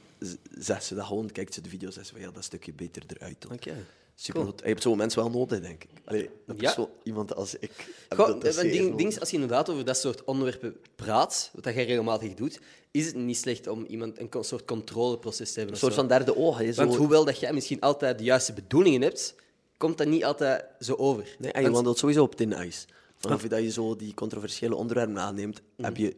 zegt 0.59 0.85
ze 0.85 0.95
dat 0.95 1.05
gewoon, 1.07 1.31
kijkt 1.31 1.55
ze 1.55 1.61
de 1.61 1.69
video, 1.69 1.91
zegt 1.91 2.07
ze 2.07 2.13
van, 2.13 2.23
ja, 2.23 2.31
dat 2.31 2.45
stukje 2.45 2.73
beter 2.73 3.03
eruit. 3.07 3.47
Oké. 3.53 3.75
Super 4.21 4.45
goed. 4.45 4.61
Je 4.61 4.67
hebt 4.69 4.83
zo 4.83 4.95
mensen 4.95 5.23
wel 5.23 5.31
nodig, 5.31 5.61
denk 5.61 5.85
ik. 5.85 5.91
Allee, 6.05 6.31
dat 6.47 6.57
is 6.57 6.63
Ja. 6.63 6.73
zo 6.73 6.91
iemand 7.03 7.35
als 7.35 7.55
ik. 7.55 7.71
Goh, 8.17 8.41
ding, 8.41 8.97
ding 8.97 9.09
is, 9.09 9.21
als 9.21 9.29
je 9.29 9.35
inderdaad 9.35 9.71
over 9.71 9.85
dat 9.85 9.97
soort 9.97 10.25
onderwerpen 10.25 10.77
praat, 10.97 11.51
wat 11.55 11.65
dat 11.65 11.75
jij 11.75 11.85
regelmatig 11.85 12.35
doet, 12.35 12.61
is 12.91 13.07
het 13.07 13.15
niet 13.15 13.37
slecht 13.37 13.67
om 13.67 13.85
iemand 13.85 14.19
een 14.21 14.45
soort 14.45 14.65
controleproces 14.65 15.49
te 15.53 15.55
hebben. 15.59 15.75
Een 15.75 15.81
soort 15.81 15.93
zo. 15.95 15.99
van 15.99 16.09
derde 16.09 16.37
oog. 16.37 16.59
hè, 16.59 16.73
Zo... 16.73 16.85
Want 16.85 16.97
hoewel 16.97 17.25
dat 17.25 17.41
jij 17.41 17.53
misschien 17.53 17.81
altijd 17.81 18.19
de 18.19 18.25
juiste 18.25 18.53
bedoelingen 18.53 19.03
hebt, 19.03 19.35
komt 19.77 19.99
dat 19.99 20.07
niet 20.07 20.25
altijd 20.25 20.65
zo 20.81 20.95
over. 20.95 21.37
Nee, 21.39 21.53
en 21.53 21.63
je 21.63 21.71
wandelt 21.71 21.99
sowieso 21.99 22.23
op 22.23 22.35
thin 22.35 22.53
ice. 22.67 22.87
Vanaf 23.17 23.43
dat 23.43 23.63
je 23.63 23.71
zo 23.71 23.97
die 23.97 24.15
controversiële 24.15 24.75
onderwerpen 24.77 25.19
aanneemt, 25.19 25.61
heb 25.77 25.97
je, 25.97 26.17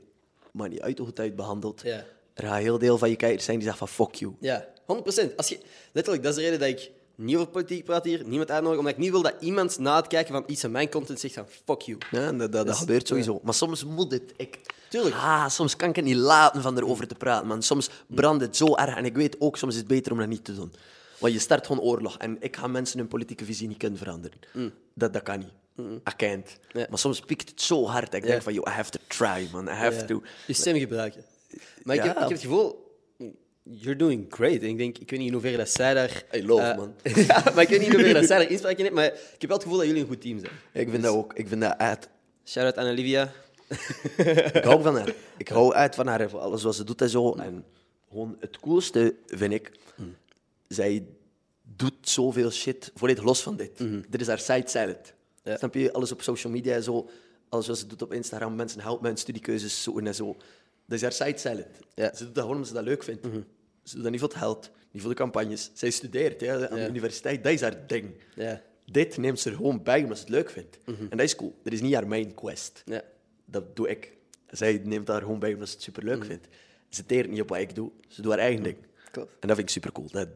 maar 0.53 0.69
niet 0.69 0.81
uit 0.81 0.99
hoe 0.99 1.07
het 1.07 1.19
uit 1.21 1.37
behandeld. 1.37 1.81
Ja. 1.85 2.05
Er 2.35 2.47
gaat 2.47 2.59
heel 2.61 2.79
deel 2.79 2.99
van 2.99 3.11
je 3.11 3.17
kijkers 3.17 3.45
zijn 3.45 3.59
die 3.59 3.67
zeggen 3.69 3.87
van 3.89 4.07
fuck 4.07 4.15
you. 4.15 4.35
Ja, 4.41 4.69
100%. 4.83 5.35
Als 5.37 5.49
je, 5.49 5.59
letterlijk, 5.93 6.25
dat 6.25 6.37
is 6.37 6.39
de 6.45 6.51
reden 6.51 6.59
dat 6.59 6.69
ik 6.69 6.91
niet 7.25 7.37
over 7.37 7.49
politiek 7.49 7.85
praat 7.85 8.05
hier, 8.05 8.23
niemand 8.27 8.51
uitnodig, 8.51 8.79
omdat 8.79 8.93
ik 8.93 8.99
niet 8.99 9.11
wil 9.11 9.23
dat 9.23 9.35
iemand 9.41 9.79
na 9.79 9.97
het 9.97 10.07
kijken 10.07 10.33
van 10.35 10.45
iets 10.47 10.61
van 10.61 10.71
mijn 10.71 10.91
content 10.91 11.21
zegt 11.21 11.35
van 11.35 11.47
fuck 11.65 11.81
you. 11.81 11.99
Ja, 12.11 12.33
dat, 12.33 12.53
dat, 12.53 12.67
dat 12.67 12.77
gebeurt 12.77 13.09
sowieso. 13.09 13.41
Maar 13.43 13.55
soms 13.55 13.85
moet 13.85 14.13
het. 14.13 14.33
Ik, 14.37 14.59
Tuurlijk. 14.89 15.15
Ah, 15.15 15.49
soms 15.49 15.77
kan 15.77 15.89
ik 15.89 15.97
het 15.97 16.05
niet 16.05 16.17
laten 16.17 16.63
van 16.63 16.77
erover 16.79 17.07
te 17.07 17.15
praten, 17.15 17.47
man. 17.47 17.63
Soms 17.63 17.91
brandt 18.07 18.43
het 18.43 18.57
zo 18.57 18.77
erg. 18.77 18.97
En 18.97 19.05
ik 19.05 19.15
weet 19.17 19.37
ook, 19.41 19.57
soms 19.57 19.73
is 19.73 19.79
het 19.79 19.89
beter 19.89 20.13
om 20.13 20.19
dat 20.19 20.29
niet 20.29 20.45
te 20.45 20.55
doen. 20.55 20.73
Want 21.19 21.33
je 21.33 21.39
start 21.39 21.67
gewoon 21.67 21.83
oorlog. 21.83 22.19
En 22.19 22.37
ik 22.41 22.57
ga 22.57 22.67
mensen 22.67 22.99
hun 22.99 23.09
politieke 23.09 23.45
visie 23.45 23.69
niet 23.69 23.77
kunnen 23.79 23.99
veranderen. 23.99 24.39
Dat, 24.95 25.13
dat 25.13 25.23
kan 25.23 25.39
niet. 25.39 25.53
I 26.09 26.17
can't. 26.17 26.59
Ja. 26.73 26.87
Maar 26.89 26.99
soms 26.99 27.21
piekt 27.21 27.51
het 27.51 27.63
zo 27.63 27.87
hard 27.87 28.05
dat 28.13 28.15
ik 28.23 28.27
denk 28.27 28.43
van, 28.43 28.53
yo, 28.53 28.63
I 28.67 28.71
have 28.71 28.91
to 28.91 28.99
try, 29.07 29.49
man. 29.53 29.67
I 29.67 29.71
have 29.71 30.05
to... 30.05 30.23
Je 30.47 30.53
stem 30.53 30.79
gebruiken. 30.79 31.25
Maar 31.83 31.97
ik, 31.97 32.03
Ja. 32.03 32.07
heb, 32.09 32.17
ik 32.17 32.23
heb 32.23 32.31
het 32.31 32.41
gevoel, 32.41 32.90
you're 33.71 33.97
doing 33.97 34.27
great. 34.31 34.61
En 34.61 34.69
ik 34.69 34.79
denk, 34.79 34.99
ik 34.99 35.11
weet 35.11 35.19
niet 35.19 35.29
in 35.29 35.35
hoeverre 35.35 35.57
dat 35.57 35.71
zij 35.71 35.95
daar... 35.95 36.25
Hey, 36.29 36.43
love, 36.43 36.63
eh, 36.63 36.77
man. 36.77 36.95
ja, 37.27 37.43
maar 37.55 37.63
ik 37.63 37.69
weet 37.69 37.79
niet 37.79 37.89
in 37.89 37.95
hoeverre 37.95 38.19
dat 38.19 38.27
zij 38.27 38.39
daar 38.39 38.51
inspraak 38.51 38.77
in 38.77 38.83
heeft, 38.83 38.95
maar 38.95 39.05
ik 39.05 39.37
heb 39.39 39.49
wel 39.49 39.53
het 39.53 39.63
gevoel 39.63 39.79
dat 39.79 39.87
jullie 39.87 40.03
een 40.03 40.09
goed 40.09 40.21
team 40.21 40.39
zijn. 40.39 40.53
Ik 40.73 40.91
vind 40.91 41.03
dat 41.03 41.15
ook. 41.15 41.33
Ik 41.35 41.49
vind 41.49 41.61
dat 41.61 41.79
uit. 41.79 42.09
Shout-out 42.45 42.77
aan 42.77 42.93
Olivia. 42.93 43.33
Ik 44.53 44.65
hou 44.65 44.83
van 44.83 44.97
haar. 44.97 45.15
Ik 45.37 45.49
hou 45.49 45.75
uit 45.75 45.95
van 45.95 46.07
haar, 46.07 46.31
voor 46.31 46.41
alles 46.41 46.63
wat 46.63 46.75
ze 46.75 46.85
doet 46.85 47.01
en 47.01 47.09
zo. 47.09 47.35
En 47.35 47.65
gewoon 48.09 48.37
het 48.41 48.59
coolste 48.61 49.15
vind 49.27 49.53
ik, 49.53 49.73
zij 50.69 51.05
doet 51.77 51.95
zoveel 52.01 52.51
shit 52.51 52.91
volledig 52.95 53.25
los 53.25 53.43
van 53.43 53.57
dit. 53.57 53.79
Dit 54.09 54.21
is 54.21 54.27
haar 54.27 54.39
side 54.39 54.69
salad. 54.69 55.13
Ja. 55.43 55.57
Snap 55.57 55.75
je? 55.75 55.93
Alles 55.93 56.13
op 56.13 56.23
social 56.23 56.53
media 56.53 56.75
en 56.75 56.83
zo. 56.83 57.09
Alles 57.49 57.67
wat 57.67 57.79
ze 57.79 57.87
doet 57.87 58.03
op 58.03 58.13
Instagram. 58.13 58.55
Mensen 58.55 58.81
helpen 58.81 59.03
met 59.03 59.11
hun 59.11 59.21
studiekeuzes 59.21 59.83
zo 59.83 59.99
en 59.99 60.15
zo. 60.15 60.37
Dat 60.87 60.99
is 60.99 61.03
haar 61.03 61.13
side 61.13 61.39
salad. 61.39 61.67
Ja. 61.95 62.15
Ze 62.15 62.25
doet 62.25 62.35
dat 62.35 62.43
gewoon 62.43 62.55
omdat 62.55 62.69
ze 62.69 62.75
dat 62.75 62.85
leuk 62.85 63.03
vindt. 63.03 63.27
Ze 63.91 63.97
doet 63.97 64.03
dat 64.05 64.13
niet 64.13 64.21
voor 64.21 64.29
het 64.29 64.39
geld, 64.39 64.71
niet 64.91 65.03
voor 65.03 65.11
de 65.11 65.17
campagnes. 65.17 65.71
Zij 65.75 65.91
studeert 65.91 66.41
ja, 66.41 66.69
aan 66.69 66.79
de 66.79 66.89
universiteit. 66.89 67.45
Dat 67.45 67.53
is 67.53 67.61
haar 67.61 67.87
ding. 67.87 68.15
Ja. 68.35 68.63
Dit 68.85 69.17
neemt 69.17 69.41
ze 69.41 69.51
er 69.51 69.57
gewoon 69.57 69.83
bij 69.83 70.03
omdat 70.03 70.17
ze 70.17 70.23
het 70.23 70.33
leuk 70.33 70.51
vindt. 70.51 70.79
En 70.85 71.17
dat 71.17 71.21
is 71.21 71.37
cool. 71.37 71.59
Dat 71.63 71.73
is 71.73 71.81
niet 71.81 71.95
haar 71.95 72.07
main 72.07 72.35
quest. 72.35 72.83
Ja. 72.85 73.03
Dat 73.45 73.77
doe 73.77 73.89
ik. 73.89 74.17
Zij 74.51 74.81
neemt 74.85 75.07
daar 75.07 75.21
gewoon 75.21 75.39
bij 75.39 75.53
omdat 75.53 75.69
ze 75.69 75.75
het 75.75 75.83
superleuk 75.83 76.25
vindt. 76.25 76.47
Ze 76.89 77.07
teert 77.07 77.31
niet 77.31 77.41
op 77.41 77.49
wat 77.49 77.59
ik 77.59 77.75
doe. 77.75 77.91
Ze 78.09 78.23
doet 78.23 78.31
haar 78.31 78.41
eigen 78.41 78.63
ding. 78.63 78.77
Klopt. 79.11 79.31
En 79.41 79.49
dat 79.49 79.57
vind 79.57 79.69
ik 79.69 79.75
super 79.75 79.93
cool. 79.93 80.09
Dat, 80.11 80.29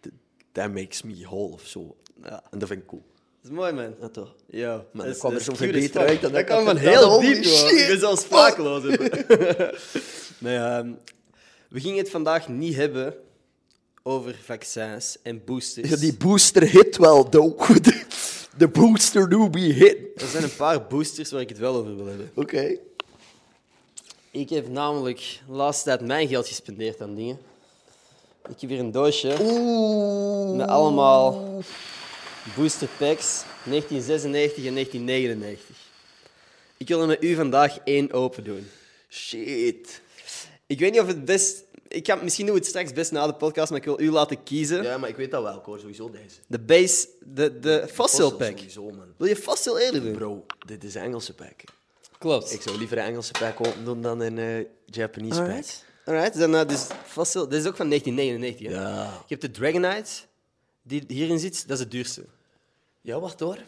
dat, 0.00 0.12
that 0.52 0.72
makes 0.72 1.02
me 1.02 1.14
whole 1.22 1.52
of 1.52 1.66
zo. 1.66 1.96
Ja. 2.22 2.42
En 2.50 2.58
dat 2.58 2.68
vind 2.68 2.80
ik 2.80 2.86
cool. 2.86 3.04
Dat 3.42 3.50
is 3.50 3.56
mooi, 3.56 3.72
man. 3.72 3.94
Ja, 4.00 4.08
toch? 4.08 4.34
Ja, 4.46 4.84
Maar 4.92 5.06
dat 5.06 5.18
kwam 5.18 5.32
er 5.32 5.50
as 5.50 5.58
beter 5.58 6.00
uit 6.00 6.20
dan 6.20 6.30
dat 6.30 6.40
ik 6.40 6.46
kwam 6.46 6.64
van 6.64 6.76
heel 6.76 7.20
diep, 7.20 7.44
shit. 7.44 7.70
Ik 7.70 7.86
ben 7.88 7.98
zelfs 7.98 8.22
sprakeloos. 8.22 8.82
nee, 10.38 10.56
ehm, 10.56 10.92
we 11.70 11.80
gingen 11.80 11.98
het 11.98 12.10
vandaag 12.10 12.48
niet 12.48 12.74
hebben 12.74 13.14
over 14.02 14.38
vaccins 14.44 15.16
en 15.22 15.44
boosters. 15.44 15.90
Ja, 15.90 15.96
die 15.96 16.16
booster 16.16 16.62
hit 16.62 16.96
wel, 16.96 17.28
though. 17.28 17.76
De, 17.82 18.02
de 18.56 18.68
booster 18.68 19.28
do 19.28 19.50
be 19.50 19.60
hit. 19.60 20.22
Er 20.22 20.28
zijn 20.28 20.42
een 20.42 20.56
paar 20.56 20.86
boosters 20.86 21.30
waar 21.30 21.40
ik 21.40 21.48
het 21.48 21.58
wel 21.58 21.74
over 21.74 21.96
wil 21.96 22.06
hebben. 22.06 22.30
Oké. 22.34 22.78
Ik 24.30 24.50
heb 24.50 24.68
namelijk 24.68 25.40
de 25.46 25.52
laatste 25.52 25.84
tijd 25.84 26.00
mijn 26.00 26.28
geld 26.28 26.46
gespendeerd 26.46 27.00
aan 27.00 27.14
dingen. 27.14 27.38
Ik 28.48 28.60
heb 28.60 28.70
hier 28.70 28.78
een 28.78 28.90
doosje 28.90 29.36
Oeh. 29.40 30.56
met 30.56 30.68
allemaal 30.68 31.62
booster 32.56 32.88
packs 32.98 33.42
1996 33.64 34.64
en 34.64 34.74
1999. 34.74 35.76
Ik 36.76 36.88
wil 36.88 37.00
er 37.00 37.06
met 37.06 37.22
u 37.24 37.34
vandaag 37.34 37.78
één 37.84 38.12
open 38.12 38.44
doen. 38.44 38.70
Shit. 39.08 40.00
Ik 40.70 40.78
weet 40.78 40.92
niet 40.92 41.00
of 41.00 41.06
het 41.06 41.24
best... 41.24 41.64
Ik 41.88 42.06
ga, 42.06 42.14
misschien 42.14 42.46
doen 42.46 42.54
we 42.54 42.60
het 42.60 42.68
straks 42.68 42.92
best 42.92 43.12
na 43.12 43.26
de 43.26 43.34
podcast, 43.34 43.70
maar 43.70 43.78
ik 43.78 43.84
wil 43.84 44.00
u 44.00 44.10
laten 44.10 44.42
kiezen. 44.42 44.82
Ja, 44.82 44.98
maar 44.98 45.08
ik 45.08 45.16
weet 45.16 45.30
dat 45.30 45.42
wel. 45.42 45.62
Hoor 45.64 45.78
sowieso 45.78 46.10
deze. 46.10 46.36
De 46.46 46.58
base, 46.58 47.08
de, 47.24 47.58
de 47.58 47.88
fossil 47.92 48.36
pack. 48.36 48.56
Sowieso, 48.56 48.90
man. 48.90 49.14
Wil 49.16 49.28
je 49.28 49.36
fossil 49.36 49.78
eerder 49.78 50.02
doen? 50.02 50.12
Bro, 50.12 50.46
dit 50.66 50.84
is 50.84 50.94
een 50.94 51.02
Engelse 51.02 51.34
pack. 51.34 51.62
Klopt. 52.18 52.52
Ik 52.52 52.62
zou 52.62 52.78
liever 52.78 52.98
een 52.98 53.04
Engelse 53.04 53.32
pack 53.32 53.66
open 53.66 53.84
doen 53.84 54.02
dan 54.02 54.20
een 54.20 54.38
eh, 54.38 54.66
Japanese 54.86 55.40
pack. 55.40 55.48
Alright. 55.48 55.84
Alright, 56.04 56.38
dan 56.38 56.54
uh, 56.54 56.66
dus 56.66 56.86
fossil. 57.06 57.48
Dit 57.48 57.60
is 57.60 57.66
ook 57.66 57.76
van 57.76 57.88
1999. 57.88 58.66
Hè? 58.66 58.90
Ja. 58.90 59.04
Je 59.04 59.34
hebt 59.34 59.42
de 59.42 59.50
Dragonite, 59.50 60.10
die 60.82 61.04
hierin 61.08 61.38
zit. 61.38 61.68
Dat 61.68 61.76
is 61.76 61.82
het 61.82 61.90
duurste. 61.90 62.24
Ja, 63.00 63.20
wacht 63.20 63.40
hoor. 63.40 63.58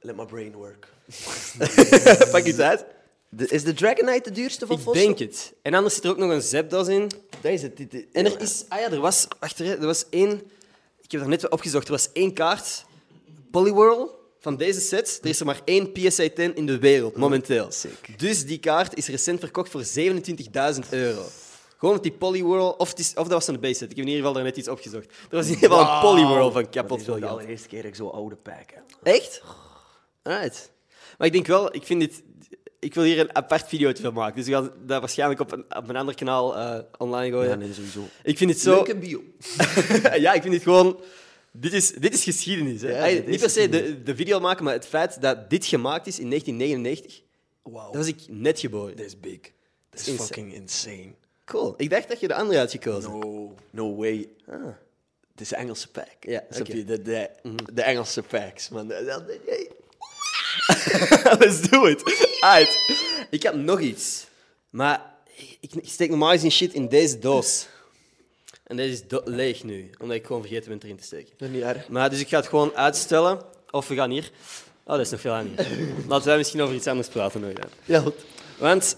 Let 0.00 0.16
my 0.16 0.24
brain 0.24 0.52
work. 0.52 0.88
Pak 2.32 2.44
iets 2.44 2.58
uit. 2.58 2.84
De- 3.32 3.46
is 3.48 3.64
de 3.64 3.72
Dragonite 3.72 4.22
de 4.22 4.30
duurste 4.34 4.66
van 4.66 4.76
Ik 4.76 4.82
Fossil? 4.82 5.04
denk 5.06 5.18
het. 5.18 5.52
En 5.62 5.74
anders 5.74 5.94
zit 5.94 6.04
er 6.04 6.10
ook 6.10 6.16
nog 6.16 6.30
een 6.30 6.42
Zapdos 6.42 6.88
in. 6.88 7.10
Dat 7.40 7.52
is 7.52 7.62
het. 7.62 7.76
dit- 7.76 7.90
dit- 7.90 8.06
En 8.12 8.24
er 8.26 8.40
is... 8.40 8.64
Ah 8.68 8.80
ja, 8.80 8.90
er 8.90 9.00
was... 9.00 9.26
Wacht, 9.40 9.58
er 9.60 9.86
was 9.86 10.04
één... 10.10 10.42
Ik 11.02 11.10
heb 11.10 11.20
er 11.20 11.28
net 11.28 11.48
opgezocht. 11.50 11.84
Er 11.86 11.92
was 11.92 12.12
één 12.12 12.32
kaart. 12.32 12.84
Poliwhirl 13.50 14.18
van 14.40 14.56
deze 14.56 14.80
set. 14.80 15.18
Er 15.22 15.28
is 15.28 15.40
er 15.40 15.46
maar 15.46 15.60
één 15.64 15.92
PSA 15.92 16.28
10 16.34 16.54
in 16.54 16.66
de 16.66 16.78
wereld, 16.78 17.16
momenteel. 17.16 17.70
sick. 17.70 18.18
Dus 18.18 18.46
die 18.46 18.58
kaart 18.58 18.96
is 18.96 19.06
recent 19.08 19.40
verkocht 19.40 19.70
voor 19.70 19.82
27.000 19.84 20.88
euro. 20.90 21.22
Gewoon 21.78 21.94
met 21.94 22.02
die 22.02 22.12
Poliwhirl... 22.12 22.70
Of, 22.70 22.92
is, 22.96 23.08
of 23.08 23.14
dat 23.14 23.30
was 23.32 23.46
een 23.46 23.60
base 23.60 23.74
set. 23.74 23.90
Ik 23.90 23.96
heb 23.96 24.06
in 24.06 24.12
ieder 24.12 24.18
geval 24.18 24.32
daar 24.32 24.42
net 24.44 24.56
iets 24.56 24.68
opgezocht. 24.68 25.04
Er 25.06 25.36
was 25.36 25.46
in 25.46 25.54
ieder 25.54 25.68
geval 25.70 25.94
een 25.94 26.00
Poliwhirl 26.00 26.52
van 26.52 26.62
Dat 26.62 26.70
kapot 26.70 26.98
is 26.98 27.04
veel 27.04 27.12
wel 27.12 27.22
de 27.22 27.28
geld. 27.28 27.38
allereerste 27.38 27.68
keer 27.68 27.82
dat 27.82 27.90
ik 27.90 27.96
zo'n 27.96 28.12
oude 28.12 28.36
pack 28.36 28.70
heb. 28.74 28.82
Echt? 29.02 29.42
Alright. 30.22 30.70
Maar 31.18 31.26
ik 31.26 31.32
denk 31.32 31.46
wel, 31.46 31.74
ik 31.74 31.86
vind 31.86 32.00
dit... 32.00 32.22
Ik 32.80 32.94
wil 32.94 33.04
hier 33.04 33.18
een 33.18 33.36
apart 33.36 33.68
video 33.68 33.92
van 34.00 34.14
maken. 34.14 34.36
Dus 34.36 34.46
we 34.46 34.52
gaan 34.52 34.70
dat 34.86 35.00
waarschijnlijk 35.00 35.40
op 35.40 35.52
een, 35.52 35.64
op 35.76 35.88
een 35.88 35.96
ander 35.96 36.14
kanaal 36.14 36.56
eh, 36.56 36.78
online 36.98 37.32
gooien. 37.32 37.50
Ja, 37.50 37.56
nee, 37.56 37.72
sowieso. 37.72 38.08
Ik 38.22 38.36
vind 38.36 38.50
het 38.50 38.60
zo... 38.60 38.74
Leuke 38.74 38.96
bio. 38.96 39.22
ja, 40.24 40.32
ik 40.32 40.42
vind 40.42 40.54
het 40.54 40.62
gewoon... 40.62 41.00
Dit 41.52 41.72
is, 41.72 41.92
dit 41.92 42.14
is 42.14 42.24
geschiedenis. 42.24 42.82
Hè? 42.82 42.90
Ja, 42.90 43.02
Ay, 43.02 43.14
dit 43.14 43.24
is 43.24 43.30
niet 43.30 43.40
per 43.40 43.50
se 43.50 43.68
de, 43.68 44.02
de 44.02 44.16
video 44.16 44.40
maken, 44.40 44.64
maar 44.64 44.72
het 44.72 44.86
feit 44.86 45.20
dat 45.20 45.50
dit 45.50 45.66
gemaakt 45.66 46.06
is 46.06 46.18
in 46.18 46.28
1999, 46.28 47.22
Wauw. 47.62 47.86
dat 47.86 47.96
was 47.96 48.06
ik 48.06 48.16
net 48.28 48.60
geboren. 48.60 48.96
Dat 48.96 49.06
is 49.06 49.20
big. 49.20 49.40
Dat 49.90 50.00
is 50.00 50.08
Insane. 50.08 50.26
fucking 50.26 50.54
insane. 50.54 51.14
Cool. 51.44 51.74
Ik 51.76 51.90
dacht 51.90 52.08
dat 52.08 52.20
je 52.20 52.28
de 52.28 52.34
andere 52.34 52.58
had 52.58 52.70
gekozen. 52.70 53.10
No, 53.18 53.54
no 53.70 53.96
way. 53.96 54.28
Het 55.30 55.40
is 55.40 55.50
een 55.50 55.56
Engelse 55.58 55.90
pack. 55.90 56.16
Ja, 56.20 56.42
je? 56.64 56.84
De, 56.84 57.02
de, 57.02 57.30
de 57.72 57.82
Engelse 57.82 58.22
packs, 58.22 58.68
man. 58.68 58.86
Let's 61.38 61.68
do 61.68 61.86
it. 61.86 62.28
Uit. 62.56 62.78
Ik 63.30 63.42
heb 63.42 63.54
nog 63.54 63.80
iets. 63.80 64.26
Maar 64.70 65.14
ik, 65.60 65.74
ik 65.74 65.88
steek 65.88 66.08
normaal 66.08 66.30
gezien 66.30 66.50
shit 66.50 66.72
in 66.74 66.88
deze 66.88 67.18
doos. 67.18 67.66
En 68.64 68.76
deze 68.76 68.92
is 68.92 69.08
do- 69.08 69.22
leeg 69.24 69.64
nu, 69.64 69.90
omdat 70.00 70.16
ik 70.16 70.26
gewoon 70.26 70.40
vergeten 70.42 70.68
ben 70.68 70.78
erin 70.82 70.96
te 70.96 71.04
steken. 71.04 71.32
Dat 71.36 71.48
is 71.48 71.54
niet 71.54 71.64
erg. 71.64 71.88
Maar 71.88 72.10
dus 72.10 72.20
ik 72.20 72.28
ga 72.28 72.36
het 72.36 72.48
gewoon 72.48 72.74
uitstellen. 72.76 73.40
Of 73.70 73.88
we 73.88 73.94
gaan 73.94 74.10
hier... 74.10 74.30
Oh, 74.84 74.96
dat 74.96 75.04
is 75.04 75.10
nog 75.10 75.20
veel 75.20 75.32
aan 75.32 75.46
hier. 75.56 75.66
Laten 76.08 76.26
wij 76.26 76.36
misschien 76.36 76.60
over 76.60 76.74
iets 76.74 76.86
anders 76.86 77.08
praten 77.08 77.40
nooit. 77.40 77.58
Ja, 77.84 78.00
goed. 78.00 78.14
Want 78.58 78.96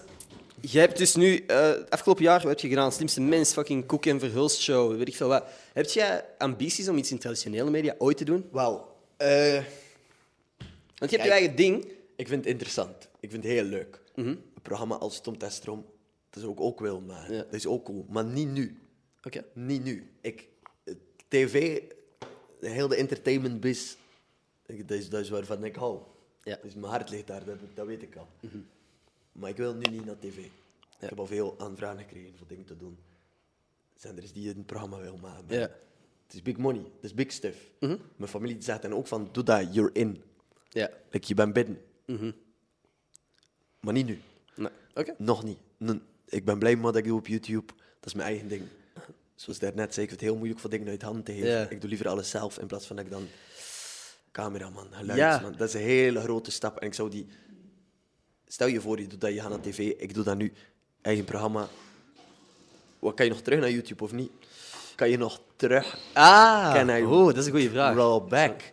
je 0.61 0.79
hebt 0.79 0.97
dus 0.97 1.15
nu... 1.15 1.43
eh, 1.47 1.71
afgelopen 1.89 2.23
jaar 2.23 2.39
wat 2.39 2.49
heb 2.49 2.59
je 2.59 2.67
gedaan? 2.67 2.91
Slimste 2.91 3.21
mens, 3.21 3.51
fucking 3.53 3.85
Koek 3.85 4.05
en 4.05 4.19
Verhulst 4.19 4.61
show, 4.61 4.97
weet 4.97 5.07
ik 5.07 5.15
veel 5.15 5.27
wat. 5.27 5.43
Heb 5.73 5.89
jij 5.89 6.25
ambities 6.37 6.87
om 6.87 6.97
iets 6.97 7.11
in 7.11 7.17
traditionele 7.19 7.69
media 7.69 7.95
ooit 7.97 8.17
te 8.17 8.25
doen? 8.25 8.47
Wauw. 8.51 8.95
Eh, 9.17 9.53
Want 10.97 11.11
je 11.11 11.17
hebt 11.17 11.23
je 11.23 11.31
eigen 11.31 11.55
ding. 11.55 11.87
Ik 12.23 12.29
vind 12.29 12.43
het 12.43 12.53
interessant. 12.53 13.09
Ik 13.19 13.31
vind 13.31 13.43
het 13.43 13.51
heel 13.51 13.63
leuk. 13.63 14.01
Een 14.15 14.43
programma 14.61 14.95
als 14.95 15.21
Tom 15.21 15.37
Testrom, 15.37 15.85
dat 16.29 16.43
is 16.43 16.49
ook, 16.49 16.59
ook 16.61 16.79
wel, 16.79 17.01
maar 17.01 17.31
Ja. 17.31 17.37
dat 17.43 17.53
is 17.53 17.67
ook 17.67 17.85
cool. 17.85 18.05
Maar 18.09 18.25
niet 18.25 18.47
nu. 18.47 18.79
Oké. 19.23 19.45
Niet 19.53 19.83
nu. 19.83 20.11
Ik, 20.21 20.47
tv 21.27 21.81
de 22.59 22.69
hele 22.69 22.95
entertainment 22.95 23.59
biz, 23.59 23.95
dat 24.65 24.97
is, 24.97 25.09
dat 25.09 25.21
is 25.21 25.29
waarvan 25.29 25.63
ik 25.63 25.75
hou. 25.75 26.01
Ja. 26.43 26.59
Dus 26.61 26.73
mijn 26.73 26.91
hart 26.91 27.09
ligt 27.09 27.27
daar, 27.27 27.45
dat, 27.45 27.57
dat 27.73 27.85
weet 27.85 28.01
ik 28.01 28.15
al. 28.15 28.27
Maar 29.31 29.49
ik 29.49 29.57
wil 29.57 29.73
nu 29.75 29.91
niet 29.91 30.05
naar 30.05 30.19
tv. 30.19 30.37
Ik 30.37 31.09
heb 31.09 31.19
al 31.19 31.25
veel 31.27 31.55
aanvragen 31.59 31.99
gekregen 31.99 32.37
voor 32.37 32.47
dingen 32.47 32.65
te 32.65 32.77
doen. 32.77 32.97
Zenders 33.95 34.33
die 34.33 34.55
een 34.55 34.65
programma 34.65 34.99
wil 34.99 35.17
maken. 35.17 35.59
Ja. 35.59 35.69
Het 36.25 36.33
is 36.33 36.41
big 36.41 36.57
money, 36.57 36.81
het 36.81 37.03
is 37.03 37.13
big 37.13 37.31
stuff. 37.31 37.57
Mijn 37.79 37.99
familie 38.27 38.61
zegt 38.61 38.81
dan 38.81 38.93
ook 38.93 39.07
van, 39.07 39.29
doe 39.31 39.43
dat, 39.43 39.73
you're 39.73 39.93
in. 39.93 40.23
Ja. 40.69 40.89
Like, 41.09 41.27
je 41.27 41.33
bent 41.33 41.53
binnen. 42.05 42.35
Maar 43.79 43.93
niet 43.93 44.05
nu. 44.05 44.19
Nee. 44.55 44.69
Oké. 44.93 45.15
Nog 45.17 45.43
niet. 45.43 45.57
Ik 46.25 46.45
ben 46.45 46.59
blij 46.59 46.75
met 46.75 46.83
wat 46.83 46.95
ik 46.95 47.03
doe 47.03 47.17
op 47.17 47.27
YouTube. 47.27 47.65
Dat 47.99 48.05
is 48.05 48.13
mijn 48.13 48.27
eigen 48.27 48.47
ding. 48.47 48.63
Zoals 49.35 49.59
daarnet 49.59 49.93
zei, 49.93 50.05
ik 50.05 50.09
vind 50.09 50.21
het 50.21 50.29
heel 50.29 50.35
moeilijk 50.37 50.59
voor 50.59 50.69
dingen 50.69 50.87
uit 50.87 51.01
handen 51.01 51.23
te 51.23 51.33
geven. 51.33 51.71
Ik 51.71 51.81
doe 51.81 51.89
liever 51.89 52.07
alles 52.07 52.29
zelf 52.29 52.59
in 52.59 52.67
plaats 52.67 52.85
van 52.87 52.95
dat 52.95 53.05
ik 53.05 53.11
dan 53.11 53.27
cameraman, 54.31 54.87
Ja. 54.91 54.97
geluidsman. 54.97 55.55
Dat 55.57 55.67
is 55.67 55.73
een 55.73 55.81
hele 55.81 56.21
grote 56.21 56.51
stap. 56.51 56.79
En 56.79 56.87
ik 56.87 56.93
zou 56.93 57.09
die... 57.09 57.27
Stel 58.47 58.67
je 58.67 58.81
voor, 58.81 58.99
je 58.99 59.07
doet 59.07 59.21
dat, 59.21 59.33
je 59.33 59.41
gaat 59.41 59.49
naar 59.49 59.61
tv. 59.61 59.79
Ik 59.97 60.13
doe 60.13 60.23
dat 60.23 60.37
nu. 60.37 60.53
Eigen 61.01 61.25
programma. 61.25 61.67
Wat, 62.99 63.13
kan 63.13 63.25
je 63.25 63.31
nog 63.31 63.41
terug 63.41 63.59
naar 63.59 63.71
YouTube 63.71 64.03
of 64.03 64.11
niet? 64.11 64.31
Kan 64.95 65.09
je 65.09 65.17
nog 65.17 65.41
terug? 65.55 65.97
Ah, 66.13 67.01
oh, 67.11 67.25
dat 67.25 67.37
is 67.37 67.45
een 67.45 67.51
goede 67.51 67.69
vraag. 67.69 67.95
Roll 67.95 68.21
back. 68.27 68.71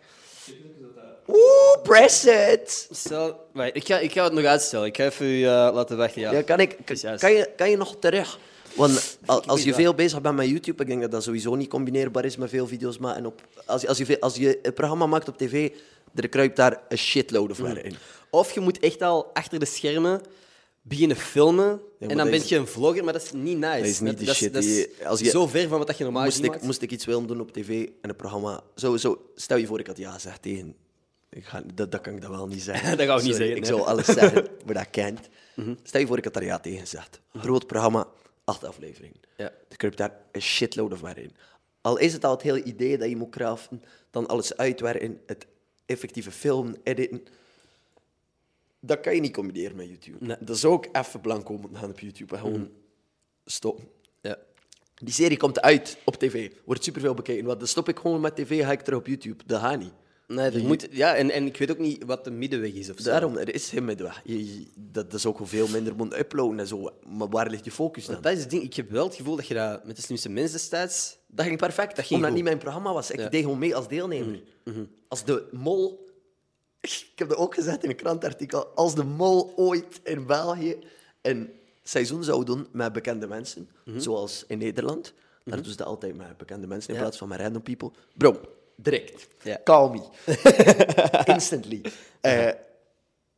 Oeh, 1.27 1.81
press 1.83 2.25
it! 2.25 2.87
Stel, 2.91 3.39
wacht, 3.53 3.75
ik, 3.75 3.85
ga, 3.85 3.99
ik 3.99 4.11
ga 4.11 4.23
het 4.23 4.33
nog 4.33 4.43
uitstellen. 4.45 4.85
Ik 4.87 4.95
ga 4.97 5.03
even 5.05 5.25
u 5.25 5.43
eh, 5.43 5.49
laten 5.73 5.97
wachten. 5.97 6.21
Ja. 6.21 6.31
Ja, 6.31 6.41
kan, 6.41 6.59
ik, 6.59 6.77
juist. 7.01 7.21
kan, 7.21 7.31
je, 7.33 7.49
kan 7.55 7.69
je 7.69 7.77
nog 7.77 7.95
terug? 7.99 8.39
Want 8.75 9.17
al- 9.25 9.43
als 9.45 9.63
je 9.63 9.73
veel 9.73 9.93
bezig 9.93 10.21
bent 10.21 10.35
met 10.35 10.47
YouTube, 10.47 10.81
ik 10.81 10.87
denk 10.89 11.01
dat 11.01 11.11
dat 11.11 11.23
sowieso 11.23 11.55
niet 11.55 11.69
combineerbaar 11.69 12.25
is 12.25 12.37
met 12.37 12.49
veel 12.49 12.67
video's 12.67 12.97
maken. 12.97 13.25
Op, 13.25 13.41
als, 13.65 13.81
je, 13.81 13.87
als, 13.87 13.97
je, 13.97 14.19
als 14.19 14.35
je 14.35 14.59
een 14.61 14.73
programma 14.73 15.05
maakt 15.05 15.27
op 15.27 15.37
tv, 15.37 15.69
er 16.15 16.29
kruipt 16.29 16.55
daar 16.55 16.81
een 16.89 16.97
shitload 16.97 17.49
of 17.51 17.59
Mm. 17.59 17.65
werk 17.65 17.85
in. 17.85 17.95
Of 18.29 18.51
je 18.51 18.59
moet 18.59 18.79
echt 18.79 19.01
al 19.01 19.29
achter 19.33 19.59
de 19.59 19.65
schermen 19.65 20.21
beginnen 20.81 21.17
filmen. 21.17 21.65
maar 21.99 22.09
en 22.09 22.17
dan 22.17 22.25
ben 22.29 22.39
is- 22.39 22.49
je 22.49 22.55
een 22.57 22.67
vlogger, 22.67 23.03
maar 23.03 23.13
dat 23.13 23.21
is 23.23 23.31
niet 23.31 23.57
nice. 23.57 23.77
Dat 23.77 23.85
is 23.87 23.99
niet 23.99 24.17
die 24.17 24.27
dat, 24.27 24.35
shit 24.35 24.53
Dat 24.53 24.63
is, 24.63 24.69
die 24.69 24.77
je- 24.99 25.07
als 25.07 25.19
je- 25.19 25.29
zo 25.29 25.47
ver 25.47 25.67
van 25.67 25.77
wat 25.85 25.97
je 25.97 26.03
normaal 26.03 26.21
Moest 26.23 26.33
gezien 26.35 26.47
ik, 26.49 26.55
maakt. 26.55 26.65
moest 26.65 26.81
ik 26.81 26.91
iets 26.91 27.05
willen 27.05 27.27
doen 27.27 27.41
op 27.41 27.51
tv 27.51 27.87
en 28.01 28.09
een 28.09 28.15
programma... 28.15 28.61
Zo, 28.75 28.97
zo, 28.97 29.21
stel 29.35 29.57
je 29.57 29.65
voor, 29.67 29.79
ik 29.79 29.87
had 29.87 29.97
ja 29.97 30.11
gezegd 30.11 30.41
tegen... 30.41 30.75
Ik 31.33 31.45
ga, 31.45 31.61
dat, 31.73 31.91
dat 31.91 32.01
kan 32.01 32.13
ik 32.13 32.21
dan 32.21 32.31
wel 32.31 32.47
niet 32.47 32.61
zeggen. 32.61 32.89
Dat 32.97 33.07
gaan 33.07 33.17
we 33.17 33.23
niet 33.23 33.35
zeggen, 33.35 33.55
Ik 33.55 33.61
nee. 33.61 33.71
zou 33.71 33.81
alles 33.81 34.05
zeggen, 34.05 34.47
maar 34.65 34.73
dat 34.73 34.89
kent. 34.89 35.29
Stel 35.83 36.01
je 36.01 36.07
voor, 36.07 36.17
ik 36.17 36.23
had 36.23 36.33
daar 36.33 36.43
ja 36.43 36.59
tegen 36.59 36.79
gezegd. 36.79 37.21
Groot 37.33 37.67
programma, 37.67 38.07
acht 38.43 38.63
afleveringen. 38.63 39.19
Ja. 39.37 39.51
Er 39.69 39.77
kruipt 39.77 39.97
daar 39.97 40.17
een 40.31 40.41
shitload 40.41 40.91
of 40.91 41.15
in. 41.15 41.31
Al 41.81 41.97
is 41.97 42.13
het 42.13 42.25
al 42.25 42.31
het 42.31 42.41
hele 42.41 42.63
idee 42.63 42.97
dat 42.97 43.09
je 43.09 43.15
moet 43.15 43.29
craften, 43.29 43.83
dan 44.09 44.27
alles 44.27 44.57
uitwerken, 44.57 45.21
het 45.25 45.45
effectieve 45.85 46.31
filmen, 46.31 46.77
editen. 46.83 47.25
Dat 48.79 48.99
kan 48.99 49.15
je 49.15 49.21
niet 49.21 49.33
combineren 49.33 49.75
met 49.75 49.87
YouTube. 49.87 50.25
Nee. 50.25 50.37
Dat 50.39 50.57
zou 50.57 50.73
ook 50.73 50.87
even 50.91 51.21
blanco 51.21 51.57
moeten 51.57 51.79
gaan 51.79 51.89
op 51.89 51.99
YouTube 51.99 52.35
en 52.35 52.41
gewoon 52.41 52.69
stoppen. 53.45 53.87
Ja. 54.21 54.37
Die 54.95 55.13
serie 55.13 55.37
komt 55.37 55.61
uit 55.61 55.97
op 56.03 56.15
tv, 56.15 56.51
wordt 56.65 56.83
superveel 56.83 57.13
bekeken. 57.13 57.45
Want 57.45 57.59
dan 57.59 57.67
stop 57.67 57.89
ik 57.89 57.99
gewoon 57.99 58.21
met 58.21 58.35
tv, 58.35 58.63
ga 58.63 58.71
ik 58.71 58.81
terug 58.81 58.99
op 58.99 59.07
YouTube. 59.07 59.43
Dat 59.45 59.61
gaat 59.61 59.79
niet. 59.79 59.93
Nee, 60.33 60.51
er 60.51 60.63
moet, 60.63 60.87
ja 60.91 61.15
en, 61.15 61.31
en 61.31 61.45
ik 61.45 61.57
weet 61.57 61.71
ook 61.71 61.77
niet 61.77 62.03
wat 62.05 62.23
de 62.23 62.31
middenweg 62.31 62.73
is 62.73 62.89
of 62.89 62.95
zo. 62.99 63.03
Daarom, 63.09 63.37
er 63.37 63.53
is 63.53 63.69
geen 63.69 63.85
middenweg. 63.85 64.21
Je, 64.23 64.45
je- 64.59 64.65
dat, 64.75 65.05
dat 65.11 65.19
is 65.19 65.25
ook 65.25 65.39
veel 65.43 65.67
minder 65.67 65.95
moeten 65.95 66.19
uploaden 66.19 66.59
en 66.59 66.67
zo. 66.67 66.89
Maar 67.07 67.29
waar 67.29 67.49
ligt 67.49 67.65
je 67.65 67.71
focus 67.71 68.03
dan? 68.05 68.13
Want 68.13 68.25
dat 68.25 68.33
is 68.35 68.39
het 68.41 68.49
ding. 68.49 68.63
Ik 68.63 68.73
heb 68.73 68.89
wel 68.89 69.05
het 69.05 69.15
gevoel 69.15 69.35
dat 69.35 69.47
je 69.47 69.53
dat 69.53 69.85
met 69.85 69.95
de 69.95 70.01
slimste 70.01 70.29
mensen 70.29 70.57
destijds... 70.57 71.17
Dat 71.27 71.45
ging 71.45 71.57
perfect, 71.57 71.93
ging 71.99 72.09
omdat 72.09 72.25
goed. 72.25 72.33
niet 72.35 72.43
mijn 72.43 72.57
programma 72.57 72.93
was. 72.93 73.11
Ik 73.11 73.19
Ja. 73.19 73.29
deed 73.29 73.43
gewoon 73.43 73.59
mee 73.59 73.75
als 73.75 73.87
deelnemer. 73.87 74.41
Als 75.07 75.23
de 75.25 75.47
mol... 75.51 76.09
Ik 76.81 77.11
heb 77.15 77.29
dat 77.29 77.37
ook 77.37 77.53
gezegd 77.55 77.83
in 77.83 77.89
een 77.89 77.95
krantartikel. 77.95 78.65
Als 78.67 78.95
de 78.95 79.03
mol 79.03 79.53
ooit 79.55 79.99
in 80.03 80.25
België 80.25 80.77
een 81.21 81.49
seizoen 81.83 82.23
zou 82.23 82.45
doen 82.45 82.67
met 82.71 82.93
bekende 82.93 83.27
mensen, 83.27 83.69
zoals 83.97 84.43
in 84.47 84.57
Nederland, 84.57 85.13
dan 85.43 85.55
doen 85.61 85.71
ze 85.71 85.77
dat 85.77 85.87
altijd 85.87 86.15
met 86.17 86.37
bekende 86.37 86.67
mensen 86.67 86.89
in 86.89 86.95
Ja. 86.95 87.01
plaats 87.01 87.17
van 87.17 87.27
met 87.27 87.39
random 87.39 87.61
people. 87.61 87.91
Bro, 88.17 88.39
direct. 88.81 89.27
Ja. 89.43 89.59
Call 89.63 89.89
me. 89.89 90.01
Instantly. 91.33 91.81
Eh, 92.21 92.49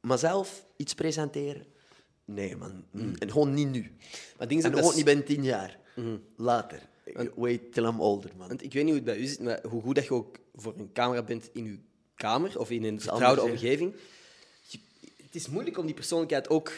maar 0.01 0.17
zelf 0.17 0.65
iets 0.77 0.93
presenteren? 0.93 1.65
Nee, 2.25 2.55
man. 2.55 2.85
En 3.19 3.31
gewoon 3.31 3.53
niet 3.53 3.69
nu. 3.71 3.81
Maar 3.81 4.19
het 4.37 4.49
ding 4.49 4.61
is 4.63 4.67
En 4.67 4.75
ook 4.83 4.89
is- 4.89 4.95
niet 4.95 5.05
binnen 5.05 5.25
tien 5.25 5.43
jaar. 5.43 5.79
Later. 6.35 6.81
Wait 7.35 7.73
till 7.73 7.83
I'm 7.85 8.01
older, 8.01 8.31
man. 8.37 8.47
Want 8.47 8.63
ik 8.63 8.73
weet 8.73 8.83
niet 8.83 8.93
hoe 8.93 9.01
het 9.03 9.17
bij 9.17 9.17
u 9.17 9.25
zit, 9.25 9.39
maar 9.39 9.59
hoe 9.69 9.81
goed 9.81 9.95
dat 9.95 10.03
je 10.03 10.13
ook 10.13 10.35
voor 10.55 10.73
een 10.77 10.91
camera 10.93 11.23
bent 11.23 11.49
in 11.53 11.65
uw 11.65 11.77
kamer 12.15 12.59
of 12.59 12.69
in 12.71 12.83
een 12.83 13.01
vertrouwde 13.01 13.41
anders, 13.41 13.61
omgeving. 13.61 13.93
Je- 14.67 14.79
het 15.23 15.35
is 15.35 15.47
moeilijk 15.47 15.77
om 15.77 15.85
die 15.85 15.95
persoonlijkheid 15.95 16.49
ook 16.49 16.71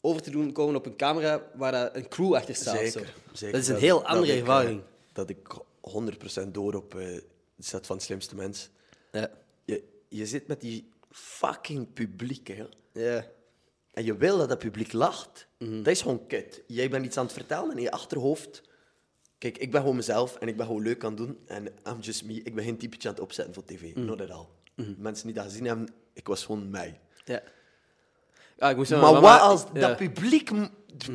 over 0.00 0.22
te 0.22 0.30
doen 0.30 0.52
komen 0.52 0.74
op 0.74 0.86
een 0.86 0.96
camera 0.96 1.50
waar 1.54 1.96
een 1.96 2.08
crew 2.08 2.34
achter 2.34 2.54
staat. 2.54 2.76
Zeker, 2.76 3.14
zeker. 3.32 3.52
Dat 3.54 3.62
is 3.62 3.68
een 3.68 3.76
heel 3.76 3.98
dat 3.98 4.06
andere 4.08 4.32
eh, 4.32 4.38
ervaring. 4.38 4.82
dat 5.12 5.28
ik 5.30 5.38
100% 5.80 6.48
door 6.54 6.74
op 6.74 6.94
eh, 6.94 7.06
de 7.56 7.62
set 7.62 7.86
van 7.86 8.00
slimste 8.00 8.34
mens. 8.34 8.70
Ja. 9.12 9.30
Je, 9.64 9.84
je 10.08 10.26
zit 10.26 10.46
met 10.46 10.60
die 10.60 10.88
fucking 11.10 11.92
publiek, 11.92 12.48
hè. 12.48 12.66
Ja. 12.92 13.26
En 13.92 14.04
je 14.04 14.16
wil 14.16 14.38
dat 14.38 14.48
dat 14.48 14.58
publiek 14.58 14.92
lacht. 14.92 15.46
Mhm. 15.58 15.76
Dat 15.76 15.86
is 15.86 16.02
gewoon 16.02 16.26
kut. 16.26 16.62
Jij 16.66 16.90
bent 16.90 17.04
iets 17.06 17.16
aan 17.16 17.24
het 17.24 17.34
vertellen 17.34 17.70
en 17.70 17.76
in 17.76 17.82
je 17.82 17.90
achterhoofd... 17.90 18.62
Kijk, 19.38 19.58
ik 19.58 19.70
ben 19.70 19.80
gewoon 19.80 19.96
mezelf 19.96 20.36
en 20.36 20.48
ik 20.48 20.56
ben 20.56 20.66
gewoon 20.66 20.82
leuk 20.82 21.04
aan 21.04 21.10
het 21.10 21.18
doen. 21.18 21.38
En 21.46 21.66
I'm 21.66 22.00
just 22.00 22.24
me. 22.24 22.42
Ik 22.42 22.54
ben 22.54 22.64
geen 22.64 22.78
typetje 22.78 23.08
aan 23.08 23.14
het 23.14 23.22
opzetten 23.22 23.54
voor 23.54 23.64
tv. 23.64 23.94
Mhm. 23.94 24.04
Not 24.04 24.20
at 24.20 24.30
all. 24.30 24.46
Mensen 24.96 25.26
die 25.26 25.34
dat 25.34 25.44
gezien 25.44 25.64
hebben, 25.64 25.88
ik 26.12 26.26
was 26.26 26.44
gewoon 26.44 26.70
mij. 26.70 27.00
Ja. 27.24 27.42
Ik 28.70 28.76
moest 28.76 28.90
Maar 28.90 29.20
wat 29.20 29.40
als 29.40 29.64
ja. 29.72 29.80
dat 29.80 29.96
publiek 29.96 30.50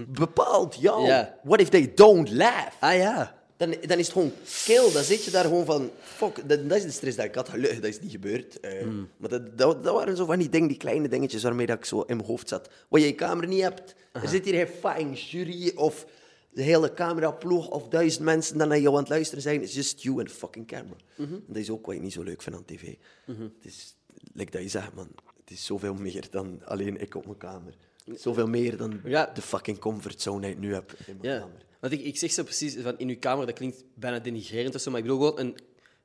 bepaalt 0.08 0.76
jou? 0.76 1.06
Ja. 1.06 1.40
What 1.44 1.60
if 1.60 1.70
they 1.70 1.94
don't 1.94 2.32
laugh? 2.32 2.76
Ah 2.80 2.96
ja. 2.96 3.39
Dan, 3.60 3.76
dan 3.82 3.98
is 4.00 4.06
het 4.06 4.12
gewoon 4.12 4.32
kill. 4.66 4.92
Dan 4.92 5.04
zit 5.04 5.24
je 5.24 5.32
daar 5.32 5.44
gewoon 5.44 5.66
van... 5.66 5.92
Fuck, 6.02 6.50
dat, 6.50 6.70
dat 6.70 6.78
is 6.78 6.84
de 6.84 6.92
stress 6.92 7.16
dat 7.18 7.26
ik 7.26 7.36
had. 7.36 7.50
Gelukkig, 7.50 7.80
dat 7.80 7.90
is 7.90 8.00
niet 8.00 8.12
gebeurd. 8.12 8.60
Eh, 8.60 8.88
Maar 9.18 9.30
dat, 9.30 9.58
dat, 9.58 9.84
dat 9.84 9.94
waren 9.94 10.16
zo 10.18 10.26
van 10.26 10.40
die 10.40 10.50
dingen, 10.50 10.68
die 10.68 10.78
kleine 10.78 11.08
dingetjes 11.08 11.44
waarmee 11.44 11.66
dat 11.66 11.78
ik 11.78 11.86
zo 11.86 12.02
in 12.02 12.16
mijn 12.16 12.28
hoofd 12.28 12.50
zat. 12.50 12.70
Wat 12.90 13.00
je 13.02 13.06
in 13.08 13.12
je 13.14 13.18
kamer 13.18 13.48
niet 13.48 13.62
hebt. 13.62 13.96
Er 14.14 14.28
zit 14.28 14.46
hier 14.46 14.54
geen 14.54 14.68
fucking 14.68 15.20
jury 15.20 15.72
of 15.76 16.06
de 16.52 16.62
hele 16.62 16.94
cameraploeg 16.94 17.70
of 17.70 17.88
duizend 17.88 18.24
mensen 18.24 18.58
die 18.58 18.68
naar 18.68 18.80
jou 18.80 18.94
aan 18.96 19.00
het 19.02 19.10
luisteren 19.10 19.42
zijn. 19.44 19.62
It's 19.62 19.74
just 19.74 20.02
you 20.04 20.20
and 20.20 20.28
the 20.28 20.34
fucking 20.34 20.68
camera. 20.68 20.96
En 21.18 21.44
dat 21.48 21.58
is 21.58 21.70
ook 21.70 21.86
wat 21.86 21.96
ik 21.96 22.02
niet 22.02 22.14
zo 22.14 22.24
leuk 22.24 22.42
vind 22.42 22.56
aan 22.56 22.66
tv. 22.66 22.96
Het 23.26 23.52
is, 23.62 23.96
like 24.34 24.52
dat 24.52 24.62
je 24.62 24.70
zegt, 24.70 24.94
man. 24.96 25.08
Het 25.40 25.52
is 25.58 25.66
zoveel 25.66 25.94
meer 25.94 26.28
dan 26.32 26.62
alleen 26.66 27.02
ik 27.02 27.16
op 27.16 27.26
mijn 27.26 27.38
kamer. 27.38 27.74
Zoveel 28.16 28.48
meer 28.48 28.78
dan 28.78 29.02
Ja. 29.04 29.32
de 29.34 29.42
fucking 29.42 29.80
comfortzone 29.80 30.42
die 30.42 30.50
ik 30.52 30.60
nu 30.60 30.74
heb 30.74 30.92
in 31.06 31.18
mijn 31.22 31.34
Ja. 31.34 31.40
kamer. 31.40 31.66
Want 31.80 31.94
ik, 31.94 32.02
ik 32.04 32.18
zeg 32.18 32.32
zo 32.32 32.44
precies, 32.44 32.76
van 32.82 32.98
in 32.98 33.10
uw 33.10 33.20
kamer, 33.20 33.46
dat 33.46 33.56
klinkt 33.56 33.84
bijna 33.94 34.20
denigrerend 34.20 34.76
of 34.76 34.82
zo, 34.82 34.90
maar 34.92 35.00
ik 35.00 35.06
bedoel 35.06 35.20
gewoon 35.20 35.40
een, 35.40 35.58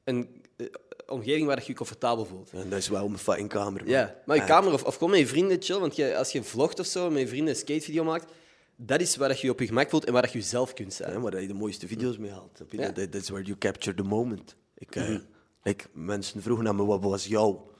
een 0.05 0.43
eh, 0.57 0.67
omgeving 1.07 1.47
waar 1.47 1.59
je 1.59 1.65
je 1.67 1.75
comfortabel 1.75 2.25
voelt. 2.25 2.51
En 2.51 2.71
dat 2.71 2.79
is 2.79 2.89
wel 2.89 3.07
mijn 3.09 3.19
fucking 3.19 3.49
kamer. 3.49 3.81
man. 3.83 3.91
Ja, 3.91 4.21
maar 4.27 4.37
je 4.37 4.45
kamer 4.45 4.73
of, 4.73 4.85
of 4.85 4.95
gewoon 4.95 5.11
met 5.11 5.19
je 5.21 5.27
vrienden 5.27 5.63
chill, 5.63 5.79
want 5.79 5.97
je, 5.97 6.17
als 6.17 6.33
je 6.33 6.43
vlogt 6.43 6.79
of 6.81 6.87
zo, 6.87 7.11
met 7.11 7.21
je 7.21 7.29
vrienden 7.29 7.49
een 7.49 7.59
skatevideo 7.61 8.05
maakt, 8.05 8.33
dat 8.77 9.01
is 9.01 9.17
waar 9.17 9.29
dat 9.29 9.41
je 9.41 9.47
je 9.47 9.53
op 9.53 9.61
je 9.61 9.67
gemak 9.67 9.91
voelt 9.91 10.05
en 10.05 10.13
waar 10.13 10.23
dat 10.23 10.33
je 10.33 10.43
zelf 10.43 10.73
kunt 10.75 10.93
zijn. 10.95 11.13
Ja, 11.13 11.21
waar 11.21 11.41
je 11.41 11.47
de 11.47 11.55
mooiste 11.55 11.87
video's 11.87 12.17
mee 12.19 12.31
haalt. 12.31 12.51
snap 12.57 12.73
je? 12.73 12.79
Ja. 12.79 12.91
Dat 12.91 13.15
is 13.15 13.29
where 13.29 13.45
you 13.45 13.59
capture 13.59 13.97
the 13.97 14.03
moment. 14.03 14.57
Ik, 14.75 14.97
eh, 14.97 15.17
ik, 15.63 15.89
mensen 15.93 16.43
vroegen 16.43 16.65
naar 16.65 16.75
me, 16.75 16.85
wat 16.85 17.03
was 17.03 17.27
jouw 17.27 17.71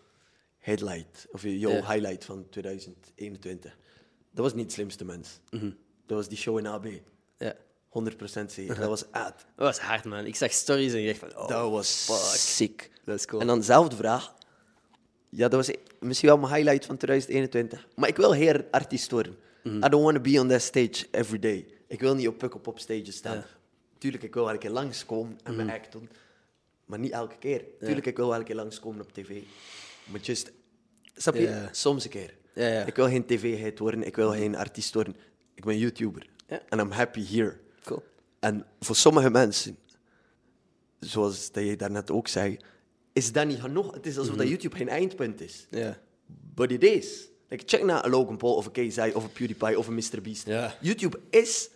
headlight, 0.59 1.27
of 1.31 1.43
jouw 1.43 1.71
Ja. 1.71 1.93
highlight 1.93 2.25
van 2.25 2.47
2021? 2.51 3.77
Dat 4.33 4.45
was 4.45 4.55
niet 4.55 4.65
het 4.65 4.73
slimste 4.73 5.05
mens. 5.05 5.41
Dat 6.07 6.17
was 6.17 6.29
die 6.29 6.39
show 6.39 6.59
in 6.59 6.67
AB. 6.67 6.87
Ja. 7.95 8.01
100% 8.43 8.47
zeker. 8.47 8.79
Dat 8.81 8.89
was 8.89 9.05
uit. 9.11 9.35
Dat 9.57 9.67
was 9.67 9.79
hard, 9.79 10.05
man. 10.05 10.27
Ik 10.27 10.37
zag 10.37 10.53
stories 10.53 10.93
en 10.93 10.99
ik 10.99 11.07
dacht 11.07 11.19
van, 11.33 11.43
oh, 11.43 11.49
dat 11.49 11.71
was 11.71 12.05
fuck. 12.05 12.39
sick. 12.39 12.91
Dat 13.05 13.15
is 13.19 13.27
cool. 13.27 13.41
En 13.41 13.47
dan 13.47 13.59
dezelfde 13.59 13.97
vraag. 13.97 14.35
Ja, 15.29 15.49
dat 15.49 15.67
was 15.67 15.77
misschien 16.01 16.29
wel 16.29 16.39
mijn 16.39 16.55
highlight 16.55 16.87
van 16.87 16.97
2021. 16.97 17.87
Maar 17.97 18.09
ik 18.09 18.17
wil 18.17 18.33
heer 18.33 18.67
artiest 18.71 19.11
worden. 19.11 19.37
Mhm. 19.63 19.77
I 19.77 19.89
don't 19.89 20.03
want 20.05 20.15
to 20.17 20.21
be 20.21 20.41
on 20.41 20.49
that 20.49 20.63
stage 20.63 21.07
every 21.11 21.39
day. 21.39 21.67
Ik 21.89 22.01
wil 22.01 22.15
niet 22.15 22.29
op 22.29 22.39
Pukkelpop 22.39 22.79
stage 22.79 23.13
staan. 23.13 23.45
Tuurlijk, 23.99 24.23
ik 24.23 24.35
wil 24.35 24.45
wel 24.45 24.53
een 24.53 24.59
keer 24.59 24.71
langskomen 24.71 25.39
en 25.43 25.55
Mhm. 25.55 25.65
mijn 25.67 25.79
act 25.81 25.93
doen. 25.93 26.09
Maar 26.85 26.99
niet 26.99 27.13
elke 27.13 27.37
keer. 27.39 27.65
Tuurlijk, 27.81 28.07
ik 28.07 28.17
wil 28.17 28.29
wel 28.29 28.39
een 28.39 28.45
keer 28.45 28.55
langskomen 28.55 29.01
op 29.01 29.13
tv. 29.13 29.41
Maar 30.05 30.21
just... 30.21 30.53
Snap 31.17 31.35
je? 31.35 31.41
Ja. 31.41 31.69
Soms 31.73 32.05
een 32.05 32.11
keer. 32.11 32.35
Ja, 32.55 32.67
ja. 32.67 32.85
Ik 32.85 32.97
wil 32.97 33.07
geen 33.07 33.27
tv-hit 33.27 33.79
worden. 33.79 34.03
Ik 34.07 34.17
wil 34.17 34.31
geen 34.31 34.57
artiest 34.57 34.95
worden. 34.95 35.17
Ik 35.55 35.65
ben 35.65 35.79
YouTuber. 35.79 36.27
Ja. 36.49 36.61
En 36.69 36.79
I'm 36.79 36.91
happy 36.91 37.27
here. 37.27 37.57
En 38.45 38.67
voor 38.81 38.97
sommige 38.97 39.31
mensen, 39.31 39.77
zoals 41.01 41.53
dat 41.53 41.65
je 41.65 41.77
daarnet 41.77 42.11
ook 42.11 42.29
zei, 42.29 42.59
is 43.13 43.33
dat 43.33 43.47
niet 43.47 43.61
genoeg. 43.61 43.95
Het 43.95 44.07
is 44.07 44.19
alsof 44.19 44.37
dat 44.37 44.49
YouTube 44.49 44.77
geen 44.77 44.89
eindpunt 44.89 45.41
is. 45.41 45.67
Ja. 45.71 45.99
But 46.55 46.71
it 46.71 46.83
is. 46.83 47.29
Like, 47.49 47.63
check 47.67 47.85
naar 47.85 48.05
een 48.05 48.11
Logan 48.11 48.37
Paul 48.37 48.55
of 48.55 48.67
een 48.67 48.73
KZI 48.73 49.13
of 49.15 49.25
een 49.25 49.33
PewDiePie 49.33 49.79
of 49.79 49.87
een 49.87 49.95
MrBeast. 49.95 50.47
Ja. 50.47 50.75
YouTube 50.81 51.21
is, 51.31 51.71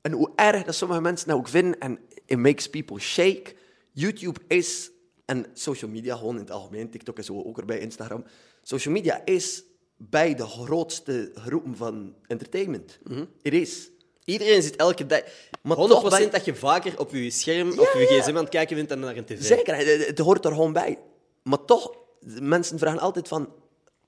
en 0.00 0.12
hoe 0.12 0.32
erg 0.36 0.64
dat 0.64 0.74
sommige 0.74 1.00
mensen 1.00 1.28
dat 1.28 1.36
ook 1.36 1.48
vinden, 1.48 1.80
en 1.80 1.98
it 2.26 2.38
makes 2.38 2.70
people 2.70 2.98
shake, 2.98 3.54
YouTube 3.92 4.40
is 4.48 4.90
En 5.24 5.46
social 5.52 5.90
media, 5.90 6.16
gewoon 6.16 6.34
in 6.34 6.40
het 6.40 6.50
algemeen, 6.50 6.90
TikTok 6.90 7.22
zo, 7.22 7.42
ook 7.42 7.58
erbij, 7.58 7.78
Instagram. 7.78 8.24
Social 8.62 8.94
media 8.94 9.24
is 9.24 9.64
bij 9.96 10.34
de 10.34 10.46
grootste 10.46 11.30
groepen 11.34 11.76
van 11.76 12.14
entertainment. 12.26 12.98
Er 13.42 13.52
is. 13.52 13.90
Iedereen 14.24 14.62
zit 14.62 14.76
elke 14.76 15.06
dag... 15.06 15.22
Maar 15.62 15.76
100% 15.76 15.80
toch 15.80 16.18
ben- 16.18 16.30
dat 16.30 16.44
je 16.44 16.54
vaker 16.54 16.98
op 16.98 17.12
je 17.12 17.30
scherm, 17.30 17.70
op 17.70 17.90
je 17.98 18.06
gsm 18.06 18.28
aan 18.28 18.36
het 18.36 18.48
kijken 18.48 18.76
bent 18.76 18.88
dan 18.88 19.00
naar 19.00 19.16
een 19.16 19.24
tv. 19.24 19.42
Zeker, 19.42 19.76
het, 19.76 20.06
het 20.06 20.18
hoort 20.18 20.44
er 20.44 20.50
gewoon 20.50 20.72
bij. 20.72 20.98
Maar 21.42 21.64
toch, 21.64 21.94
mensen 22.40 22.78
vragen 22.78 23.00
altijd 23.00 23.28
van, 23.28 23.52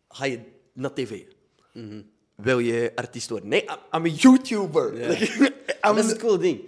ga 0.08 0.24
je 0.24 0.40
naar 0.72 0.92
tv? 0.92 1.22
Wil 2.34 2.58
je 2.58 2.92
artiest 2.94 3.30
worden? 3.30 3.48
Nee, 3.48 3.64
I'm, 3.92 4.04
a 4.06 4.08
YouTuber. 4.08 4.94
Dat 5.80 5.98
is 5.98 6.06
het 6.06 6.18
coole 6.18 6.38
ding. 6.38 6.60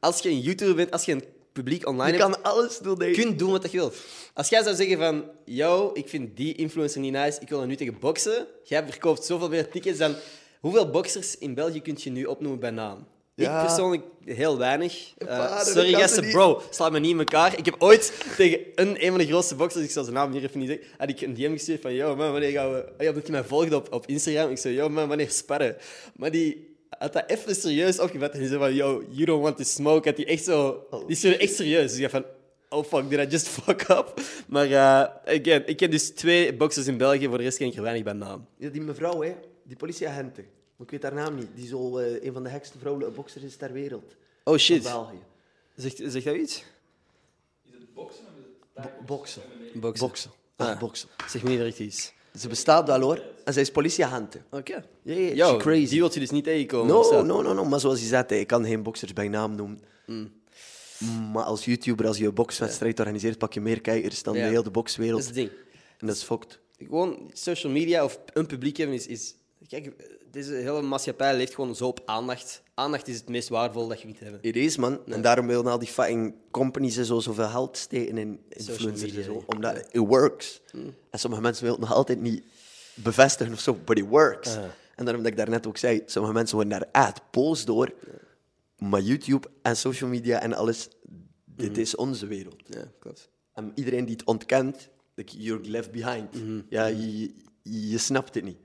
Als 0.00 0.20
je 0.20 0.28
een 0.28 0.40
YouTuber 0.40 0.74
bent, 0.74 0.90
als 0.90 1.04
je 1.04 1.12
een 1.12 1.24
publiek 1.52 1.86
online 1.86 2.16
je 2.16 2.22
hebt, 2.22 2.32
kan 2.32 2.52
alles 2.52 2.78
doen. 2.78 2.98
je 2.98 3.10
kunt 3.10 3.38
doen 3.38 3.50
wat 3.50 3.70
je 3.70 3.78
wilt. 3.78 3.96
Als 4.34 4.48
jij 4.48 4.62
zou 4.62 4.76
zeggen 4.76 4.98
van, 4.98 5.24
yo, 5.44 5.90
ik 5.94 6.08
vind 6.08 6.36
die 6.36 6.54
influencer 6.54 7.00
niet 7.00 7.12
nice, 7.12 7.40
ik 7.40 7.48
wil 7.48 7.60
er 7.60 7.66
nu 7.66 7.76
tegen 7.76 7.98
boksen. 7.98 8.46
Jij 8.62 8.84
verkoopt 8.88 9.24
zoveel 9.24 9.48
meer 9.48 9.68
tickets 9.68 9.98
dan... 9.98 10.14
Hoeveel 10.60 10.90
boxers 10.90 11.38
in 11.38 11.54
België 11.54 11.82
kun 11.82 11.94
je 11.98 12.10
nu 12.10 12.24
opnoemen 12.24 12.60
bij 12.60 12.70
naam? 12.70 13.06
Ja. 13.36 13.60
Ik 13.60 13.66
persoonlijk 13.66 14.02
heel 14.24 14.58
weinig. 14.58 15.12
Eh, 15.18 15.60
sorry 15.60 15.94
niet. 15.94 16.30
bro, 16.30 16.62
sla 16.70 16.88
me 16.88 16.98
niet 16.98 17.10
in 17.10 17.18
elkaar. 17.18 17.58
Ik 17.58 17.64
heb 17.64 17.74
ooit 17.78 18.12
tegen 18.36 18.60
een, 18.74 19.04
een 19.04 19.08
van 19.08 19.18
de 19.18 19.26
grootste 19.26 19.54
boxers, 19.54 19.84
ik 19.84 19.90
zal 19.90 20.02
zijn 20.02 20.16
naam 20.16 20.32
hier 20.32 20.42
even 20.42 20.58
niet 20.58 20.68
zeggen, 20.68 20.86
had 20.98 21.08
ik 21.08 21.20
een 21.20 21.34
DM 21.34 21.52
gestuurd 21.52 21.80
van, 21.80 21.94
yo 21.94 22.16
man, 22.16 22.32
wanneer 22.32 22.50
gaan 22.50 22.72
we... 22.72 22.84
Ja, 22.98 23.08
omdat 23.08 23.22
hij 23.22 23.32
mij 23.32 23.44
volgde 23.44 23.76
op, 23.76 23.92
op 23.92 24.06
Instagram. 24.06 24.50
Ik 24.50 24.58
zei, 24.58 24.74
yo 24.74 24.88
man, 24.88 25.08
wanneer 25.08 25.30
sparren? 25.30 25.76
Maar 26.16 26.30
die 26.30 26.76
had 26.90 27.12
dat 27.12 27.24
even 27.26 27.54
serieus 27.54 27.98
opgevat 27.98 28.32
en 28.32 28.38
die 28.38 28.48
zei 28.48 28.60
van, 28.60 28.74
yo, 28.74 29.04
you 29.10 29.24
don't 29.24 29.42
want 29.42 29.56
to 29.56 29.64
smoke. 29.64 30.08
Had 30.08 30.16
die 30.16 30.26
echt 30.26 30.44
zo... 30.44 30.86
Die 31.06 31.16
stuurde 31.16 31.38
echt 31.38 31.54
serieus. 31.54 31.90
Dus 31.90 32.00
ik 32.00 32.10
van, 32.10 32.24
oh 32.68 32.84
fuck, 32.84 33.10
did 33.10 33.18
I 33.18 33.26
just 33.30 33.48
fuck 33.58 33.88
up? 33.88 34.20
Maar 34.46 34.66
eh, 34.66 35.36
again, 35.40 35.66
ik 35.66 35.76
ken 35.76 35.90
dus 35.90 36.10
twee 36.10 36.54
boxers 36.54 36.86
in 36.86 36.96
België, 36.96 37.26
voor 37.26 37.38
de 37.38 37.44
rest 37.44 37.58
ken 37.58 37.66
ik 37.66 37.76
er 37.76 37.82
weinig 37.82 38.04
bij 38.04 38.12
naam. 38.12 38.46
Ja, 38.58 38.68
die 38.68 38.80
mevrouw, 38.80 39.22
hè, 39.22 39.34
die 39.66 39.76
politieagenten. 39.76 40.44
Maar 40.76 40.86
ik 40.86 40.90
weet 40.90 41.02
haar 41.02 41.14
naam 41.14 41.34
niet. 41.34 41.48
Die 41.54 41.66
zo 41.66 41.98
eh, 41.98 42.24
een 42.24 42.32
van 42.32 42.42
de 42.42 42.50
gekste 42.50 42.78
vrouwelijke 42.78 43.14
boxers 43.14 43.44
is 43.44 43.56
ter 43.56 43.72
wereld. 43.72 44.04
Oh 44.12 44.16
Van 44.44 44.58
shit. 44.58 44.82
België. 44.82 45.18
Zegt, 45.76 46.02
zegt 46.06 46.24
dat 46.24 46.34
iets? 46.36 46.64
Bo- 47.94 48.02
boksen. 49.06 49.42
Boksen. 49.74 50.06
Boksen. 50.06 50.30
Ah, 50.56 50.68
Ah. 50.68 50.78
boksen. 50.78 51.08
Zeg 51.28 51.42
me 51.42 51.48
niet 51.48 51.58
direct 51.58 51.78
iets. 51.78 52.12
Ze 52.38 52.48
bestaat 52.48 52.86
wel 52.86 53.00
hoor. 53.00 53.22
En 53.44 53.52
zij 53.52 53.62
is 53.62 53.70
politieagenten. 53.70 54.44
Oké. 54.50 54.84
Yo, 55.02 55.46
she 55.50 55.56
crazy. 55.56 55.88
die 55.88 56.00
wil 56.00 56.12
je 56.12 56.20
dus 56.20 56.30
niet 56.30 56.44
tegenkomen. 56.44 56.96
of 56.96 57.10
No, 57.10 57.22
no, 57.22 57.42
no, 57.42 57.52
no. 57.52 57.64
Maar 57.64 57.80
zoals 57.80 58.00
je 58.00 58.06
zei, 58.06 58.24
ik 58.26 58.46
kan 58.46 58.64
geen 58.64 58.82
boxers 58.82 59.12
bij 59.12 59.28
naam 59.28 59.54
noemen. 59.54 59.80
Maar 61.32 61.44
als 61.44 61.64
YouTuber, 61.64 62.06
als 62.06 62.18
je 62.18 62.26
een 62.26 62.34
bokswedstrijd 62.34 62.98
organiseert, 63.00 63.38
pak 63.38 63.52
je 63.52 63.60
meer 63.60 63.80
kijkers 63.80 64.22
dan 64.22 64.34
Ja. 64.34 64.40
de 64.42 64.48
hele 64.48 64.62
Dat 64.62 64.72
bokswereld. 64.72 65.20
is 65.20 65.26
het 65.26 65.34
ding. 65.34 65.50
En 65.98 66.06
dat 66.06 66.16
is 66.16 66.22
fucked. 66.22 66.58
Gewoon 66.78 67.30
social 67.32 67.72
media 67.72 68.04
of 68.04 68.20
een 68.32 68.46
publiek 68.46 68.76
hebben 68.76 68.96
is... 68.96 69.06
is 69.06 69.34
kijk, 69.68 69.92
deze 70.30 70.52
hele 70.52 70.82
maatschappij 70.82 71.36
leeft 71.36 71.54
gewoon 71.54 71.76
zo 71.76 71.86
op 71.86 72.02
aandacht. 72.04 72.62
Aandacht 72.74 73.08
is 73.08 73.16
het 73.16 73.28
meest 73.28 73.48
waardevol 73.48 73.88
dat 73.88 74.00
je 74.00 74.06
kunt 74.06 74.20
hebben. 74.20 74.40
Het 74.42 74.56
is, 74.56 74.76
man. 74.76 75.06
En 75.06 75.22
daarom 75.22 75.46
willen 75.46 75.66
al 75.66 75.78
die 75.78 75.88
fucking 75.88 76.34
companies 76.50 76.96
en 76.96 77.04
zo 77.04 77.20
zoveel 77.20 77.48
geld 77.48 77.76
steken 77.76 78.18
in 78.18 78.40
influencers 78.48 79.00
media, 79.02 79.18
en 79.18 79.24
zo. 79.24 79.32
ja. 79.34 79.44
Omdat 79.46 79.76
it 79.90 80.06
works. 80.06 80.60
En 81.10 81.18
sommige 81.18 81.42
mensen 81.42 81.64
willen 81.64 81.78
het 81.80 81.88
nog 81.88 81.98
altijd 81.98 82.20
niet 82.20 82.44
bevestigen 82.94 83.52
of 83.52 83.60
zo, 83.60 83.74
but 83.84 83.98
it 83.98 84.06
works. 84.08 84.56
En 84.94 85.04
daarom 85.04 85.22
dat 85.22 85.32
ik 85.32 85.38
daarnet 85.38 85.66
ook 85.66 85.76
zei, 85.76 86.02
sommige 86.06 86.34
mensen 86.34 86.56
worden 86.56 86.78
daar 86.78 86.88
echt 87.04 87.20
boos 87.30 87.64
door. 87.64 87.92
Maar 88.78 89.00
YouTube 89.00 89.48
en 89.62 89.76
social 89.76 90.10
media 90.10 90.40
en 90.40 90.52
alles, 90.54 90.88
dit 91.44 91.78
is 91.78 91.94
onze 91.96 92.26
wereld. 92.26 92.62
Ja, 92.66 92.90
klopt. 92.98 93.30
En 93.54 93.72
iedereen 93.74 94.04
die 94.04 94.16
het 94.16 94.24
ontkent, 94.24 94.88
like, 95.14 95.36
you're 95.38 95.68
left 95.68 95.90
behind. 95.90 96.36
Ja, 96.68 96.86
je, 96.86 97.20
je, 97.20 97.88
je 97.90 97.98
snapt 97.98 98.34
het 98.34 98.44
niet. 98.44 98.58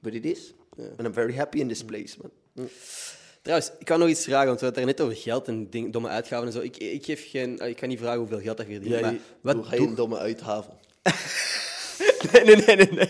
But 0.00 0.14
it 0.14 0.24
is. 0.24 0.52
And 0.96 1.06
I'm 1.06 1.12
very 1.12 1.34
happy 1.34 1.58
in 1.58 1.68
this 1.68 1.84
place, 1.84 2.16
man. 2.22 2.68
Trouwens, 3.42 3.70
ik 3.78 3.84
kan 3.86 3.98
nog 3.98 4.08
iets 4.08 4.24
vragen, 4.24 4.46
want 4.46 4.58
we 4.60 4.64
hadden 4.66 4.86
het 4.86 4.96
net 4.96 5.06
over 5.06 5.18
geld 5.22 5.48
en 5.48 5.70
ding, 5.70 5.92
domme 5.92 6.08
uitgaven 6.08 6.46
en 6.46 6.52
zo. 6.52 6.60
Ik, 6.60 6.76
ik, 6.76 7.04
geef 7.04 7.30
geen, 7.30 7.58
ik 7.58 7.76
kan 7.76 7.88
niet 7.88 7.98
vragen 7.98 8.18
hoeveel 8.18 8.40
geld 8.40 8.56
dat 8.56 8.66
je 8.66 8.72
verdient, 8.72 8.94
Ja, 8.94 9.00
maar 9.00 9.16
wat 9.40 9.70
doe- 9.70 9.86
een 9.86 9.94
domme 9.94 10.18
uithaven? 10.18 10.72
Nee, 12.32 12.44
nee, 12.44 12.56
nee, 12.56 12.76
nee, 12.76 12.90
nee. 12.92 13.08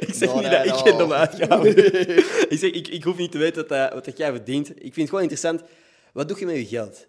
Ik 0.00 0.14
zeg 0.14 0.28
No, 0.28 0.40
niet 0.40 0.50
dat 0.50 0.64
ik 0.66 0.72
geen 0.74 0.98
domme 0.98 1.14
uitgaven 1.14 1.76
Ik 2.52 2.58
zeg, 2.58 2.70
ik, 2.70 2.88
ik 2.88 3.04
hoef 3.04 3.16
niet 3.16 3.32
te 3.32 3.38
weten 3.38 3.56
wat, 3.56 3.68
dat- 3.68 3.92
wat 3.92 4.04
dat 4.04 4.16
jij 4.16 4.30
verdient. 4.32 4.68
Ik 4.70 4.76
vind 4.80 4.96
het 4.96 5.08
gewoon 5.08 5.22
interessant. 5.22 5.62
Wat 6.12 6.28
doe 6.28 6.38
je 6.38 6.46
met 6.46 6.56
je 6.56 6.66
geld? 6.66 7.06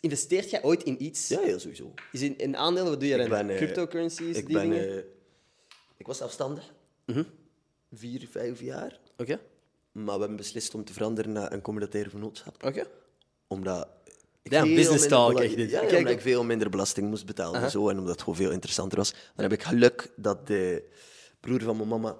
Investeert 0.00 0.50
jij 0.50 0.62
ooit 0.62 0.82
in 0.82 1.02
iets? 1.04 1.28
Ja, 1.28 1.40
heel 1.40 1.58
sowieso. 1.58 1.94
Is 2.12 2.22
in, 2.22 2.38
in 2.38 2.56
aandelen, 2.56 2.90
wat 2.90 3.00
doe 3.00 3.08
je 3.08 3.16
dan? 3.16 3.28
ben, 3.28 3.50
eh, 3.50 3.56
Cryptocurrencies, 3.56 4.36
Ik 4.36 4.46
die 4.46 4.56
ben... 4.56 4.70
dingen? 4.70 4.88
eh, 4.96 5.02
ik 5.96 6.06
was 6.06 6.18
zelfstandig. 6.18 6.72
Vier, 7.92 8.28
vijf 8.30 8.60
jaar. 8.60 8.98
Oké, 9.16 9.40
Maar 9.92 10.14
we 10.14 10.18
hebben 10.20 10.36
beslist 10.36 10.74
om 10.74 10.84
te 10.84 10.92
veranderen 10.92 11.32
naar 11.32 11.52
een 11.52 11.60
communautaire 11.60 12.10
vennootschap. 12.10 12.64
oké. 12.64 12.84
Omdat... 13.46 13.88
ik 14.42 14.52
Ja, 14.52 14.62
business 14.62 15.06
talk, 15.08 15.40
echt 15.40 15.56
dit. 15.56 15.70
Ja, 15.70 15.80
omdat 15.82 16.08
ik 16.08 16.20
veel 16.20 16.44
minder 16.44 16.70
belasting 16.70 17.08
moest 17.08 17.26
betalen 17.26 17.60
en 17.62 17.70
zo. 17.70 17.88
En 17.88 17.98
omdat 17.98 18.12
het 18.12 18.20
gewoon 18.20 18.36
veel 18.36 18.50
interessanter 18.50 18.98
was. 18.98 19.10
Dan 19.10 19.44
heb 19.44 19.52
ik 19.52 19.62
geluk 19.62 20.10
dat 20.16 20.46
de 20.46 20.88
broer 21.40 21.62
van 21.62 21.76
mijn 21.76 21.88
mama 21.88 22.16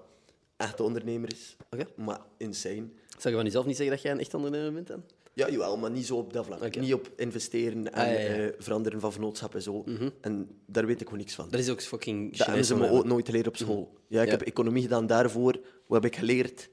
echt 0.56 0.76
de 0.76 0.82
ondernemer 0.82 1.32
is. 1.32 1.56
Oké. 1.70 1.86
Maar 1.96 2.20
insane. 2.36 2.88
Zou 3.08 3.28
je 3.28 3.34
van 3.34 3.44
jezelf 3.44 3.66
niet 3.66 3.76
zeggen 3.76 3.94
dat 3.94 4.04
jij 4.04 4.12
een 4.12 4.20
echt 4.20 4.34
ondernemer 4.34 4.72
bent 4.72 4.86
dan? 4.86 5.02
Ja, 5.36 5.50
jawel, 5.50 5.76
maar 5.76 5.90
niet 5.90 6.06
zo 6.06 6.16
op 6.16 6.32
dat 6.32 6.46
vlak. 6.46 6.76
Niet 6.76 6.94
op 6.94 7.10
investeren 7.16 7.92
en 7.92 8.06
Ah, 8.06 8.12
ja, 8.12 8.18
ja. 8.20 8.28
eh, 8.28 8.48
veranderen 8.58 9.00
van 9.00 9.12
vennootschap 9.12 9.54
en 9.54 9.62
zo. 9.62 9.84
En 10.20 10.48
daar 10.66 10.86
weet 10.86 11.00
ik 11.00 11.04
gewoon 11.04 11.18
niks 11.18 11.34
van. 11.34 11.48
Dat 11.50 11.60
is 11.60 11.68
ook 11.68 11.82
fucking 11.82 12.36
Dat 12.36 12.46
hebben 12.46 12.64
ze 12.64 12.76
me 12.76 12.90
ook 12.90 13.04
nooit 13.04 13.26
geleerd 13.26 13.46
op 13.46 13.56
school. 13.56 13.98
Ja, 14.06 14.20
ik 14.20 14.26
Ja. 14.26 14.32
heb 14.36 14.42
economie 14.42 14.82
gedaan 14.82 15.06
daarvoor. 15.06 15.52
Wat 15.86 16.02
heb 16.02 16.12
ik 16.12 16.18
geleerd? 16.18 16.68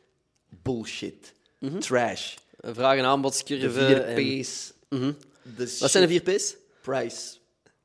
Bullshit. 0.61 1.33
Trash. 1.79 2.35
Een 2.59 2.73
vraag- 2.75 2.95
en 2.97 3.01
De 3.01 3.07
aanbodscurve. 3.07 3.69
vier 3.85 4.01
en- 4.01 4.41
P's. 4.41 4.73
De 4.89 5.15
Wat 5.79 5.91
zijn 5.91 6.07
de 6.07 6.13
shit. 6.13 6.23
vier 6.23 6.35
P's? 6.37 6.55
Price, 6.81 7.35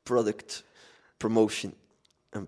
product, 0.03 0.63
promotion 1.17 1.73
en 2.29 2.47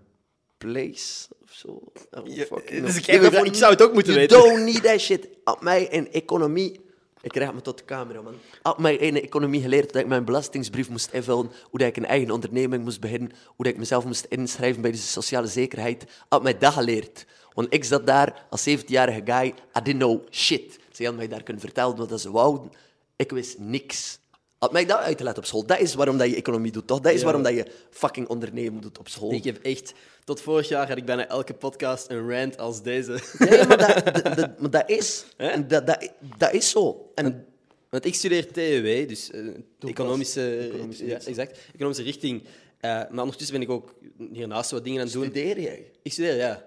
place 0.58 1.26
of 1.42 1.52
zo. 1.52 1.92
Ja, 2.24 2.44
fucking 2.44 2.84
dus 2.86 2.96
ik- 2.96 3.54
zou 3.54 3.72
het 3.72 3.82
ook 3.82 3.92
moeten 3.92 4.12
you 4.14 4.26
weten. 4.26 4.38
don't 4.38 4.64
need 4.64 4.82
that 4.82 5.00
shit. 5.00 5.28
Op 5.44 5.62
mij 5.62 5.84
in 5.84 6.12
economie... 6.12 6.80
Ik 7.22 7.30
krijg 7.30 7.54
me 7.54 7.60
tot 7.60 7.78
de 7.78 7.84
camera, 7.84 8.20
man. 8.20 8.34
Op 8.62 8.78
mij 8.78 8.96
in 8.96 9.16
economie 9.16 9.60
geleerd 9.60 9.92
dat 9.92 10.02
ik 10.02 10.08
mijn 10.08 10.24
belastingsbrief 10.24 10.88
moest 10.88 11.12
invullen, 11.12 11.50
hoe 11.70 11.78
dat 11.78 11.88
ik 11.88 11.96
een 11.96 12.06
eigen 12.06 12.30
onderneming 12.30 12.84
moest 12.84 13.00
beginnen, 13.00 13.32
hoe 13.46 13.64
dat 13.64 13.72
ik 13.72 13.78
mezelf 13.78 14.04
moest 14.04 14.24
inschrijven 14.24 14.82
bij 14.82 14.90
de 14.90 14.96
sociale 14.96 15.46
zekerheid. 15.46 16.04
Op 16.28 16.42
mij 16.42 16.58
dat 16.58 16.72
geleerd. 16.72 17.26
Want 17.54 17.74
ik 17.74 17.84
zat 17.84 18.06
daar 18.06 18.46
als 18.50 18.68
17-jarige 18.68 19.22
guy, 19.24 19.46
I 19.46 19.82
didn't 19.82 20.02
know 20.02 20.20
shit. 20.30 20.78
Ze 20.90 21.02
hadden 21.02 21.16
mij 21.16 21.28
daar 21.28 21.42
kunnen 21.42 21.62
vertellen 21.62 21.96
wat 21.96 22.20
ze 22.20 22.30
wouden. 22.30 22.70
Ik 23.16 23.30
wist 23.30 23.58
niks. 23.58 24.18
Had 24.62 24.72
mij 24.72 24.84
dat 24.86 24.98
uitgelegd 24.98 25.38
op 25.38 25.44
school. 25.44 25.66
Dat 25.66 25.78
is 25.80 25.94
waarom 25.94 26.18
dat 26.18 26.28
je 26.30 26.36
economie 26.36 26.72
doet, 26.72 26.86
toch? 26.86 27.00
Dat 27.00 27.12
is 27.12 27.18
Ja. 27.18 27.24
waarom 27.24 27.42
dat 27.42 27.52
je 27.54 27.66
fucking 27.90 28.28
ondernemen 28.28 28.80
doet 28.80 28.98
op 28.98 29.08
school. 29.08 29.32
Ik 29.32 29.44
heb 29.44 29.58
echt... 29.62 29.92
Tot 30.24 30.40
vorig 30.40 30.68
jaar 30.68 30.88
had 30.88 30.96
ik 30.96 31.04
bijna 31.04 31.28
elke 31.28 31.54
podcast 31.54 32.10
een 32.10 32.30
rant 32.30 32.58
als 32.58 32.82
deze. 32.82 33.18
Nee, 33.38 33.66
maar 33.66 33.78
dat, 33.78 34.04
dat, 34.24 34.36
dat- 34.36 34.60
maar 34.60 34.70
dat 34.70 34.90
is. 34.90 35.24
En 35.36 35.68
dat, 35.68 35.86
dat, 35.86 36.08
dat 36.38 36.52
is 36.52 36.70
zo. 36.70 37.10
En 37.14 37.46
Want 37.90 38.04
ik 38.04 38.14
studeer 38.14 38.52
TEW, 38.52 39.08
dus 39.08 39.30
eh, 39.30 39.40
economische, 39.80 40.56
Economische 40.58 41.06
ja, 41.06 41.18
exact, 41.24 41.58
economische 41.74 42.02
richting. 42.02 42.42
Eh, 42.80 42.90
maar 42.90 43.22
ondertussen 43.22 43.58
ben 43.58 43.62
ik 43.68 43.70
ook 43.70 43.94
hiernaast 44.32 44.70
wat 44.70 44.84
dingen 44.84 44.98
aan 45.00 45.04
het 45.06 45.14
doen. 45.14 45.24
studeer 45.24 45.60
jij? 45.60 45.90
Ik 46.02 46.12
studeer, 46.12 46.36
ja. 46.36 46.64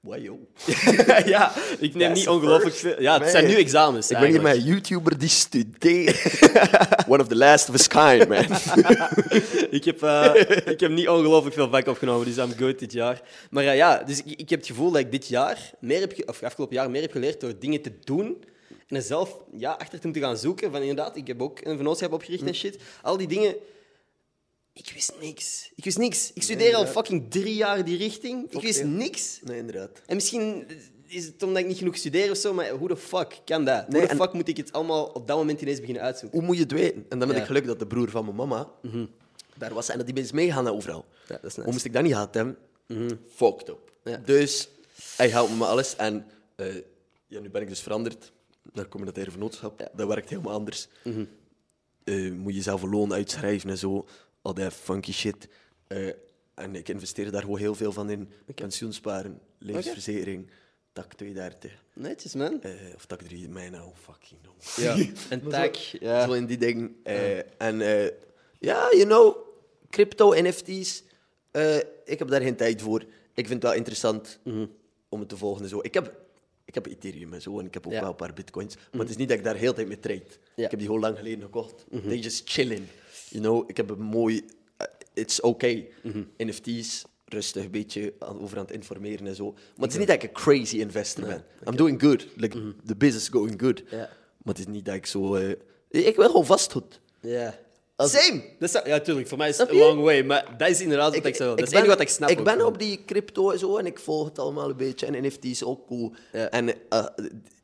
Wow, 0.00 0.16
ja, 1.26 1.52
ik 1.78 1.94
neem 1.94 2.08
That's 2.08 2.18
niet 2.18 2.28
ongelooflijk 2.28 2.74
veel. 2.74 3.00
Ja, 3.02 3.20
het 3.20 3.30
zijn 3.30 3.46
nu 3.46 3.54
examens. 3.54 4.10
Ik 4.10 4.18
ben 4.18 4.28
hier 4.28 4.42
met 4.42 4.56
een 4.56 4.62
YouTuber 4.62 5.18
die 5.18 5.28
studeert. 5.28 6.40
One 7.08 7.22
of 7.22 7.28
the 7.28 7.36
last 7.36 7.68
of 7.68 7.74
his 7.74 7.86
kind, 7.86 8.28
man. 8.28 8.44
ik, 9.78 9.84
heb, 9.84 10.02
eh, 10.02 10.34
ik 10.64 10.80
heb 10.80 10.90
niet 10.90 11.08
ongelooflijk 11.08 11.54
veel 11.54 11.70
vak 11.70 11.86
opgenomen, 11.86 12.26
dus 12.26 12.36
I'm 12.36 12.52
good 12.56 12.78
dit 12.78 12.92
jaar. 12.92 13.22
Maar 13.50 13.64
eh, 13.64 13.76
ja, 13.76 14.02
dus 14.02 14.22
ik, 14.22 14.40
ik 14.40 14.50
heb 14.50 14.58
het 14.58 14.68
gevoel 14.68 14.90
dat 14.90 15.00
ik 15.00 15.10
dit 15.10 15.26
jaar, 15.26 15.70
meer 15.80 16.00
heb, 16.00 16.22
of 16.26 16.42
afgelopen 16.42 16.76
jaar, 16.76 16.90
meer 16.90 17.02
heb 17.02 17.12
geleerd 17.12 17.40
door 17.40 17.52
dingen 17.58 17.82
te 17.82 17.92
doen. 18.04 18.44
En 18.88 18.96
er 18.96 19.02
zelf 19.02 19.36
ja, 19.56 19.72
achter 19.72 19.98
te 19.98 20.04
moeten 20.06 20.22
gaan 20.22 20.36
zoeken. 20.36 20.70
Van 20.70 20.80
inderdaad, 20.80 21.16
ik 21.16 21.26
heb 21.26 21.42
ook 21.42 21.60
een 21.62 21.76
vennootschap 21.76 22.12
opgericht 22.12 22.42
en 22.42 22.54
shit. 22.54 22.78
Al 23.02 23.16
die 23.16 23.28
dingen. 23.28 23.54
Ik 24.86 24.90
wist 24.94 25.12
niks. 25.20 25.70
Ik 25.74 25.84
wist 25.84 25.98
niks. 25.98 26.30
Ik 26.34 26.42
studeer 26.42 26.74
al 26.74 26.86
fucking 26.86 27.30
drie 27.30 27.54
jaar 27.54 27.84
die 27.84 27.96
richting. 27.96 28.50
Ik 28.52 28.60
wist 28.60 28.78
ja. 28.78 28.86
niks. 28.86 29.40
Nee, 29.42 29.58
inderdaad. 29.58 29.90
En 30.06 30.14
misschien 30.14 30.66
is 31.06 31.24
het 31.26 31.42
omdat 31.42 31.62
ik 31.62 31.68
niet 31.68 31.78
genoeg 31.78 31.96
studeer 31.96 32.30
of 32.30 32.36
zo, 32.36 32.54
maar 32.54 32.68
hoe 32.70 32.88
de 32.88 32.96
fuck 32.96 33.40
kan 33.44 33.64
dat? 33.64 33.88
Nee, 33.88 34.00
hoe 34.00 34.10
de 34.10 34.16
fuck 34.16 34.32
moet 34.32 34.48
ik 34.48 34.56
het 34.56 34.72
allemaal 34.72 35.04
op 35.04 35.26
dat 35.26 35.36
moment 35.36 35.60
ineens 35.60 35.78
beginnen 35.80 36.02
uitzoeken? 36.02 36.38
Hoe 36.38 36.46
moet 36.46 36.56
je 36.56 36.62
het 36.62 36.72
weten? 36.72 37.06
En 37.08 37.18
dan 37.18 37.28
ben 37.28 37.36
Ja. 37.36 37.42
ik 37.42 37.46
geluk 37.46 37.66
dat 37.66 37.78
de 37.78 37.86
broer 37.86 38.10
van 38.10 38.24
mijn 38.24 38.36
mama 38.36 38.70
daar 39.56 39.74
was 39.74 39.88
en 39.88 39.96
dat 39.96 40.06
die 40.06 40.14
mensen 40.14 40.34
meegaan 40.34 40.64
naar 40.64 40.72
overal. 40.72 41.04
Ja, 41.28 41.34
dat 41.34 41.36
is 41.36 41.42
nice. 41.42 41.60
Hoe 41.62 41.72
moest 41.72 41.84
ik 41.84 41.92
dat 41.92 42.02
niet 42.02 42.12
gehad 42.12 42.34
hebben? 42.34 42.58
Fucked 43.34 43.68
up. 43.68 43.92
Ja. 44.04 44.16
Dus 44.16 44.68
hij 45.16 45.28
helpt 45.28 45.50
me 45.50 45.56
met 45.56 45.68
alles. 45.68 45.96
En 45.96 46.26
eh, 46.56 46.74
ja, 47.26 47.40
nu 47.40 47.50
ben 47.50 47.62
ik 47.62 47.68
dus 47.68 47.80
veranderd 47.80 48.32
naar 48.72 48.84
communautaire 48.88 49.30
vennootschap. 49.32 49.90
Dat 49.94 50.08
werkt 50.08 50.28
helemaal 50.28 50.52
anders. 50.54 50.88
Eh, 52.04 52.30
moet 52.32 52.54
je 52.54 52.62
zelf 52.62 52.82
een 52.82 52.90
loon 52.90 53.12
uitschrijven 53.12 53.70
en 53.70 53.78
zo. 53.78 54.06
Al 54.42 54.54
die 54.54 54.70
funky 54.70 55.12
shit. 55.12 55.48
Eh, 55.86 56.06
en 56.54 56.74
ik 56.74 56.88
investeer 56.88 57.30
daar 57.30 57.42
gewoon 57.42 57.58
heel 57.58 57.74
veel 57.74 57.92
van 57.92 58.10
in. 58.10 58.30
Pensioensparen, 58.54 59.40
levensverzekering, 59.58 60.50
tak 60.92 61.14
230. 61.14 61.72
Netjes, 61.94 62.34
man. 62.34 62.62
eh, 62.62 62.70
of 62.94 63.06
tak 63.06 63.22
3, 63.22 63.48
mijn 63.48 63.72
nou, 63.72 63.92
fucking 64.02 64.40
no. 64.42 64.54
Ja. 64.76 64.96
En 65.28 65.48
tag, 65.48 65.76
zo, 65.76 65.96
ja. 66.00 66.26
Zo 66.26 66.32
in 66.32 66.46
die 66.46 66.58
dingen. 66.58 66.96
eh, 67.02 67.38
En 67.38 67.80
eh, 67.80 68.10
ja, 68.58 68.88
you 68.90 69.04
know, 69.04 69.36
crypto, 69.90 70.32
NFT's. 70.42 71.02
eh, 71.50 71.76
ik 72.04 72.18
heb 72.18 72.28
daar 72.28 72.40
geen 72.40 72.56
tijd 72.56 72.82
voor. 72.82 73.00
Ik 73.34 73.46
vind 73.46 73.52
het 73.52 73.62
wel 73.62 73.72
interessant 73.74 74.38
Mhm. 74.44 74.66
om 75.08 75.20
het 75.20 75.28
te 75.28 75.36
volgen. 75.36 75.62
en 75.62 75.68
Zo. 75.68 75.78
Ik, 75.82 75.94
heb, 75.94 76.20
ik 76.64 76.74
heb 76.74 76.86
Ethereum 76.86 77.32
en 77.32 77.42
zo, 77.42 77.58
en 77.58 77.66
ik 77.66 77.74
heb 77.74 77.86
ook 77.86 77.92
Ja. 77.92 78.00
wel 78.00 78.08
een 78.10 78.16
paar 78.16 78.32
bitcoins. 78.32 78.74
Maar 78.92 79.00
het 79.00 79.10
is 79.10 79.16
niet 79.16 79.28
dat 79.28 79.38
ik 79.38 79.44
daar 79.44 79.54
heel 79.56 79.68
de 79.70 79.74
tijd 79.74 79.88
mee 79.88 79.98
trade. 79.98 80.22
Ja. 80.24 80.34
Mhm. 80.54 80.62
Ik 80.64 80.70
heb 80.70 80.78
die 80.78 80.88
heel 80.88 80.98
lang 81.00 81.16
geleden 81.18 81.40
gekocht. 81.42 81.84
They 81.90 82.18
just 82.18 82.50
chilling. 82.50 82.86
You 83.30 83.42
know, 83.42 83.64
ik 83.70 83.76
heb 83.76 83.90
een 83.90 84.00
mooi... 84.02 84.44
eh, 84.76 84.86
it's 85.14 85.40
okay. 85.40 85.88
Mhm. 86.02 86.22
NFT's, 86.36 87.04
rustig 87.24 87.64
een 87.64 87.70
beetje 87.70 88.14
aan, 88.18 88.40
over 88.40 88.58
aan 88.58 88.64
het 88.64 88.74
informeren 88.74 89.26
en 89.26 89.34
zo. 89.34 89.52
Maar 89.52 89.62
het 89.76 89.92
is 89.92 89.98
niet 89.98 90.06
dat 90.06 90.16
ik 90.16 90.22
een 90.22 90.32
crazy 90.32 90.78
investor 90.78 91.26
ben. 91.26 91.44
I'm 91.68 91.76
doing 91.76 92.00
good. 92.02 92.26
Like, 92.36 92.74
the 92.86 92.96
business 92.96 93.24
is 93.28 93.28
going 93.28 93.60
good. 93.60 93.82
Mhm. 93.84 93.96
Maar 93.96 94.54
het 94.54 94.58
is 94.58 94.66
niet 94.66 94.84
dat 94.84 94.94
ik 94.94 95.06
zo... 95.06 95.34
eh, 95.34 95.50
ik 95.88 96.16
wil 96.16 96.26
gewoon 96.26 96.46
vastgoed. 96.46 97.00
Ja. 97.20 97.58
Als- 98.00 98.10
Same! 98.24 98.42
Dat 98.58 98.74
is, 98.74 98.80
ja, 98.84 99.00
tuurlijk. 99.00 99.28
Voor 99.28 99.38
mij 99.38 99.48
is 99.48 99.58
het 99.58 99.72
long 99.72 100.00
way. 100.02 100.22
Maar 100.22 100.54
dat 100.56 100.68
is 100.68 100.80
inderdaad 100.80 101.14
wat 101.16 101.24
ik. 101.26 101.38
Dat 101.38 101.60
is 101.62 101.72
het 101.72 101.86
wat 101.86 102.00
ik 102.00 102.08
snap 102.08 102.28
Ik 102.30 102.44
ben 102.44 102.66
op 102.66 102.78
die 102.78 103.04
crypto 103.06 103.50
en 103.50 103.58
zo 103.58 103.76
en 103.76 103.86
ik 103.86 103.98
volg 103.98 104.28
het 104.28 104.38
allemaal 104.38 104.70
een 104.70 104.76
beetje. 104.76 105.06
En 105.06 105.24
NFT's 105.26 105.62
ook 105.62 105.86
cool. 105.86 106.12
Ja. 106.32 106.50
En 106.50 106.68
eh, 106.88 107.06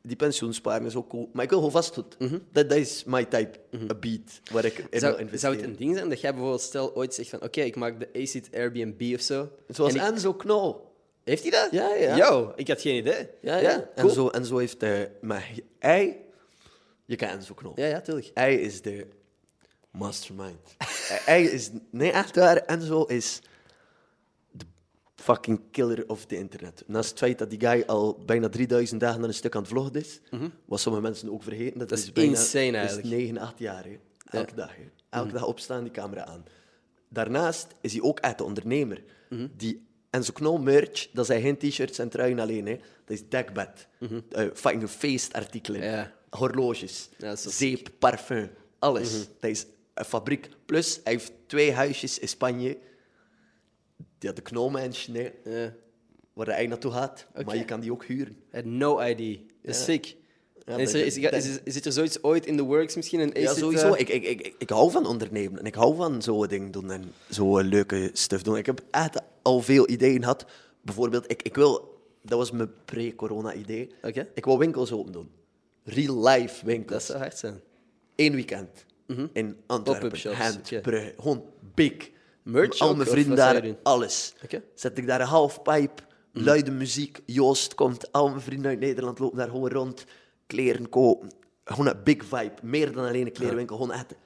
die 0.01 0.15
pensioensparen 0.15 0.85
is 0.85 0.95
ook 0.95 1.09
cool. 1.09 1.29
Maar 1.33 1.43
ik 1.43 1.49
wil 1.49 1.57
gewoon 1.57 1.73
vastgoed. 1.73 2.17
Dat, 2.51 2.69
dat 2.69 2.77
is 2.77 3.03
my 3.05 3.25
type, 3.25 3.59
a 3.91 3.95
beat, 3.95 4.41
waar 4.51 4.65
ik 4.65 4.77
in 4.77 4.85
wil 4.89 4.89
Mhm. 4.89 4.99
Zou, 4.99 5.11
investeren. 5.11 5.39
zou 5.39 5.55
het 5.55 5.63
een 5.65 5.75
ding 5.75 5.95
zijn 5.97 6.09
dat 6.09 6.21
jij 6.21 6.31
bijvoorbeeld 6.31 6.61
stel 6.61 6.95
ooit 6.95 7.13
zegt 7.13 7.29
van 7.29 7.41
oké, 7.43 7.61
ik 7.61 7.75
maak 7.75 7.99
de 7.99 8.09
ACID 8.21 8.49
Airbnb 8.53 9.13
of 9.15 9.21
zo. 9.21 9.49
Zoals 9.67 9.93
En 9.93 9.99
ik- 9.99 10.05
Enzo 10.11 10.33
Knol. 10.33 10.85
Heeft 11.23 11.41
hij 11.41 11.51
dat? 11.51 11.67
Ja, 11.71 11.93
ja. 11.95 12.15
Yo, 12.15 12.53
ik 12.55 12.67
had 12.67 12.81
geen 12.81 12.95
idee. 12.95 13.27
Ja, 13.41 13.57
ja. 13.57 13.89
cool. 13.95 14.07
En, 14.09 14.15
zo, 14.15 14.27
en 14.27 14.45
zo 14.45 14.57
heeft... 14.57 14.83
eh 14.83 14.91
maar 15.21 15.51
hij... 15.79 16.17
Je 17.05 17.15
kent 17.15 17.31
Enzo 17.31 17.53
Knol. 17.53 17.71
Ja, 17.75 17.85
ja, 17.85 18.01
tuurlijk. 18.01 18.31
Hij 18.33 18.55
is 18.55 18.81
de 18.81 19.07
mastermind. 19.97 20.75
hij 21.25 21.43
is... 21.43 21.69
Nee, 21.91 22.11
echt 22.11 22.35
waar. 22.35 22.57
Enzo 22.57 23.03
is 23.03 23.41
de 24.51 24.65
fucking 25.15 25.61
killer 25.71 26.09
of 26.09 26.25
the 26.25 26.35
internet. 26.37 26.83
Naast 26.87 27.09
het 27.09 27.19
feit 27.19 27.37
dat 27.37 27.49
die 27.49 27.59
guy 27.59 27.83
al 27.87 28.23
bijna 28.25 28.49
3000 28.49 28.99
dagen 28.99 29.21
aan 29.21 29.27
een 29.27 29.33
stuk 29.33 29.55
aan 29.55 29.61
het 29.61 29.71
vloggen 29.71 29.93
is, 29.93 30.19
wat 30.65 30.79
sommige 30.79 31.03
mensen 31.03 31.31
ook 31.31 31.43
vergeten. 31.43 31.79
Dat, 31.79 31.89
Mhm. 31.89 31.89
Dat 31.89 31.97
is, 31.97 32.03
is 32.05 32.11
bijna, 32.11 32.29
insane 32.29 32.71
dat 32.71 32.83
is 32.83 32.95
eigenlijk. 32.95 33.21
9, 33.21 33.37
8 33.37 33.59
jaar. 33.59 33.83
Hè. 33.83 33.99
Elke 34.39 34.55
dag. 34.55 34.75
Hè. 34.75 34.83
Elke 35.09 35.31
dag 35.31 35.45
opstaan, 35.45 35.83
die 35.83 35.91
camera 35.91 36.25
aan. 36.25 36.43
Daarnaast 37.09 37.67
is 37.81 37.93
hij 37.93 38.01
ook 38.01 38.19
echt 38.19 38.37
de 38.37 38.43
ondernemer. 38.43 39.03
Mhm. 39.29 39.47
Die 39.57 39.85
Enzo 40.09 40.31
Knol 40.33 40.57
merch, 40.57 41.07
dat 41.13 41.25
zijn 41.25 41.41
geen 41.41 41.57
t-shirts 41.57 41.99
en 41.99 42.09
truien 42.09 42.39
alleen. 42.39 42.65
Hè. 42.65 42.75
Dat 42.75 43.17
is 43.17 43.29
dekbed. 43.29 43.87
Eh, 44.31 44.45
fucking 44.53 44.89
feestartikelen. 44.89 45.79
Mhm. 45.79 45.89
Ja. 45.89 46.13
Horloges. 46.29 47.09
Ja, 47.17 47.35
zeep, 47.35 47.89
parfum. 47.99 48.49
Alles. 48.79 49.11
Mhm. 49.11 49.21
Dat 49.39 49.49
is 49.49 49.65
een 49.99 50.05
fabriek. 50.05 50.49
Plus, 50.65 50.99
hij 51.03 51.13
heeft 51.13 51.31
twee 51.45 51.71
huisjes 51.73 52.19
in 52.19 52.27
Spanje. 52.27 52.77
Die 54.17 54.29
had 54.29 54.35
de 54.35 54.41
knolmansion, 54.41 55.15
hè, 55.15 55.31
Ja. 55.43 55.73
waar 56.33 56.47
hij 56.47 56.67
naartoe 56.67 56.91
gaat. 56.91 57.27
Maar 57.45 57.57
je 57.57 57.65
kan 57.65 57.79
die 57.79 57.91
ook 57.91 58.05
huren. 58.05 58.33
I 58.33 58.55
had 58.55 58.65
no 58.65 58.99
ID. 59.01 59.17
Dat 59.17 59.75
is 59.75 59.77
Ja. 59.77 59.83
sick. 59.83 60.15
Ja, 60.65 60.73
En 60.73 60.79
is, 60.79 60.93
er, 60.93 61.05
is, 61.05 61.17
is, 61.17 61.45
is, 61.47 61.59
is 61.63 61.85
er 61.85 61.91
zoiets 61.91 62.23
ooit 62.23 62.45
in 62.45 62.57
the 62.57 62.63
works 62.63 62.95
misschien? 62.95 63.31
Ja, 63.33 63.53
sowieso. 63.53 63.93
eh, 63.93 63.99
Ik, 63.99 64.09
ik, 64.09 64.23
ik, 64.23 64.41
ik, 64.41 64.55
ik 64.57 64.69
hou 64.69 64.91
van 64.91 65.05
ondernemen. 65.05 65.59
En 65.59 65.65
ik 65.65 65.75
hou 65.75 65.95
van 65.95 66.21
zo'n 66.21 66.47
dingen 66.47 66.71
doen 66.71 66.91
en 66.91 67.13
zo 67.29 67.59
leuke 67.59 68.09
stuff 68.13 68.43
doen. 68.43 68.57
Ik 68.57 68.65
heb 68.65 68.81
echt 68.91 69.21
al 69.41 69.61
veel 69.61 69.89
ideeën 69.89 70.19
gehad. 70.19 70.45
Bijvoorbeeld, 70.81 71.31
ik, 71.31 71.41
ik 71.43 71.55
wil... 71.55 71.95
Dat 72.21 72.37
was 72.37 72.51
mijn 72.51 72.69
pre-corona-idee. 72.85 73.91
Ik 74.33 74.45
wil 74.45 74.57
winkels 74.57 74.91
open 74.91 75.11
doen. 75.11 75.29
Real-life 75.83 76.65
winkels. 76.65 76.91
Dat 76.91 77.03
zou 77.03 77.19
hard 77.19 77.37
zijn. 77.37 77.61
Eén 78.15 78.33
weekend. 78.33 78.85
In 79.33 79.57
Antwerpen. 79.65 80.09
Brugge. 80.81 81.13
Gewoon 81.17 81.43
big. 81.73 82.09
Merch 82.43 82.79
Al 82.79 82.95
mijn 82.95 83.09
vrienden 83.09 83.35
daar, 83.35 83.75
alles. 83.83 84.33
Oké. 84.43 84.63
Zet 84.73 84.97
ik 84.97 85.07
daar 85.07 85.21
een 85.21 85.27
halfpipe, 85.27 86.03
luide 86.31 86.71
muziek, 86.71 87.21
Joost 87.25 87.75
komt, 87.75 88.11
al 88.11 88.29
mijn 88.29 88.41
vrienden 88.41 88.69
uit 88.69 88.79
Nederland 88.79 89.19
lopen 89.19 89.37
daar 89.37 89.49
gewoon 89.49 89.69
rond, 89.69 90.05
kleren 90.45 90.89
kopen. 90.89 91.29
Gewoon 91.63 91.87
een 91.87 92.03
big 92.03 92.25
vibe, 92.25 92.53
meer 92.61 92.93
dan 92.93 93.07
alleen 93.07 93.25
een 93.25 93.31
klerenwinkel. 93.31 93.77
Gewoon 93.77 93.91
echt 93.91 94.11
een 94.11 94.17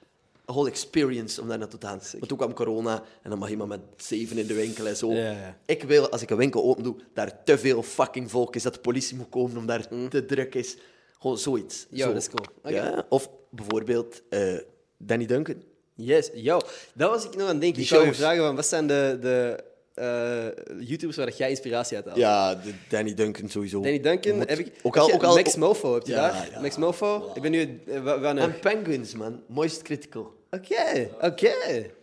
whole 0.54 0.70
experience 0.70 1.42
om 1.42 1.48
daar 1.48 1.58
naartoe 1.58 1.80
te 1.80 1.88
gaan. 1.88 2.00
Want 2.12 2.28
toen 2.28 2.38
kwam 2.38 2.54
corona 2.54 3.04
en 3.22 3.30
dan 3.30 3.40
mag 3.40 3.50
iemand 3.50 3.70
met 3.70 3.82
zeven 3.98 4.38
in 4.38 4.48
de 4.48 4.54
winkel 4.54 4.88
en 4.88 4.98
zo. 4.98 5.12
Ja, 5.12 5.32
ja. 5.32 5.58
Ik 5.66 5.84
wil, 5.84 6.10
als 6.10 6.22
ik 6.22 6.30
een 6.30 6.38
winkel 6.38 6.64
open 6.64 6.84
doe, 6.84 6.96
daar 7.14 7.44
te 7.44 7.58
veel 7.58 7.84
fucking 7.84 8.32
volk 8.32 8.56
is, 8.56 8.64
dat 8.64 8.74
de 8.74 8.80
politie 8.80 9.18
moet 9.18 9.30
komen 9.30 9.58
om 9.58 9.66
daar 9.66 9.88
te 10.10 10.26
druk 10.26 10.56
is. 10.56 10.78
Gewoon 11.20 11.38
zoiets. 11.38 11.88
Ja, 11.90 12.06
Zo. 12.06 12.14
dat 12.14 12.22
is 12.22 12.30
cool. 12.30 12.46
Oké. 12.58 12.70
Ja, 12.70 13.06
of 13.10 13.30
bijvoorbeeld 13.50 14.22
eh, 14.30 14.58
Danny 15.06 15.26
Duncan. 15.26 15.64
Yes, 15.96 16.30
yo. 16.34 16.60
Dat 16.94 17.10
was 17.10 17.26
ik 17.26 17.32
nog 17.36 17.42
aan 17.42 17.48
het 17.48 17.62
denken. 17.62 17.74
Die 17.74 17.82
ik 17.82 17.88
zou 17.88 18.02
je 18.02 18.08
shows. 18.08 18.20
vragen, 18.20 18.44
van, 18.44 18.56
wat 18.56 18.66
zijn 18.66 18.88
de, 18.88 19.18
de 19.22 19.64
eh, 19.94 20.88
YouTubers 20.88 21.18
waar 21.18 21.32
jij 21.34 21.50
inspiratie 21.50 21.96
uit 21.96 22.06
haalt? 22.06 22.18
Ja, 22.18 22.56
de 22.56 22.74
Danny 22.90 23.14
Duncan 23.14 23.50
sowieso. 23.50 23.82
Danny 23.82 24.00
Duncan, 24.00 24.36
Moet- 24.38 24.50
heb 24.50 24.60
ik... 24.60 24.74
Ook 24.84 24.94
heb 24.94 25.04
al, 25.04 25.10
je 25.10 25.14
ook 25.16 25.24
al, 25.24 25.36
Max 25.36 25.56
Mofo, 25.56 25.94
heb 25.94 26.06
je 26.06 26.12
Ja, 26.12 26.32
daar? 26.32 26.50
ja. 26.52 26.62
Max 26.62 26.78
Mofo? 26.78 27.32
Ik 27.36 27.42
ben 27.42 27.52
nu... 27.52 27.82
eh, 27.88 28.04
wa-? 28.04 28.36
En 28.36 28.60
Penguins, 28.60 29.14
man. 29.16 29.44
Moist 29.48 29.82
Critical. 29.82 30.34
Oké, 30.52 31.10
oké. 31.22 31.52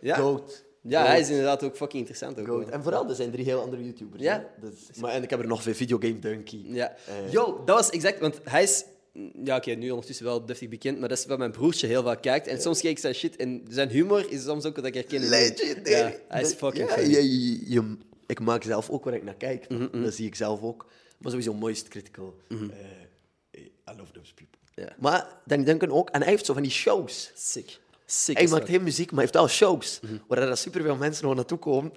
Ja. 0.01 0.15
Goat. 0.15 0.63
Ja, 0.81 0.99
Goat. 0.99 1.09
hij 1.11 1.19
is 1.19 1.29
inderdaad 1.29 1.63
ook 1.63 1.75
fucking 1.75 1.99
interessant. 1.99 2.39
Ook 2.39 2.47
Goat. 2.47 2.69
En 2.69 2.83
vooral, 2.83 3.09
er 3.09 3.15
zijn 3.15 3.31
drie 3.31 3.45
heel 3.45 3.61
andere 3.61 3.83
YouTubers. 3.83 4.23
Ja. 4.23 4.45
hè. 4.61 4.69
Dus, 4.69 4.99
maar, 4.99 5.11
en 5.11 5.23
ik 5.23 5.29
heb 5.29 5.39
er 5.39 5.47
nog 5.47 5.61
veel 5.63 5.73
Videogame 5.73 6.19
Donkey. 6.19 6.61
Ja. 6.65 6.89
Eh. 7.07 7.31
Yo, 7.31 7.61
dat 7.65 7.75
was 7.75 7.89
exact... 7.89 8.19
Want 8.19 8.39
hij 8.43 8.63
is... 8.63 8.85
Ja, 9.43 9.55
oké, 9.55 9.71
nu 9.71 9.89
ondertussen 9.89 10.25
wel 10.25 10.45
deftig 10.45 10.69
bekend, 10.69 10.99
maar 10.99 11.09
dat 11.09 11.17
is 11.17 11.25
wat 11.25 11.37
mijn 11.37 11.51
broertje 11.51 11.87
heel 11.87 12.03
vaak 12.03 12.21
kijkt. 12.21 12.47
En 12.47 12.61
soms 12.61 12.79
kijk 12.81 12.93
ik 12.93 12.99
zijn 12.99 13.13
shit 13.15 13.35
en 13.35 13.65
zijn 13.69 13.89
humor 13.89 14.31
is 14.31 14.43
soms 14.43 14.65
ook 14.65 14.75
wat 14.75 14.85
ik 14.85 14.93
herken. 14.93 15.29
Legendary. 15.29 15.89
Ja, 15.91 16.13
hij 16.27 16.41
is 16.41 16.53
fucking 16.53 16.87
ja, 16.89 16.93
funny. 16.95 17.15
je- 17.15 17.39
je- 17.41 17.71
je- 17.71 17.97
Ik 18.27 18.39
maak 18.39 18.63
zelf 18.63 18.89
ook 18.89 19.03
waar 19.03 19.13
ik 19.13 19.23
naar 19.23 19.35
kijk. 19.35 19.69
Mhm, 19.69 20.01
Dat 20.03 20.13
zie 20.13 20.25
ik 20.25 20.35
zelf 20.35 20.61
ook. 20.61 20.85
Maar 21.17 21.31
sowieso 21.31 21.53
Moist 21.53 21.87
Critical. 21.87 22.35
Eh, 22.49 22.57
I 23.61 23.97
love 23.97 24.11
those 24.11 24.33
people. 24.33 24.57
Ja. 24.75 24.95
Maar 24.99 25.37
Danny 25.45 25.65
Duncan 25.65 25.91
ook. 25.91 26.09
En 26.09 26.21
hij 26.21 26.29
heeft 26.29 26.45
zo 26.45 26.53
van 26.53 26.61
die 26.61 26.71
shows. 26.71 27.31
Sick. 27.35 27.79
Sick 28.05 28.37
Hij 28.37 28.47
maakt 28.47 28.69
geen 28.69 28.83
muziek, 28.83 29.05
maar 29.11 29.15
hij 29.15 29.23
heeft 29.23 29.33
wel 29.33 29.47
shows. 29.47 29.99
Mhm. 30.01 30.13
Waar 30.27 30.37
er 30.49 30.57
superveel 30.57 30.95
mensen 30.95 31.35
naartoe 31.35 31.57
komen. 31.57 31.91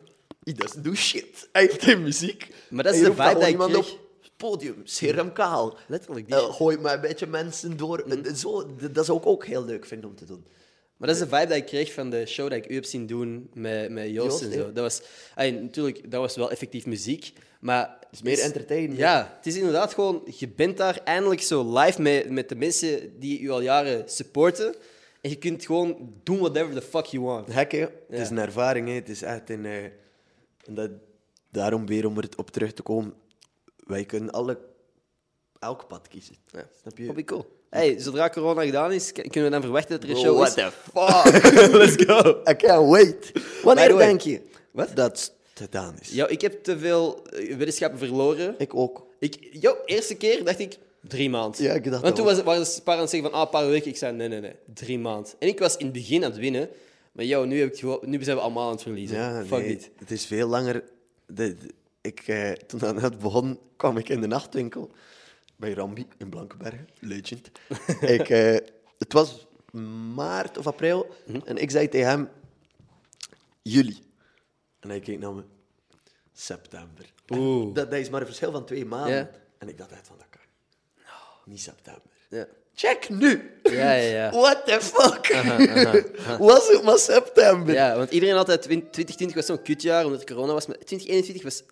He 0.44 0.52
doesn't 0.52 0.84
do 0.84 0.94
shit. 0.94 1.48
Hij 1.52 1.62
heeft 1.62 1.82
geen 1.82 2.02
muziek. 2.02 2.48
Maar 2.70 2.84
dat 2.84 2.94
is 2.94 3.00
de 3.00 3.06
vibe 3.06 3.22
dat 3.38 3.46
ik 3.48 3.56
kreeg. 3.58 3.76
op 3.92 3.98
podium. 4.48 4.80
Scheer 4.84 5.16
hem 5.16 5.32
kaal. 5.32 5.76
Letterlijk, 5.86 6.26
die 6.28 6.36
shit. 6.38 6.50
gooi 6.50 6.76
maar 6.78 6.94
een 6.94 7.00
beetje 7.00 7.26
mensen 7.26 7.76
door. 7.76 7.98
Eh, 7.98 8.34
Zo, 8.34 8.66
dat 8.92 9.04
zou 9.06 9.18
ik 9.18 9.26
ook 9.26 9.46
heel 9.46 9.64
leuk 9.64 9.84
vinden 9.86 10.08
om 10.10 10.16
te 10.16 10.24
doen. 10.24 10.44
Maar 10.96 11.08
dat 11.08 11.20
is 11.20 11.28
de 11.28 11.36
vibe 11.36 11.46
dat 11.48 11.56
ik 11.56 11.66
kreeg 11.66 11.92
van 11.92 12.10
de 12.10 12.26
show 12.26 12.48
dat 12.50 12.58
ik 12.58 12.70
u 12.70 12.74
heb 12.74 12.84
zien 12.84 13.06
doen 13.06 13.50
met, 13.54 13.90
met 13.90 14.10
Joost, 14.10 14.40
Joost, 14.40 14.42
en 14.42 14.52
zo. 14.52 14.72
Dat 14.72 14.82
was, 14.84 15.02
natuurlijk, 15.36 16.10
dat 16.10 16.20
was 16.20 16.36
wel 16.36 16.50
effectief 16.50 16.86
muziek, 16.86 17.32
maar... 17.60 17.96
Het 18.00 18.20
is 18.20 18.22
meer 18.22 18.40
entertainment. 18.40 18.98
Ja, 18.98 19.32
het 19.36 19.46
is 19.46 19.56
inderdaad 19.56 19.94
gewoon... 19.94 20.22
Je 20.38 20.48
bent 20.48 20.76
daar 20.76 21.00
eindelijk 21.04 21.40
zo 21.40 21.78
live 21.78 22.02
met, 22.02 22.30
met 22.30 22.48
de 22.48 22.54
mensen 22.56 23.18
die 23.18 23.40
u 23.40 23.50
al 23.50 23.60
jaren 23.60 24.08
supporten. 24.10 24.74
En 25.20 25.30
je 25.30 25.36
kunt 25.36 25.64
gewoon 25.66 26.12
doen 26.22 26.38
whatever 26.38 26.74
the 26.74 26.82
fuck 26.82 27.04
you 27.04 27.24
want. 27.24 27.52
Gek, 27.52 27.72
hè? 27.72 27.78
Het 27.80 27.90
Ja. 28.08 28.16
is 28.20 28.30
een 28.30 28.38
ervaring, 28.38 28.88
hè? 28.88 28.94
Het 28.94 29.08
is 29.08 29.22
echt 29.22 29.50
een... 29.50 29.66
eh, 29.66 29.72
dat, 30.70 30.90
daarom 31.50 31.86
weer 31.86 32.06
om 32.06 32.18
er 32.18 32.28
op 32.36 32.50
terug 32.50 32.72
te 32.72 32.82
komen. 32.82 33.14
Wij 33.92 34.04
kunnen 34.04 34.30
alle, 34.30 34.58
elk 35.58 35.86
pad 35.88 36.08
kiezen. 36.08 36.34
Ja. 36.50 36.68
Snap 36.80 36.98
je? 36.98 37.06
Hobby 37.06 37.24
cool. 37.24 37.60
Hey, 37.70 37.98
zodra 37.98 38.28
corona 38.28 38.64
gedaan 38.64 38.92
is, 38.92 39.12
kunnen 39.12 39.44
we 39.44 39.50
dan 39.50 39.60
verwachten 39.62 40.00
dat 40.00 40.08
er 40.08 40.14
een 40.14 40.20
show 40.22 40.36
what 40.36 40.48
is? 40.48 40.54
the 40.54 40.70
fuck? 40.94 41.72
Let's 41.80 42.04
go. 42.04 42.42
I 42.50 42.56
can't 42.56 42.90
wait. 42.90 43.32
Wanneer 43.62 43.96
denk 43.96 44.20
je 44.20 44.40
Wat? 44.70 44.96
dat 44.96 45.10
het 45.10 45.32
gedaan 45.54 45.96
is? 46.00 46.12
Ik 46.12 46.40
heb 46.40 46.62
te 46.64 46.78
veel 46.78 47.26
eh, 47.26 47.56
wetenschappen 47.56 47.98
verloren. 47.98 48.54
Ik 48.58 48.74
ook. 48.74 49.06
Ik, 49.18 49.48
yo, 49.50 49.76
eerste 49.84 50.14
keer 50.14 50.44
dacht 50.44 50.58
ik 50.58 50.78
drie 51.00 51.30
maanden. 51.30 51.62
Ja, 51.62 51.72
ik 51.72 51.90
dacht 51.90 52.02
Want 52.02 52.16
toen 52.16 52.24
was, 52.24 52.42
waren 52.42 52.66
ze 52.66 52.76
een 52.76 52.82
paar 52.82 52.94
aan 52.94 53.00
het 53.00 53.10
zeggen 53.10 53.30
van 53.30 53.38
ah, 53.38 53.44
een 53.44 53.50
paar 53.52 53.68
weken. 53.68 53.90
Ik 53.90 53.96
zei 53.96 54.16
nee, 54.16 54.28
nee, 54.28 54.40
nee, 54.40 54.54
drie 54.74 54.98
maanden. 54.98 55.32
En 55.38 55.48
ik 55.48 55.58
was 55.58 55.76
in 55.76 55.84
het 55.84 55.94
begin 55.94 56.24
aan 56.24 56.30
het 56.30 56.40
winnen. 56.40 56.68
Maar 57.12 57.24
yo, 57.24 57.44
nu, 57.44 57.60
heb 57.60 57.72
ik 57.72 57.78
gewoon, 57.78 57.98
nu 58.02 58.24
zijn 58.24 58.36
we 58.36 58.42
allemaal 58.42 58.66
aan 58.66 58.72
het 58.72 58.82
verliezen. 58.82 59.16
Ja, 59.16 59.44
Fuck 59.44 59.58
nee, 59.58 59.68
dit. 59.68 59.90
Het 59.96 60.10
is 60.10 60.26
veel 60.26 60.48
langer. 60.48 60.84
De, 61.26 61.56
de- 61.56 61.74
ik, 62.02 62.20
eh, 62.20 62.52
toen 62.52 62.78
dat 62.78 62.94
net 63.00 63.18
begon, 63.18 63.58
kwam 63.76 63.96
ik 63.96 64.08
in 64.08 64.20
de 64.20 64.26
nachtwinkel 64.26 64.90
bij 65.56 65.72
Rambi 65.72 66.06
in 66.18 66.28
Blankenbergen. 66.28 66.88
Legend. 66.98 67.50
ik, 68.16 68.28
eh, 68.28 68.56
het 68.98 69.12
was 69.12 69.46
maart 70.14 70.58
of 70.58 70.66
april 70.66 71.14
Mhm. 71.26 71.40
en 71.44 71.56
ik 71.56 71.70
zei 71.70 71.88
tegen 71.88 72.08
hem: 72.08 72.28
juli. 73.62 74.02
En 74.80 74.88
hij 74.88 75.00
keek 75.00 75.18
naar 75.18 75.32
me: 75.34 75.42
september. 76.32 77.12
Oeh. 77.28 77.74
Dat, 77.74 77.90
dat 77.90 78.00
is 78.00 78.10
maar 78.10 78.20
een 78.20 78.26
verschil 78.26 78.52
van 78.52 78.64
twee 78.64 78.84
maanden. 78.84 79.30
En 79.58 79.68
ik 79.68 79.78
dacht 79.78 79.90
echt 79.92 80.06
van 80.06 80.16
dat 80.18 80.26
kan. 80.30 80.40
niet 81.44 81.60
september. 81.60 82.02
Ja. 82.28 82.46
Check 82.74 83.08
nu. 83.08 83.50
Ja, 83.62 83.92
ja, 83.92 83.94
ja. 83.94 84.30
What 84.40 84.66
the 84.66 84.80
fuck? 84.80 85.28
Was 86.48 86.68
het 86.68 86.82
maar 86.82 86.98
september? 86.98 87.74
Ja, 87.74 87.96
want 87.96 88.10
iedereen 88.10 88.34
had 88.36 88.46
het 88.46 88.62
2020 88.62 89.34
was 89.34 89.46
zo'n 89.46 89.62
kutjaar 89.62 90.04
omdat 90.04 90.20
het 90.20 90.30
corona 90.30 90.52
was, 90.52 90.66
maar 90.66 90.76
2021 90.76 91.42
was. 91.42 91.62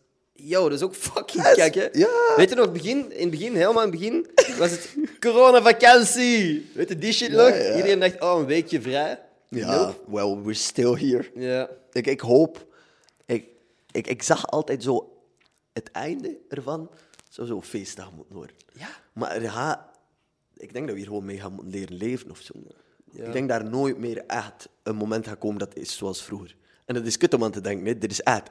Yo, 0.45 0.63
dat 0.69 0.79
is 0.79 0.85
ook 0.85 0.95
fucking 0.95 1.45
Yes, 1.45 1.55
kak, 1.55 1.75
hè? 1.75 1.89
ja. 1.93 2.09
Weet 2.37 2.49
je 2.49 2.55
nog, 2.55 2.73
begin, 2.73 3.13
in 3.13 3.21
het 3.21 3.31
begin, 3.31 3.55
helemaal 3.55 3.83
in 3.85 3.91
het 3.91 3.99
begin, 3.99 4.27
was 4.59 4.71
het 4.71 4.97
coronavakantie. 5.21 6.71
Weet 6.75 6.89
je 6.89 6.99
die 6.99 7.13
shit 7.13 7.31
nog? 7.31 7.49
ja. 7.49 7.77
Iedereen 7.77 8.01
dacht, 8.01 8.21
oh, 8.21 8.39
een 8.39 8.47
weekje 8.47 8.81
vrij. 8.81 9.21
Ja, 9.49 9.95
well, 10.07 10.37
we're 10.37 10.55
still 10.55 10.95
here. 10.95 11.31
Ja. 11.35 11.71
Ik, 11.93 12.07
ik 12.07 12.21
hoop... 12.21 12.67
Ik, 13.27 13.45
ik, 13.93 14.07
ik 14.07 14.23
zag 14.23 14.47
altijd 14.47 14.83
zo 14.83 15.13
het 15.73 15.91
einde 15.91 16.37
ervan. 16.49 16.91
Zou 17.29 17.47
zo'n 17.47 17.63
feestdag 17.63 18.13
moeten 18.13 18.35
worden. 18.35 18.57
Ja. 18.73 18.89
Maar 19.13 19.89
ik 20.57 20.73
denk 20.73 20.85
dat 20.85 20.95
we 20.95 21.01
hier 21.01 21.09
gewoon 21.09 21.25
mee 21.25 21.41
gaan 21.41 21.53
moeten 21.53 21.73
leren 21.73 21.97
leven 21.97 22.31
of 22.31 22.39
zo. 22.41 22.53
Ja. 23.13 23.25
Ik 23.25 23.33
denk 23.33 23.49
daar 23.49 23.65
nooit 23.65 23.99
meer 23.99 24.25
echt 24.27 24.69
een 24.83 24.97
moment 24.97 25.27
gaat 25.27 25.39
komen 25.39 25.59
dat 25.59 25.77
is 25.77 25.97
zoals 25.97 26.23
vroeger. 26.23 26.57
En 26.85 26.95
dat 26.95 27.07
is 27.07 27.17
kut 27.17 27.35
om 27.35 27.45
aan 27.45 27.51
te 27.51 27.61
denken. 27.61 27.87
hè. 27.87 27.99
Dit 27.99 28.11
is 28.11 28.21
echt 28.21 28.51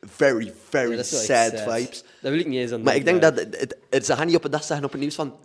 very, 0.00 0.52
very 0.68 0.96
dat 0.96 1.06
sad, 1.06 1.60
vibes. 1.60 2.04
Daar 2.20 2.30
wil 2.32 2.40
ik 2.40 2.46
niet 2.46 2.58
eens 2.58 2.72
aan 2.72 2.82
Maar 2.82 2.96
ik 2.96 3.04
denk 3.04 3.22
dat 3.22 3.38
het, 3.38 3.76
het- 3.90 4.06
ze 4.06 4.16
gaan 4.16 4.26
niet 4.26 4.36
op 4.36 4.44
een 4.44 4.50
dag 4.50 4.64
zeggen 4.64 4.86
op 4.86 4.92
het 4.92 5.00
nieuws 5.00 5.14
van... 5.14 5.36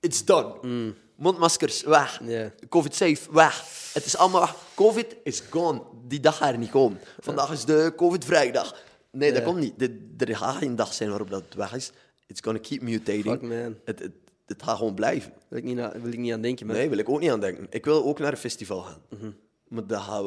It's 0.00 0.24
done. 0.24 0.94
Mondmaskers, 1.14 1.82
weg. 1.82 2.20
Mm. 2.20 2.28
Ja. 2.30 2.52
Covid 2.68 2.94
safe, 2.94 3.32
weg. 3.32 3.64
Het 3.94 4.04
is 4.04 4.16
allemaal 4.16 4.40
weg. 4.40 4.54
Covid 4.74 5.16
is 5.22 5.42
gone. 5.50 5.82
Die 6.06 6.20
dag 6.20 6.36
gaat 6.36 6.52
er 6.52 6.58
niet 6.58 6.70
komen. 6.70 7.00
Vandaag 7.20 7.52
is 7.52 7.64
de 7.64 7.92
Covid-vrijdag. 7.96 8.76
Nee, 9.10 9.32
dat 9.32 9.42
komt 9.42 9.58
niet. 9.58 9.90
Er 10.18 10.36
gaat 10.36 10.56
geen 10.56 10.76
dag 10.76 10.92
zijn 10.94 11.08
waarop 11.08 11.30
dat 11.30 11.42
weg 11.56 11.74
is. 11.74 11.90
It's 12.26 12.40
gonna 12.40 12.58
keep 12.62 12.82
mutating. 12.82 13.24
Fuck, 13.24 13.42
man. 13.42 13.76
Het, 13.84 13.98
het, 13.98 14.12
het 14.46 14.62
gaat 14.62 14.76
gewoon 14.76 14.94
blijven. 14.94 15.30
Daar 15.30 15.42
wil 15.48 15.58
ik 15.58 15.64
niet, 15.64 15.76
na- 15.76 15.92
wil 16.02 16.12
ik 16.12 16.18
niet 16.18 16.32
aan 16.32 16.40
denken, 16.40 16.66
man. 16.66 16.76
Nee, 16.76 16.88
wil 16.88 16.98
ik 16.98 17.08
ook 17.08 17.20
niet 17.20 17.30
aan 17.30 17.40
denken. 17.40 17.66
Ik 17.70 17.84
wil 17.84 18.04
ook 18.04 18.18
naar 18.18 18.32
een 18.32 18.38
festival 18.38 18.80
gaan. 18.80 19.00
Mhm. 19.18 19.30
Maar 19.68 19.86
dat 19.86 20.00
gaat, 20.00 20.22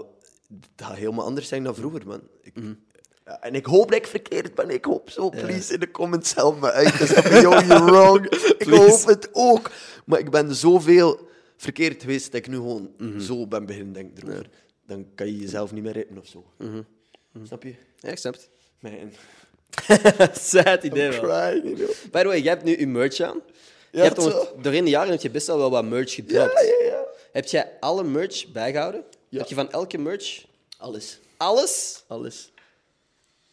dat 0.75 0.87
gaat 0.87 0.95
helemaal 0.97 1.25
anders 1.25 1.47
zijn 1.47 1.63
dan 1.63 1.75
vroeger, 1.75 2.07
man. 2.07 2.21
Ik, 2.41 2.55
Mhm. 2.55 2.73
Ja, 3.25 3.41
en 3.41 3.55
ik 3.55 3.65
hoop 3.65 3.87
dat 3.91 3.97
ik 3.99 4.07
verkeerd 4.07 4.55
ben. 4.55 4.69
Ik 4.69 4.85
hoop 4.85 5.09
zo, 5.09 5.29
please, 5.29 5.73
in 5.73 5.79
de 5.79 5.91
comments 5.91 6.33
help 6.35 6.59
me 6.61 6.71
uit. 6.71 6.97
Dus 6.97 7.09
yo, 7.41 7.49
you're 7.59 7.83
wrong. 7.91 8.29
ik 8.57 8.67
hoop 8.69 9.05
het 9.05 9.29
ook. 9.31 9.71
Maar 10.05 10.19
ik 10.19 10.29
ben 10.31 10.55
zoveel 10.55 11.29
verkeerd 11.57 12.01
geweest 12.01 12.25
dat 12.31 12.35
ik 12.41 12.47
nu 12.47 12.55
gewoon 12.55 12.91
Mhm. 12.97 13.19
zo 13.19 13.47
ben 13.47 13.65
beginnen 13.65 13.93
denken 13.93 14.27
erover. 14.27 14.49
Dan 14.87 15.05
kan 15.15 15.27
je 15.27 15.37
jezelf 15.37 15.71
niet 15.71 15.83
meer 15.83 15.93
redden 15.93 16.17
of 16.17 16.27
zo. 16.27 16.45
Mhm. 16.57 16.81
Snap 17.43 17.63
je? 17.63 17.73
Ja, 17.99 18.09
ik 18.09 18.17
snap 18.17 18.33
het. 18.33 18.49
Man, 18.79 19.11
Sad 20.33 20.83
idee 20.83 21.09
wel. 21.09 21.19
crying, 21.19 21.63
you 21.63 21.75
know. 21.75 21.89
By 22.11 22.21
the 22.21 22.27
way, 22.27 22.39
jij 22.41 22.51
hebt 22.53 22.63
nu 22.63 22.79
je 22.79 22.87
merch 22.87 23.19
aan. 23.19 23.41
je 23.91 23.99
hebt 23.99 24.15
doorheen 24.63 24.83
de 24.83 24.89
jaren 24.89 25.11
heb 25.11 25.21
je 25.21 25.29
best 25.29 25.47
wel 25.47 25.57
wel 25.57 25.69
wat 25.69 25.85
merch 25.85 26.13
gedropt. 26.13 26.51
Ja, 26.53 26.61
ja, 26.61 26.85
ja. 26.85 27.03
Heb 27.31 27.45
jij 27.45 27.71
alle 27.79 28.03
merch 28.03 28.51
bijgehouden? 28.51 29.03
Ja. 29.29 29.37
Heb 29.39 29.47
je 29.47 29.55
van 29.55 29.71
elke 29.71 29.97
merch 29.97 30.45
Alles. 30.77 31.19
alles, 31.37 32.03
Alles. 32.07 32.51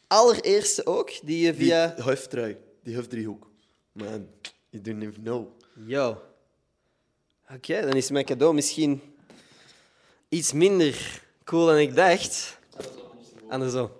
Allereerste 0.08 0.86
ook, 0.86 1.10
die 1.22 1.44
je 1.46 1.52
Die 1.54 1.64
via... 1.66 1.94
huftrui, 2.04 2.56
die 2.82 2.94
hufdriehoek. 2.94 3.46
Man, 3.92 4.28
you 4.70 4.82
don't 4.82 5.02
even 5.02 5.22
know. 5.22 5.46
Yo. 5.86 6.22
Oké, 7.54 7.80
dan 7.80 7.92
is 7.92 8.10
mijn 8.10 8.24
cadeau 8.24 8.54
misschien 8.54 9.02
iets 10.28 10.52
minder 10.52 11.20
cool 11.44 11.66
dan 11.66 11.76
ik 11.78 11.96
dacht. 11.96 12.58
Andersom. 13.48 13.90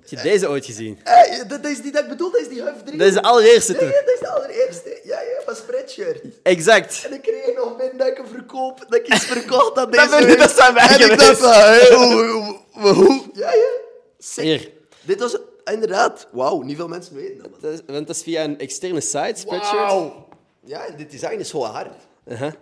Heb 0.00 0.18
je 0.18 0.28
deze 0.28 0.48
ooit 0.48 0.64
gezien? 0.64 0.98
Hey, 1.04 1.46
dat 1.46 1.64
is 1.66 1.82
die 1.82 1.92
dat 1.92 2.02
ik 2.02 2.08
bedoel, 2.08 2.30
dat 2.30 2.40
is 2.40 2.48
die 2.48 2.62
hufdriehoek. 2.62 2.98
Dat 2.98 3.08
is 3.08 3.14
de 3.14 3.22
allereerste 3.22 3.72
Nee, 3.72 3.80
toch? 3.80 3.90
dat 3.90 4.14
is 4.14 4.20
de 4.20 4.28
allereerste. 4.28 5.00
Ja, 5.04 5.20
ja, 5.20 5.40
van 5.44 5.56
Spreadshirt. 5.56 6.22
Exact. 6.42 7.04
En 7.04 7.12
ik 7.12 7.22
kreeg 7.22 7.54
nog 7.56 7.76
binnen 7.76 7.96
dat 7.96 8.06
ik 8.06 8.20
verkoop, 8.26 8.78
dat 8.88 8.94
ik 8.94 9.14
iets 9.14 9.24
verkocht 9.24 9.78
aan 9.78 9.90
deze 9.90 10.08
ben- 10.08 10.26
week. 10.26 10.38
dat 10.38 10.50
zijn 10.56 10.74
wij 10.74 10.88
En 10.88 11.10
ik 11.10 11.18
dacht 11.18 11.38
hoe, 11.40 12.06
hoe, 12.14 12.58
hoe, 12.72 12.92
hoe? 12.92 13.24
Ja, 13.32 13.52
ja. 13.52 13.70
Sick. 14.18 14.44
Hier. 14.44 14.70
Dit 15.08 15.20
was 15.20 15.38
inderdaad, 15.64 16.28
wauw, 16.32 16.60
niet 16.62 16.76
veel 16.76 16.88
mensen 16.88 17.14
weten 17.14 17.42
dat. 17.42 17.60
Dat 17.60 17.72
is, 17.72 17.80
want 17.86 18.06
dat 18.06 18.16
is 18.16 18.22
via 18.22 18.44
een 18.44 18.58
externe 18.58 19.00
site, 19.00 19.32
Spreadshirt. 19.34 19.80
Wauw. 19.80 20.28
Ja, 20.64 20.86
en 20.86 20.96
dit 20.96 21.10
design 21.10 21.38
is 21.38 21.48
zo 21.48 21.62
hard. 21.62 21.92
Uh-huh. 22.26 22.52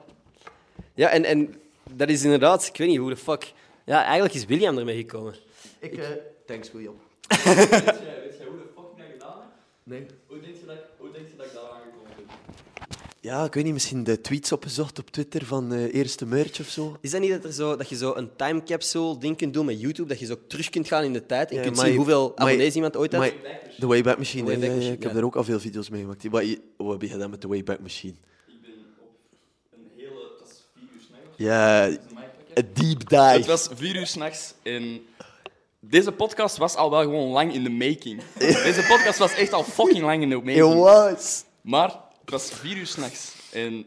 Ja, 0.94 1.08
en, 1.08 1.24
en 1.24 1.54
dat 1.90 2.08
is 2.08 2.24
inderdaad, 2.24 2.66
ik 2.66 2.76
weet 2.76 2.88
niet 2.88 2.98
hoe 2.98 3.10
de 3.10 3.16
fuck. 3.16 3.52
Ja, 3.84 4.04
eigenlijk 4.04 4.34
is 4.34 4.44
William 4.44 4.78
ermee 4.78 4.96
gekomen. 4.96 5.34
Ik, 5.78 5.96
eh, 5.98 6.08
thanks 6.46 6.72
William. 6.72 6.94
Weet 7.28 7.42
jij, 7.44 7.54
weet 7.54 8.36
jij 8.38 8.46
hoe 8.46 8.56
de 8.56 8.68
fuck 8.74 8.84
ik 8.92 8.98
dat 8.98 9.06
gedaan 9.12 9.38
heb? 9.38 9.48
Nee. 9.82 10.06
Hoe 10.26 10.40
denk 10.40 10.54
je 10.56 10.66
dat, 10.66 10.76
ik- 10.76 10.80
hoe 10.98 11.10
denk 11.12 11.26
je 11.28 11.36
dat 11.36 11.46
ik 11.46 11.52
ben? 11.52 11.62
Ja, 13.26 13.44
ik 13.44 13.54
weet 13.54 13.64
niet, 13.64 13.72
misschien 13.72 14.04
de 14.04 14.20
tweets 14.20 14.52
opgezocht 14.52 14.98
op 14.98 15.10
Twitter 15.10 15.46
van 15.46 15.72
eh 15.72 15.94
eerste 15.94 16.26
merch 16.26 16.60
of 16.60 16.66
zo. 16.66 16.96
Is 17.00 17.10
dat 17.10 17.20
niet 17.20 17.30
dat, 17.30 17.44
er 17.44 17.52
zo, 17.52 17.76
dat 17.76 17.88
je 17.88 17.96
zo 17.96 18.14
een 18.14 18.30
time 18.36 18.62
capsule 18.62 19.18
ding 19.18 19.36
kunt 19.36 19.54
doen 19.54 19.66
met 19.66 19.80
YouTube, 19.80 20.08
dat 20.08 20.18
je 20.18 20.26
zo 20.26 20.36
terug 20.46 20.70
kunt 20.70 20.88
gaan 20.88 21.04
in 21.04 21.12
de 21.12 21.26
tijd 21.26 21.50
en 21.50 21.56
Ja, 21.56 21.62
kunt 21.62 21.78
zien 21.78 21.96
hoeveel 21.96 22.32
abonnees 22.36 22.74
iemand 22.74 22.96
ooit 22.96 23.12
had? 23.12 23.20
Maar 23.20 23.32
de 23.76 23.86
Wayback 23.86 24.18
Machine, 24.18 24.44
Wayback 24.46 24.82
ja, 24.82 24.90
ik 24.90 25.02
heb 25.02 25.12
daar 25.14 25.22
ook 25.22 25.36
al 25.36 25.44
veel 25.44 25.60
video's 25.60 25.88
mee 25.88 26.00
gemaakt. 26.00 26.28
Wat, 26.28 26.44
wat 26.76 26.92
heb 26.92 27.02
je 27.02 27.08
gedaan 27.08 27.30
met 27.30 27.40
de 27.40 27.48
Wayback 27.48 27.80
Machine? 27.80 28.14
Ik 28.46 28.60
ben 28.62 28.70
op 29.00 29.18
een 29.72 29.90
hele... 29.96 30.10
Dat 30.38 30.48
is 30.48 30.64
vier 30.74 30.88
uur 30.94 31.00
s'nachts. 31.00 31.34
Ja, 31.36 31.86
een 32.54 32.68
deep 32.72 33.08
dive. 33.08 33.22
Het 33.22 33.46
was 33.46 33.68
vier 33.74 33.96
uur 33.96 34.06
s'nachts 34.06 34.54
en 34.62 35.00
deze 35.80 36.12
podcast 36.12 36.56
was 36.56 36.74
al 36.74 36.90
wel 36.90 37.02
gewoon 37.02 37.30
lang 37.30 37.54
in 37.54 37.62
de 37.62 37.70
making. 37.70 38.22
Deze 38.68 38.84
podcast 38.88 39.18
was 39.18 39.34
echt 39.34 39.52
al 39.52 39.64
fucking 39.64 40.04
lang 40.04 40.22
in 40.22 40.28
de 40.28 40.36
It 40.36 40.44
making. 40.44 40.74
was. 40.74 41.44
Maar 41.60 42.04
het 42.26 42.30
was 42.30 42.50
vier 42.50 42.76
uur 42.76 42.86
s'nachts 42.86 43.32
en 43.52 43.86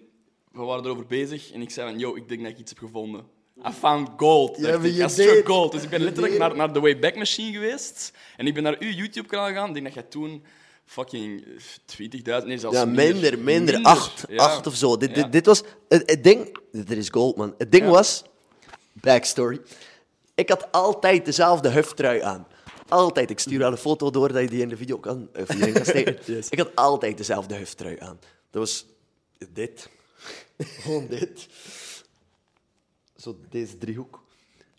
we 0.52 0.62
waren 0.62 0.84
erover 0.86 1.06
bezig 1.06 1.52
en 1.52 1.62
ik 1.62 1.70
zei 1.70 1.90
van, 1.90 2.00
yo, 2.00 2.16
ik 2.16 2.30
denk 2.30 2.42
dat 2.42 2.52
ik 2.52 2.58
iets 2.58 2.70
heb 2.70 2.80
gevonden. 2.80 3.26
I 3.68 3.72
found 3.72 4.10
gold. 4.18 4.58
Ja, 4.58 4.72
dacht 4.72 4.84
ik. 4.86 4.92
I 4.94 5.10
struck 5.10 5.28
deed- 5.34 5.46
gold. 5.46 5.72
Dus 5.72 5.84
ik 5.84 5.90
ben 5.90 6.02
letterlijk 6.02 6.38
naar, 6.38 6.56
naar 6.56 6.74
de 6.74 6.80
Wayback 6.80 7.16
Machine 7.16 7.52
geweest 7.52 8.12
en 8.38 8.48
ik 8.48 8.54
ben 8.54 8.64
naar 8.64 8.76
uw 8.80 8.90
YouTube-kanaal 8.90 9.48
gegaan. 9.48 9.68
Ik 9.68 9.74
denk 9.74 9.86
dat 9.86 9.94
jij 9.94 10.04
toen 10.04 10.44
fucking 10.86 11.44
20.000, 11.86 12.46
nee 12.46 12.58
zelfs 12.58 12.78
Ja, 12.78 12.86
minder, 12.86 13.40
minder. 13.40 13.82
Acht, 13.84 14.26
Ja. 14.30 14.44
acht 14.44 14.68
of 14.68 14.76
zo. 14.76 14.98
Dit, 14.98 15.10
Ja. 15.16 15.22
dit, 15.24 15.32
dit 15.32 15.46
was... 15.46 15.64
Het, 15.90 16.10
het 16.10 16.24
ding... 16.24 16.58
Er 16.88 16.98
is 16.98 17.10
gold, 17.10 17.36
man. 17.38 17.54
Het 17.58 17.72
ding 17.72 17.88
was... 17.88 18.24
Backstory. 18.94 19.62
Ik 20.36 20.50
had 20.50 20.72
altijd 20.72 21.26
dezelfde 21.26 21.70
huftrui 21.70 22.22
aan. 22.22 22.48
Altijd. 22.90 23.30
Ik 23.30 23.40
stuur 23.40 23.64
al 23.64 23.72
een 23.72 23.78
foto 23.78 24.10
door 24.10 24.34
dat 24.34 24.42
je 24.42 24.50
die 24.50 24.62
in 24.62 24.70
de 24.70 24.78
video 24.78 24.98
kan, 24.98 25.30
of 25.40 25.46
kan 25.46 25.86
steken. 25.86 26.44
Ik 26.50 26.58
had 26.58 26.76
altijd 26.76 27.18
dezelfde 27.18 27.56
huftrui 27.56 28.00
aan. 28.00 28.20
Dat 28.50 28.62
was 28.62 28.86
dit. 29.50 29.90
Gewoon 30.58 31.08
dit. 31.08 31.48
Zo 33.16 33.40
deze 33.50 33.78
driehoek. 33.78 34.24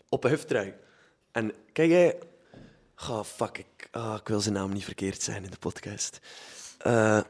Op 0.09 0.23
een 0.23 0.29
huftrui. 0.29 0.73
En 1.31 1.53
kijk 1.73 1.89
jij... 1.89 2.19
Oh, 3.09 3.23
fuck. 3.23 3.57
Ik, 3.57 3.87
ah, 3.91 4.17
ik 4.19 4.27
wil 4.27 4.39
zijn 4.39 4.53
naam 4.53 4.73
niet 4.73 4.83
verkeerd 4.83 5.21
zijn 5.21 5.43
in 5.43 5.51
de 5.51 5.57
podcast. 5.57 6.19
Eh... 6.77 7.21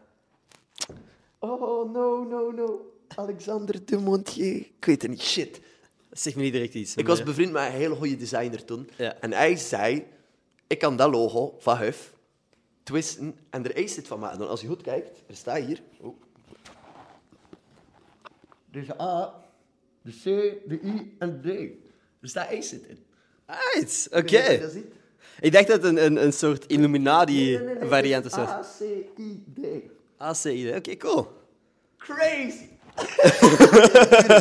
Oh, 1.39 1.91
no, 1.91 2.23
no, 2.23 2.51
no. 2.51 2.93
Alexander 3.15 3.85
de 3.85 3.97
Montier. 3.97 4.55
Ik 4.55 4.85
weet 4.85 5.01
het 5.01 5.11
niet. 5.11 5.21
Shit. 5.21 5.59
Zeg 6.11 6.35
me 6.35 6.41
niet 6.41 6.53
direct 6.53 6.73
iets. 6.73 6.95
Ik 6.95 7.07
was 7.07 7.23
bevriend 7.23 7.51
met 7.51 7.65
een 7.65 7.71
hele 7.71 7.95
goede 7.95 8.15
designer 8.15 8.65
toen. 8.65 8.89
Ja. 8.97 9.15
En 9.19 9.33
hij 9.33 9.55
zei... 9.55 10.05
Ik 10.71 10.79
kan 10.79 10.95
dat 10.95 11.11
logo 11.11 11.55
van 11.59 11.77
Huff 11.77 12.13
twisten 12.83 13.35
en 13.49 13.63
er 13.65 13.77
is 13.77 13.95
het 13.95 14.07
van 14.07 14.19
maken. 14.19 14.49
Als 14.49 14.61
je 14.61 14.67
goed 14.67 14.81
kijkt, 14.81 15.23
er 15.27 15.35
staat 15.35 15.63
hier... 15.63 15.81
Oh. 15.99 16.21
De 18.71 19.01
A, 19.01 19.33
de 20.01 20.11
C, 20.11 20.23
de 20.69 20.79
I 20.83 21.15
en 21.19 21.41
de 21.41 21.49
D. 21.51 21.71
Er 22.21 22.29
staat 22.29 22.47
ACID 22.47 22.85
in. 22.87 23.05
Right, 23.45 24.07
oké. 24.11 24.37
Ik 24.37 24.61
dat 24.61 24.71
ziet. 24.71 25.53
Dacht 25.53 25.67
dat 25.67 25.83
het 25.83 25.83
een, 25.83 26.05
een, 26.05 26.23
een 26.23 26.33
soort 26.33 26.59
Nee, 26.59 26.67
nee, 26.67 26.77
Illuminati-variant 26.77 28.23
het 28.23 28.35
was. 28.35 28.49
is 28.49 28.87
A-C-I-D. 28.87 29.65
ACI, 30.17 30.73
oké, 30.75 30.97
cool. 30.97 31.27
Crazy! 31.97 32.69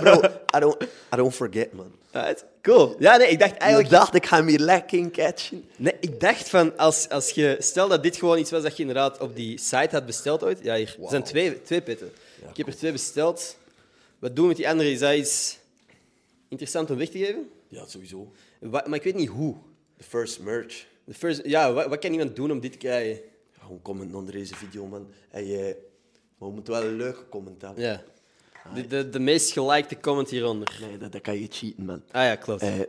Bro, 0.01 0.21
I 0.57 0.61
don't, 0.61 0.83
I 0.83 1.17
don't 1.17 1.35
forget, 1.35 1.73
man. 1.73 1.93
Right, 2.13 2.45
cool. 2.63 2.97
Ja, 2.99 3.17
nee, 3.17 3.29
ik 3.29 3.39
dacht 3.39 3.53
Ik 3.53 3.59
eigenlijk... 3.59 3.91
dacht, 3.91 4.15
ik 4.15 4.27
ga 4.27 4.37
hem 4.37 4.47
hier 4.47 4.59
lekker 4.59 4.99
in 4.99 5.11
catchen. 5.11 5.65
Nee, 5.77 5.95
ik 6.01 6.21
dacht 6.21 6.49
van, 6.49 6.77
als, 6.77 7.09
als 7.09 7.31
je... 7.31 7.57
Stel 7.59 7.89
dat 7.89 8.03
dit 8.03 8.17
gewoon 8.17 8.39
iets 8.39 8.51
was 8.51 8.63
dat 8.63 8.77
je 8.77 8.81
inderdaad 8.83 9.21
op 9.21 9.37
die 9.37 9.59
site 9.59 9.89
had 9.91 10.07
besteld 10.07 10.43
ooit. 10.43 10.59
Ja, 10.63 10.75
hier. 10.75 10.97
Er 11.03 11.09
zijn 11.09 11.23
twee, 11.23 11.63
twee 11.63 11.83
pitten. 11.83 12.13
ik 12.51 12.57
heb 12.57 12.67
er 12.67 12.77
twee 12.77 12.93
besteld. 12.93 13.57
Wat 14.19 14.37
doen 14.37 14.43
we 14.43 14.49
met 14.49 14.57
die 14.57 14.69
andere? 14.69 14.91
Is 14.91 14.99
dat 14.99 15.15
iets 15.15 15.59
interessant 16.49 16.91
om 16.91 16.97
weg 16.97 17.09
te 17.09 17.19
geven? 17.19 17.51
Ja, 17.69 17.87
sowieso. 17.87 18.33
Maar 18.61 18.95
ik 18.95 19.03
weet 19.03 19.15
niet 19.15 19.29
hoe. 19.29 19.55
The 19.97 20.05
first 20.05 20.41
merch. 20.41 20.87
De 21.05 21.15
first, 21.15 21.41
ja, 21.45 21.73
wat, 21.73 21.87
wat 21.87 21.99
kan 21.99 22.13
iemand 22.13 22.37
doen 22.37 22.51
om 22.51 22.61
dit 22.61 22.73
te 22.73 22.79
krijgen? 22.79 23.23
Gewoon 23.61 23.83
comment 23.83 24.15
onder 24.15 24.35
deze 24.35 24.55
video, 24.55 24.87
man. 24.87 25.11
En 25.31 25.47
je, 25.47 25.77
maar 26.39 26.49
we 26.49 26.55
moeten 26.55 26.73
wel 26.73 26.83
een 26.83 26.97
leuke 26.97 27.29
comment 27.29 27.63
hebben. 27.63 27.85
Ja. 27.85 28.03
De, 28.75 28.87
de, 28.87 29.09
de 29.09 29.19
meest 29.19 29.53
gelikte 29.53 30.01
comment 30.01 30.31
hieronder. 30.31 30.79
Nee, 30.81 30.99
dat, 30.99 31.13
dat 31.13 31.21
kan 31.21 31.41
je 31.41 31.47
cheaten, 31.51 31.85
man. 31.85 32.03
Ah 32.11 32.25
ja, 32.25 32.35
klopt. 32.37 32.63
Eh 32.63 32.81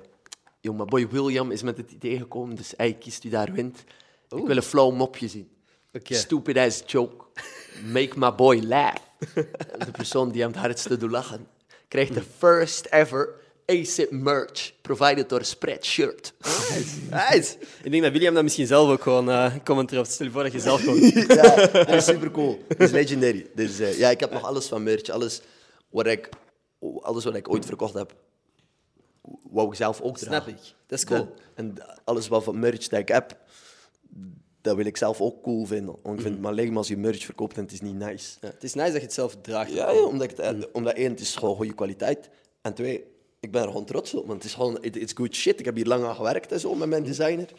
joh, 0.61 0.76
mijn 0.76 0.89
boy 0.89 1.07
William 1.09 1.51
is 1.51 1.61
met 1.61 1.78
het 1.78 1.91
idee 1.91 2.17
gekomen, 2.17 2.55
dus 2.55 2.74
hij 2.78 2.93
kiest 2.93 3.24
wie 3.24 3.32
daar 3.32 3.51
wint. 3.51 3.84
Ik 4.30 4.45
wil 4.45 4.55
een 4.55 4.63
flauw 4.63 4.91
mopje 4.91 5.28
zien. 5.28 5.49
Stupid 6.03 6.57
ass 6.57 6.84
joke. 6.86 7.26
Make 7.86 8.19
my 8.19 8.36
boy 8.36 8.61
laugh. 8.63 9.01
De 9.78 9.91
persoon 9.91 10.32
die 10.32 10.41
hem 10.41 10.51
het 10.51 10.59
hardste 10.59 10.97
doet 10.97 11.11
lachen, 11.11 11.47
krijgt 11.88 12.13
de 12.13 12.24
first 12.38 12.86
ever 12.86 13.39
ASIP 13.65 14.11
merch, 14.11 14.74
provided 14.82 15.30
door 15.30 15.43
Spreadshirt. 15.43 16.34
Nice. 17.09 17.55
Ik 17.84 17.91
denk 17.91 18.03
dat 18.03 18.11
William 18.11 18.34
dat 18.34 18.43
misschien 18.43 18.67
zelf 18.67 18.89
ook 18.89 19.01
gewoon 19.01 19.30
uh, 19.30 19.55
comment 19.63 19.91
erop. 19.91 20.05
Stel 20.05 20.26
je 20.26 20.32
voor 20.32 20.43
dat 20.43 20.51
je 20.51 20.59
zelf 20.59 20.82
gewoon... 20.82 20.99
ja, 21.28 21.55
dat 21.67 21.89
is 21.89 22.05
super 22.05 22.32
cool. 22.32 22.63
Dat 22.67 22.80
is 22.80 22.91
legendary. 22.91 23.47
Dus 23.55 23.80
eh, 23.80 23.97
ja, 23.97 24.09
ik 24.09 24.19
heb 24.19 24.32
nog 24.32 24.43
alles 24.43 24.67
van 24.67 24.84
merch. 24.84 25.09
Alles 25.09 25.41
wat 25.91 26.05
ik, 26.07 26.29
alles 27.01 27.23
wat 27.23 27.35
ik 27.35 27.49
ooit 27.49 27.65
verkocht 27.65 27.93
heb, 27.93 28.15
wou 29.51 29.67
ik 29.69 29.75
zelf 29.75 30.01
ook 30.01 30.17
dragen. 30.17 30.41
Snap 30.43 30.57
ik. 30.59 30.73
Dat 30.87 30.99
is 30.99 31.05
cool. 31.05 31.19
Dat- 31.25 31.39
en 31.55 31.73
alles 32.03 32.27
wat 32.27 32.43
van 32.43 32.59
merch 32.59 32.87
dat 32.87 32.99
ik 32.99 33.07
heb, 33.07 33.37
dat 34.61 34.75
wil 34.75 34.85
ik 34.85 34.97
zelf 34.97 35.21
ook 35.21 35.43
cool 35.43 35.65
vinden. 35.65 35.95
Want 36.03 36.15
ik 36.15 36.21
vind 36.21 36.33
het 36.45 36.55
maar 36.57 36.75
als 36.77 36.87
je 36.87 36.97
merch 36.97 37.25
verkoopt 37.25 37.57
en 37.57 37.63
het 37.63 37.71
is 37.71 37.81
niet 37.81 37.95
nice. 37.95 38.37
Ja, 38.41 38.47
het 38.47 38.63
is 38.63 38.73
nice 38.73 38.87
dat 38.91 38.95
je 38.99 39.05
het 39.05 39.13
zelf 39.13 39.35
draagt. 39.41 39.71
Ja, 39.73 39.91
ja 39.91 40.03
omdat, 40.03 40.29
het, 40.29 40.39
eh, 40.39 40.53
omdat 40.73 40.93
één, 40.93 41.09
het 41.11 41.19
is 41.19 41.35
gewoon 41.35 41.55
goede 41.55 41.73
kwaliteit. 41.73 42.29
En 42.61 42.73
twee, 42.73 43.03
ik 43.39 43.51
ben 43.51 43.61
er 43.61 43.67
gewoon 43.67 43.85
trots 43.85 44.13
op. 44.13 44.25
Want 44.27 44.33
het 44.37 44.43
is 44.43 44.53
gewoon, 44.53 44.77
it- 44.83 44.95
it's 44.95 45.13
good 45.13 45.35
shit. 45.35 45.59
Ik 45.59 45.65
heb 45.65 45.75
hier 45.75 45.85
lang 45.85 46.03
aan 46.03 46.15
gewerkt 46.15 46.51
en 46.51 46.59
zo 46.59 46.75
met 46.75 46.89
mijn 46.89 47.03
designer. 47.03 47.49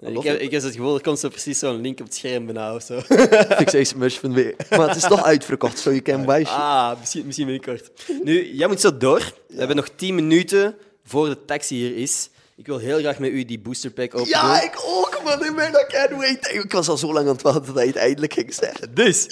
Ik 0.00 0.22
heb, 0.22 0.40
ik 0.40 0.50
heb 0.50 0.62
het 0.62 0.74
gevoel, 0.74 0.94
er 0.94 1.00
komt 1.00 1.18
zo 1.18 1.28
precies 1.28 1.58
zo'n 1.58 1.80
link 1.80 2.00
op 2.00 2.06
het 2.06 2.14
scherm 2.14 2.44
bijna 2.44 2.74
of 2.74 2.82
zo. 2.82 3.00
Fix 3.66 3.94
merch 3.94 4.20
van 4.20 4.34
weer. 4.34 4.54
Maar 4.70 4.88
het 4.88 4.96
is 4.96 5.02
toch 5.02 5.24
uitverkocht, 5.24 5.78
zo 5.78 5.90
je 5.90 6.00
kan 6.00 6.24
buy 6.24 6.38
shit. 6.38 6.48
Ah, 6.48 6.98
misschien, 6.98 7.26
misschien 7.26 7.46
binnenkort. 7.46 7.90
Nu, 8.22 8.54
jij 8.54 8.66
moet 8.68 8.80
zo 8.80 8.96
door. 8.96 9.32
We 9.48 9.58
hebben 9.58 9.76
nog 9.76 9.88
10 9.96 10.14
minuten 10.14 10.76
voor 11.04 11.28
de 11.28 11.44
taxi 11.44 11.74
hier 11.74 11.96
is. 11.96 12.28
Ik 12.56 12.66
wil 12.66 12.78
heel 12.78 12.98
graag 12.98 13.18
met 13.18 13.30
u 13.30 13.44
die 13.44 13.58
booster 13.58 13.90
pack 13.90 14.14
open 14.14 14.28
Ja, 14.28 14.62
ik 14.62 14.82
ook, 14.86 15.20
man. 15.24 15.44
Ik 15.44 15.56
ben 15.56 15.72
dat 15.72 15.86
can't 15.86 16.10
wait. 16.10 16.50
Ik 16.52 16.72
was 16.72 16.88
al 16.88 16.96
zo 16.96 17.12
lang 17.12 17.26
aan 17.26 17.32
het 17.32 17.42
wachten 17.42 17.74
dat 17.74 17.82
je 17.82 17.88
het 17.88 17.96
eindelijk 17.96 18.32
ging 18.32 18.54
zeggen. 18.54 18.94
Dus, 18.94 19.24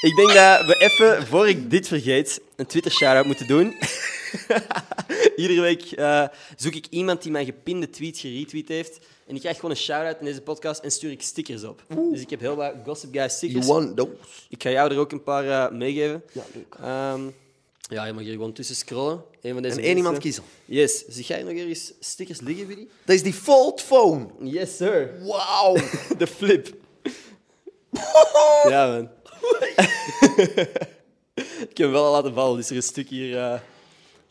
ik 0.00 0.16
denk 0.16 0.32
dat 0.32 0.66
we 0.66 0.74
even, 0.78 1.26
voor 1.26 1.48
ik 1.48 1.70
dit 1.70 1.88
vergeet, 1.88 2.40
een 2.56 2.66
Twitter 2.66 2.92
shout-out 2.92 3.26
moeten 3.26 3.46
doen. 3.46 3.74
Iedere 5.38 5.60
week 5.60 5.82
eh, 5.82 6.24
zoek 6.56 6.74
ik 6.74 6.86
iemand 6.90 7.22
die 7.22 7.32
mijn 7.32 7.44
gepinde 7.44 7.90
tweet 7.90 8.18
geretweet 8.18 8.68
heeft. 8.68 8.98
En 8.98 9.32
die 9.32 9.40
krijgt 9.40 9.60
gewoon 9.60 9.74
een 9.74 9.80
shout-out 9.82 10.16
in 10.18 10.24
deze 10.24 10.40
podcast 10.40 10.82
en 10.82 10.90
stuur 10.90 11.10
ik 11.10 11.22
stickers 11.22 11.64
op. 11.64 11.82
Dus 12.12 12.20
ik 12.20 12.30
heb 12.30 12.40
heel 12.40 12.56
wat 12.56 12.74
Gossip 12.84 13.10
Guy 13.10 13.18
You 13.18 13.30
stickers. 13.30 13.66
want 13.66 13.96
those? 13.96 14.10
Ik 14.48 14.62
ga 14.62 14.70
jou 14.70 14.90
er 14.90 14.98
ook 14.98 15.12
een 15.12 15.22
paar 15.22 15.48
eh, 15.48 15.70
meegeven. 15.78 16.22
Ja, 16.32 16.42
leuk. 16.54 16.74
Ehm, 16.80 17.20
ja, 17.90 18.04
je 18.04 18.12
mag 18.12 18.22
hier 18.22 18.32
gewoon 18.32 18.52
tussen 18.52 18.76
scrollen. 18.76 19.22
Van 19.42 19.62
deze 19.62 19.76
En 19.76 19.82
één 19.82 19.96
iemand 19.96 20.18
kiezen. 20.18 20.42
Yes. 20.64 21.04
Zie 21.08 21.24
jij 21.24 21.42
nog 21.42 21.52
ergens 21.52 21.92
stickers 22.00 22.40
liggen, 22.40 22.66
Willy? 22.66 22.88
Dat 23.04 23.14
is 23.14 23.22
die 23.22 23.32
Fold 23.32 23.82
Phone. 23.82 24.26
Yes, 24.40 24.76
sir. 24.76 25.10
Wauw. 25.22 25.76
De 26.18 26.26
flip. 26.26 26.74
ja, 28.68 28.86
man. 28.86 29.10
ik 31.68 31.76
heb 31.76 31.86
hem 31.86 31.90
wel 31.90 32.04
al 32.04 32.12
laten 32.12 32.34
vallen, 32.34 32.56
dus 32.56 32.70
er 32.70 32.76
is 32.76 32.82
een 32.86 32.90
stuk 32.92 33.08
hier... 33.08 33.38
eh, 33.38 33.60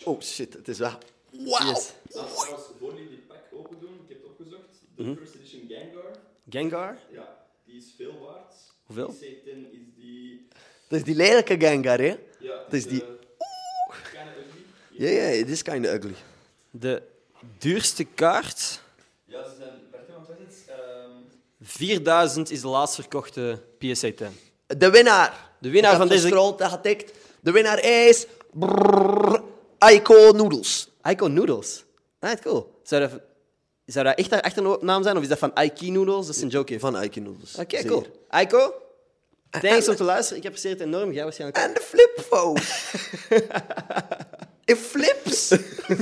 Oh 0.07 0.21
shit, 0.21 0.53
het 0.53 0.67
is 0.67 0.77
weg. 0.79 0.97
Wauw. 1.31 1.67
Yes. 1.69 1.91
Trouwens, 2.09 2.63
voor 2.79 2.93
jullie 2.93 3.09
die 3.09 3.23
pack 3.27 3.37
open 3.53 3.79
doen, 3.79 3.93
ik 3.93 4.09
heb 4.09 4.17
het 4.21 4.27
opgezocht. 4.31 4.63
De 4.95 5.15
first 5.17 5.35
edition 5.35 5.61
Gengar, 5.67 6.11
Gengar. 6.49 6.97
ja, 7.11 7.37
die 7.65 7.75
is 7.77 7.85
veel 7.97 8.19
waard. 8.19 8.53
Hoeveel? 8.85 9.15
Die 9.19 9.29
C10 9.45 9.71
is 9.71 9.79
die... 9.95 10.47
Dat 10.87 10.99
is 10.99 11.05
die 11.05 11.15
lelijke 11.15 11.55
Gengar, 11.59 11.97
hè? 11.99 12.15
Ja, 12.39 12.55
Dat 12.63 12.73
is 12.73 12.85
die- 12.87 13.03
Kinda 14.11 14.31
ugly. 14.31 14.61
Ja, 14.91 15.09
ja, 15.09 15.37
het 15.37 15.49
is 15.49 15.61
kind 15.61 15.85
of 15.85 15.91
ugly. 15.93 16.15
De 16.71 17.01
duurste 17.57 18.03
kaart. 18.03 18.81
Ja, 19.25 19.43
ze 19.49 19.55
zijn... 19.57 19.69
Want 19.91 20.27
wat 20.27 20.37
is 20.47 20.55
het? 20.65 20.75
Ehm, 20.79 21.11
4000 21.61 22.51
is 22.51 22.61
de 22.61 22.67
laatst 22.67 22.95
verkochte 22.95 23.61
PSA 23.77 24.11
10. 24.11 24.27
De 24.67 24.89
winnaar. 24.89 25.49
De 25.59 25.69
winnaar 25.69 25.95
van 25.97 26.07
deze- 26.07 26.21
gescrolld 26.21 26.61
en 26.61 26.69
getikt. 26.69 27.13
De 27.39 27.51
winnaar 27.51 27.83
is... 27.83 28.25
Brrr, 28.53 29.41
Aiko 29.77 30.31
Noodles. 30.31 30.87
Ico 31.09 31.27
Noodles. 31.27 31.83
Ah, 32.19 32.35
cool. 32.41 32.79
Zou 32.83 33.01
dat, 33.01 33.11
zou 33.85 34.05
dat 34.05 34.17
echt 34.17 34.31
haar 34.31 34.41
achternaam 34.41 35.03
zijn, 35.03 35.15
of 35.17 35.21
is 35.23 35.27
dat 35.27 35.37
van 35.37 35.51
Ike 35.61 35.91
Noodles? 35.91 36.25
Dat 36.25 36.35
is 36.35 36.41
een 36.41 36.47
joke. 36.47 36.79
Van 36.79 36.95
Aiko 36.95 37.21
Noodles. 37.21 37.55
Oké, 37.55 37.83
cool. 37.83 38.05
Aiko, 38.29 38.73
thanks 39.49 39.89
om 39.89 39.95
te 39.95 40.03
luisteren. 40.13 40.37
Ik 40.41 40.45
apprecieer 40.45 40.73
het 40.73 40.81
enorm. 40.81 41.11
Jij 41.11 41.23
waarschijnlijk. 41.23 41.59
En 41.59 41.73
de 41.73 41.81
flipphone. 41.81 42.59
It 44.65 44.77
flips. 44.77 45.47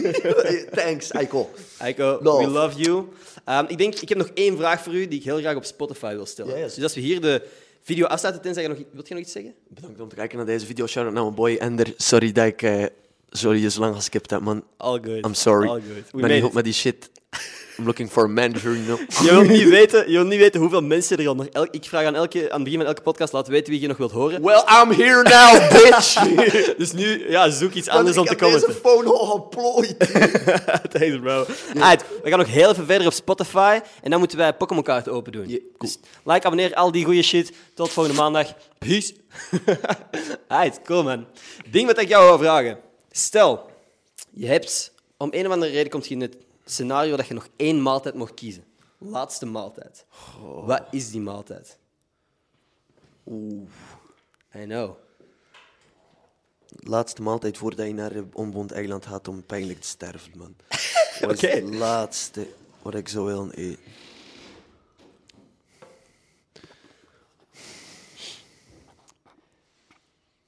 Thanks, 0.82 1.12
Aiko. 1.12 1.50
Aiko, 1.78 2.20
Love. 2.22 2.46
we 2.46 2.52
love 2.52 2.78
you. 2.82 3.08
Ehm, 3.46 3.66
ik 3.68 3.78
denk, 3.78 3.96
ik 3.96 4.10
heb 4.10 4.18
nog 4.18 4.30
één 4.34 4.58
vraag 4.58 4.84
voor 4.84 4.94
u 4.94 5.08
die 5.08 5.20
ik 5.20 5.26
heel 5.26 5.38
graag 5.38 5.56
op 5.56 5.66
Spotify 5.66 6.16
wil 6.16 6.26
stellen. 6.26 6.52
Ja, 6.54 6.58
ja, 6.60 6.66
dus 6.66 6.84
als 6.84 6.94
we 6.94 7.02
hier 7.02 7.22
de 7.22 7.42
video 7.82 8.06
afsluiten, 8.06 8.44
tenzij 8.44 8.64
je 8.64 8.70
nog... 8.70 8.78
Wilt 8.92 9.08
je 9.08 9.14
nog 9.14 9.24
iets 9.24 9.32
zeggen? 9.32 9.54
Bedankt 9.68 10.00
om 10.00 10.10
te 10.10 10.16
kijken 10.16 10.38
naar 10.38 10.46
deze 10.46 10.66
video. 10.66 10.88
Shout 10.88 11.06
out 11.06 11.14
naar 11.14 11.24
mijn 11.24 11.36
boy 11.36 11.56
Ender. 11.56 11.94
Sorry 11.98 12.32
dat 12.32 12.46
ik... 12.46 12.62
eh, 12.62 12.84
sorry 13.36 13.62
je 13.62 13.70
zo 13.70 13.80
lang 13.80 13.96
geskipt 13.96 14.30
heb, 14.30 14.42
man. 14.42 14.64
All 14.78 15.00
good. 15.04 15.26
I'm 15.26 15.34
sorry. 15.34 15.68
All 15.68 15.82
good. 15.82 16.12
We 16.12 16.18
Ik 16.18 16.22
ben 16.22 16.32
niet 16.32 16.44
goed 16.44 16.54
met 16.54 16.64
die 16.64 16.74
shit. 16.74 17.10
I'm 17.78 17.86
looking 17.86 18.10
for 18.12 18.24
a 18.24 18.28
manager, 18.28 18.72
you 18.72 18.84
know. 18.86 19.00
Je 19.24 19.30
wilt 19.32 19.48
niet 19.48 19.70
weten, 19.70 20.06
je 20.08 20.12
wilt 20.12 20.28
niet 20.28 20.40
weten 20.40 20.60
hoeveel 20.60 20.82
mensen 20.82 21.18
er 21.18 21.28
al 21.28 21.36
nog... 21.36 21.46
elk- 21.46 21.68
ik 21.74 21.84
vraag 21.86 22.06
aan, 22.06 22.16
elke, 22.16 22.40
aan 22.52 22.56
het 22.56 22.64
begin 22.64 22.80
van 22.80 22.88
elke 22.88 23.02
podcast, 23.02 23.34
laat 23.34 23.48
weten 23.48 23.72
wie 23.72 23.82
je 23.82 23.88
nog 23.88 23.98
wilt 23.98 24.12
horen. 24.12 24.42
Well, 24.42 24.64
I'm 24.82 24.92
here 24.92 25.24
now, 25.24 25.70
bitch. 25.82 26.14
Dus 26.78 26.92
nu, 26.92 27.30
ja, 27.30 27.50
zoek 27.50 27.74
iets 27.74 27.88
anders 27.90 28.18
om 28.18 28.26
ik 28.26 28.38
te 28.38 28.46
heb 28.46 28.54
deze 28.54 28.72
phone 28.84 29.10
al 29.10 29.26
geplooid. 29.26 30.00
Thanks, 30.94 31.20
bro. 31.22 31.46
Alright, 31.74 32.06
we 32.24 32.30
gaan 32.30 32.40
nog 32.40 32.48
heel 32.48 32.70
even 32.70 32.86
verder 32.86 33.08
op 33.08 33.14
Spotify. 33.14 33.80
En 34.02 34.10
dan 34.10 34.20
moeten 34.20 34.38
wij 34.38 34.54
Pokémon 34.54 34.84
kaarten 34.84 35.12
open 35.14 35.32
doen. 35.32 35.46
Cool. 35.46 35.60
Dus 35.78 35.98
like, 36.24 36.46
abonneer, 36.46 36.74
al 36.74 36.92
die 36.92 37.06
goede 37.06 37.22
shit. 37.24 37.52
Tot 37.74 37.92
volgende 37.92 38.18
maandag. 38.20 38.54
Peace. 38.78 39.14
Alright, 40.48 40.82
cool 40.84 41.04
man. 41.04 41.26
Ding 41.72 41.88
wat 41.88 42.00
ik 42.00 42.08
jou 42.08 42.26
wil 42.28 42.38
vragen. 42.38 42.78
Stel, 43.18 43.70
je 44.30 44.48
hebt... 44.48 44.94
Om 45.18 45.30
een 45.32 45.46
of 45.46 45.52
andere 45.52 45.72
reden 45.72 45.92
komt 45.92 46.08
je 46.08 46.14
in 46.14 46.22
het 46.22 46.38
scenario 46.66 47.16
dat 47.16 47.28
je 47.28 47.34
nog 47.34 47.48
één 47.56 47.82
maaltijd 47.82 48.16
mag 48.16 48.34
kiezen. 48.34 48.64
Laatste 48.98 49.46
maaltijd. 49.46 50.06
Wat 50.42 50.84
is 50.92 51.12
die 51.12 51.22
maaltijd? 51.22 51.78
Oeh. 53.26 53.70
I 54.56 54.64
know. 54.64 54.96
Laatste 56.68 57.22
maaltijd 57.22 57.58
voordat 57.58 57.86
je 57.86 57.94
naar 57.94 58.24
onbond 58.34 58.72
eiland 58.72 59.06
gaat 59.06 59.28
om 59.28 59.46
pijnlijk 59.46 59.82
te 59.82 59.88
sterven, 59.88 60.32
man. 60.38 60.56
Oké. 61.32 61.48
het 61.48 61.74
laatste 61.74 62.48
wat 62.82 62.96
ik 62.96 63.08
zou 63.08 63.26
willen 63.26 63.52
eten? 63.52 63.84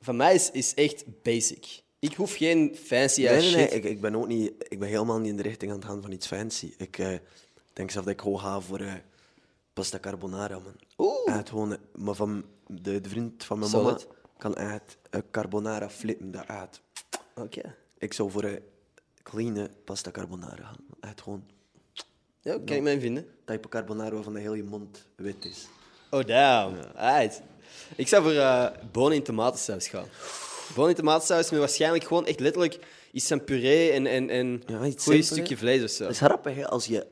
Van 0.01 0.15
mij 0.15 0.35
is, 0.35 0.51
is 0.51 0.73
echt 0.73 1.21
basic. 1.23 1.85
Ik 1.99 2.13
hoef 2.13 2.35
geen 2.35 2.75
fancy 2.83 3.21
Nee, 3.21 3.31
nee, 3.31 3.41
shit. 3.41 3.55
nee. 3.55 3.67
Ik, 3.69 3.83
ik 3.83 4.01
ben 4.01 4.15
ook 4.15 4.27
niet... 4.27 4.53
Ik 4.67 4.79
ben 4.79 4.87
helemaal 4.89 5.19
niet 5.19 5.29
in 5.29 5.35
de 5.37 5.43
richting 5.43 5.71
aan 5.71 5.77
het 5.77 5.85
gaan 5.87 6.01
van 6.01 6.11
iets 6.11 6.27
fancy. 6.27 6.73
Ik 6.77 6.97
eh, 6.97 7.17
denk 7.73 7.91
zelf 7.91 8.05
dat 8.05 8.13
ik 8.13 8.21
gewoon 8.21 8.39
ga 8.39 8.59
voor 8.59 8.79
eh, 8.79 8.93
pasta 9.73 9.99
carbonara, 9.99 10.59
man. 10.59 10.75
Oeh. 10.97 11.35
Echt 11.37 11.49
gewoon... 11.49 11.71
eh, 11.71 11.77
Maar 11.95 12.15
van 12.15 12.45
de, 12.67 13.01
de 13.01 13.09
vriend 13.09 13.43
van 13.43 13.59
mijn 13.59 13.71
mama 13.71 13.97
kan 14.37 14.55
echt 14.55 14.97
een 15.09 15.23
carbonara 15.31 15.89
flippen, 15.89 16.31
dat 16.31 16.47
uit. 16.47 16.81
Oké. 17.35 17.75
Ik 17.97 18.13
zou 18.13 18.31
voor 18.31 18.43
een 18.43 18.59
clean 19.23 19.69
pasta 19.83 20.11
carbonara 20.11 20.63
gaan. 20.65 20.77
Echt 20.99 21.21
gewoon 21.21 21.43
Ja, 22.41 22.53
kan 22.65 22.75
ik 22.75 22.81
mij 22.81 22.99
vinden. 22.99 23.27
type 23.45 23.69
carbonara 23.69 24.11
waarvan 24.13 24.33
de 24.33 24.39
hele 24.39 24.63
mond 24.63 25.07
wit 25.15 25.45
is. 25.45 25.67
Oh, 26.11 26.25
damn. 26.25 26.77
Alright. 26.95 27.41
Ik 27.95 28.07
zou 28.07 28.23
voor 28.23 28.31
eh 28.31 28.67
bonen 28.91 29.15
in 29.17 29.23
tomatensaus 29.23 29.87
gaan. 29.87 30.05
Bonen 30.75 30.89
in 30.89 30.95
tomatensaus 30.95 31.49
met 31.49 31.59
waarschijnlijk 31.59 32.03
gewoon 32.03 32.25
echt 32.25 32.39
letterlijk 32.39 32.79
iets 33.11 33.27
van 33.27 33.43
puree 33.43 33.91
en, 33.91 34.05
en, 34.07 34.29
en 34.29 34.63
Ja, 34.65 34.75
een 34.75 34.85
iets 34.85 35.03
goed 35.03 35.13
simpel, 35.13 35.23
stukje 35.35 35.53
hè? 35.53 35.59
vlees 35.59 35.83
of 35.83 35.89
zo. 35.89 36.03
Het 36.03 36.11
is 36.11 36.17
grappig, 36.19 36.55
hè, 36.55 36.67
als 36.67 36.85
je 36.85 37.07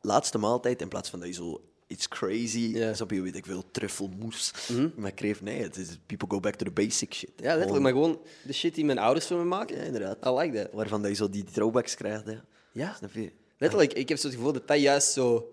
laatste 0.00 0.38
maaltijd, 0.38 0.80
in 0.80 0.88
plaats 0.88 1.10
van 1.10 1.18
dat 1.18 1.28
je 1.28 1.34
zo 1.34 1.60
iets 1.86 2.08
crazy, 2.08 2.58
Ja. 2.58 2.86
Mhm. 2.86 2.94
snap 2.94 3.10
je, 3.10 3.20
weet 3.22 3.36
ik 3.36 3.46
veel, 3.46 3.64
truffelmoes 3.70 4.52
met 4.96 5.14
kreeft, 5.14 5.40
nee, 5.40 5.62
het 5.62 5.76
is 5.76 5.98
people 6.06 6.28
go 6.28 6.40
back 6.40 6.54
to 6.54 6.64
the 6.64 6.70
basic 6.70 7.14
shit. 7.14 7.30
Ja, 7.36 7.54
letterlijk. 7.54 7.82
Maar 7.82 7.92
gewoon 7.92 8.20
de 8.42 8.52
shit 8.52 8.74
die 8.74 8.84
mijn 8.84 8.98
ouders 8.98 9.26
voor 9.26 9.36
me 9.38 9.44
maken. 9.44 9.76
Ja, 9.76 9.82
inderdaad. 9.82 10.26
I 10.26 10.30
like 10.30 10.62
that. 10.62 10.72
Waarvan 10.72 11.02
dat 11.02 11.10
je 11.10 11.16
zo 11.16 11.28
die 11.30 11.44
throwbacks 11.44 11.94
krijgt, 11.94 12.24
hè. 12.26 12.34
Ja. 12.72 12.94
Snap 12.98 13.12
je? 13.12 13.32
Letterlijk, 13.58 13.92
ik 13.92 14.08
heb 14.08 14.18
zo 14.18 14.26
het 14.26 14.36
gevoel 14.36 14.52
dat 14.52 14.68
dat 14.68 14.80
juist 14.80 15.12
zo... 15.12 15.52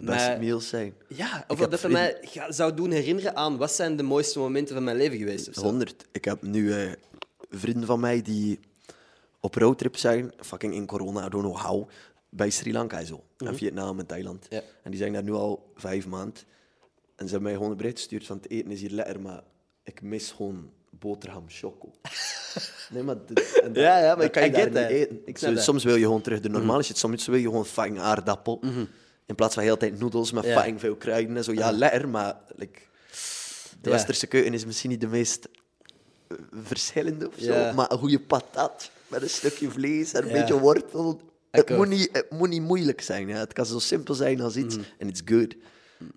De 0.00 0.02
beste 0.02 0.36
meals 0.40 0.68
zijn. 0.68 0.94
Ja, 1.08 1.44
of 1.48 1.58
dat 1.58 1.70
dat 1.70 1.90
mij 1.90 2.16
zou 2.48 2.74
doen 2.74 2.90
herinneren 2.90 3.36
aan 3.36 3.56
wat 3.56 3.72
zijn 3.72 3.96
de 3.96 4.02
mooiste 4.02 4.38
momenten 4.38 4.74
van 4.74 4.84
mijn 4.84 4.96
leven 4.96 5.18
geweest. 5.18 5.48
Of 5.48 5.54
zo. 5.54 5.60
100. 5.62 6.04
Ik 6.12 6.24
heb 6.24 6.42
nu 6.42 6.72
eh, 6.72 6.92
vrienden 7.50 7.86
van 7.86 8.00
mij 8.00 8.22
die 8.22 8.60
op 9.40 9.54
roadtrip 9.54 9.96
zijn, 9.96 10.32
fucking 10.40 10.74
in 10.74 10.86
corona, 10.86 11.26
I 11.26 11.28
don't 11.28 11.44
know 11.44 11.56
how, 11.58 11.88
bij 12.28 12.50
Sri 12.50 12.72
Lanka 12.72 12.98
en 12.98 13.06
zo. 13.06 13.22
En 13.38 13.56
Vietnam 13.56 13.98
en 13.98 14.06
Thailand. 14.06 14.44
Mhm. 14.44 14.54
Ja. 14.54 14.62
En 14.82 14.90
die 14.90 15.00
zijn 15.00 15.12
daar 15.12 15.22
nu 15.22 15.32
al 15.32 15.72
vijf 15.74 16.06
maanden. 16.06 16.34
En 17.16 17.24
ze 17.26 17.30
hebben 17.32 17.42
mij 17.42 17.52
gewoon 17.52 17.70
een 17.70 17.76
bericht 17.76 17.96
gestuurd 17.98 18.26
van 18.26 18.36
het 18.36 18.50
eten 18.50 18.70
is 18.70 18.80
hier 18.80 18.90
lekker, 18.90 19.20
maar 19.20 19.42
ik 19.82 20.02
mis 20.02 20.30
gewoon 20.30 20.70
boterham 20.90 21.44
choco. 21.48 21.90
nee, 22.92 23.02
maar... 23.02 23.16
dit- 23.26 23.60
en 23.62 23.72
dat- 23.72 23.82
Ja, 23.82 23.98
ja, 23.98 24.14
maar 24.14 24.24
ik- 24.24 24.32
kan 24.32 24.44
je 24.44 24.50
daar 24.50 24.66
niet 24.70 24.76
eten. 24.90 25.20
Ik 25.24 25.38
soms 25.58 25.84
wil 25.84 25.94
je 25.96 26.04
gewoon 26.04 26.20
terug 26.20 26.40
de 26.40 26.48
normale 26.48 26.82
shit, 26.82 26.98
soms 26.98 27.26
wil 27.26 27.36
je 27.36 27.42
gewoon 27.46 27.66
fucking 27.66 27.98
aardappel. 28.00 28.60
In 29.26 29.34
plaats 29.34 29.54
van 29.54 29.62
heel 29.62 29.72
de 29.72 29.78
tijd 29.80 29.98
noedels 29.98 30.32
met 30.32 30.44
Ja. 30.44 30.56
fucking 30.56 30.80
veel 30.80 30.96
kruiden 30.96 31.36
en 31.36 31.44
zo. 31.44 31.52
Ja, 31.52 31.70
lekker, 31.70 32.08
maar 32.08 32.36
like, 32.56 32.78
de 33.80 33.90
westerse 33.90 34.26
keuken 34.26 34.54
is 34.54 34.64
misschien 34.64 34.90
niet 34.90 35.00
de 35.00 35.06
meest 35.06 35.48
eh, 36.28 36.36
verschillende 36.62 37.28
of 37.28 37.34
zo. 37.38 37.72
Maar 37.74 37.90
een 37.92 37.98
goede 37.98 38.20
patat 38.20 38.90
met 39.08 39.22
een 39.22 39.30
stukje 39.30 39.70
vlees 39.70 40.12
en 40.12 40.26
een 40.26 40.32
beetje 40.32 40.58
wortel. 40.58 41.20
Het 41.50 41.70
moet, 41.70 41.88
niet, 41.88 42.08
het 42.12 42.30
moet 42.30 42.48
niet 42.48 42.62
moeilijk 42.62 43.00
zijn. 43.00 43.28
Ja. 43.28 43.38
Het 43.38 43.52
kan 43.52 43.66
zo 43.66 43.78
simpel 43.78 44.14
zijn 44.14 44.40
als 44.40 44.56
iets 44.56 44.76
en 44.98 45.08
it's 45.08 45.22
good. 45.24 45.54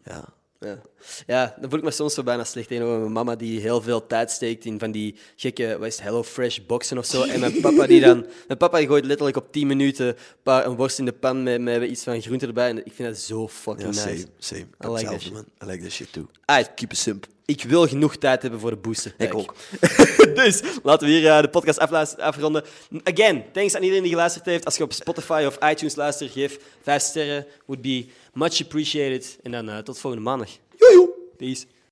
Ja. 0.04 0.26
Ja. 0.60 0.82
ja, 1.28 1.56
dan 1.60 1.70
voel 1.70 1.80
ik 1.80 1.86
me 1.86 1.92
soms 1.92 2.14
zo 2.14 2.24
bijna 2.24 2.44
slecht 2.44 2.68
tegenover 2.68 3.00
mijn 3.00 3.12
mama 3.12 3.36
die 3.36 3.60
heel 3.60 3.82
veel 3.82 4.08
tijd 4.08 4.32
steekt 4.32 4.66
in 4.66 4.80
van 4.80 4.92
die 4.92 5.16
gekke, 5.36 5.78
wat 5.78 5.88
is 5.88 5.96
het, 5.96 6.04
Hello 6.04 6.24
Fresh 6.24 6.60
boxen 6.68 6.98
of 6.98 7.06
zo. 7.06 7.24
En 7.24 7.40
mijn 7.40 7.62
papa 7.62 7.88
die 7.88 8.02
dan, 8.02 8.26
mijn 8.48 8.60
papa 8.60 8.78
die 8.78 8.88
gooit 8.88 9.06
letterlijk 9.06 9.38
op 9.38 9.52
10 9.52 9.68
minuten 9.68 10.08
een, 10.08 10.16
paar, 10.44 10.66
een 10.66 10.76
worst 10.76 11.00
in 11.00 11.06
de 11.06 11.12
pan 11.12 11.44
met, 11.44 11.62
met 11.62 11.84
iets 11.84 12.04
van 12.04 12.22
groente 12.22 12.48
erbij. 12.48 12.70
En 12.70 12.86
ik 12.86 12.94
vind 12.94 13.10
dat 13.10 13.18
zo 13.18 13.48
fucking 13.48 13.96
Ja, 13.96 14.06
nice. 14.06 14.26
same, 14.38 14.66
same. 14.80 14.94
I 14.94 14.98
like 14.98 15.12
that 15.12 15.22
shit. 15.22 15.34
man. 15.34 15.46
I 15.64 15.66
like 15.66 15.84
that 15.84 15.92
shit 15.92 16.14
too. 16.14 16.28
Alright, 16.46 16.74
Keep 16.76 16.92
it 16.92 16.98
simple. 16.98 17.32
Ik 17.50 17.64
wil 17.64 17.88
genoeg 17.88 18.16
tijd 18.16 18.42
hebben 18.42 18.60
voor 18.60 18.70
de 18.70 18.76
booster. 18.76 19.14
Ik 19.18 19.36
ook. 19.36 19.56
dus 20.42 20.62
laten 20.84 21.08
we 21.08 21.14
hier 21.14 21.30
eh, 21.30 21.42
de 21.42 21.50
podcast 21.50 21.80
afronden. 22.18 22.64
Again, 23.04 23.44
thanks 23.52 23.76
aan 23.76 23.82
iedereen 23.82 24.04
die 24.04 24.12
geluisterd 24.12 24.46
heeft. 24.46 24.66
Als 24.66 24.78
je 24.78 24.84
op 24.84 24.94
Spotify 24.94 25.44
of 25.48 25.58
iTunes 25.70 25.96
luistert, 25.96 26.32
geef 26.32 26.60
5 26.82 27.04
sterren. 27.04 27.46
Would 27.66 27.82
be 27.82 28.06
much 28.34 28.62
appreciated. 28.62 29.38
En 29.44 29.52
dan 29.52 29.70
eh, 29.70 29.78
tot 29.78 30.00
volgende 30.00 30.26
maandag. 30.26 30.50
Jojo. 30.78 31.10
Peace. 31.38 31.66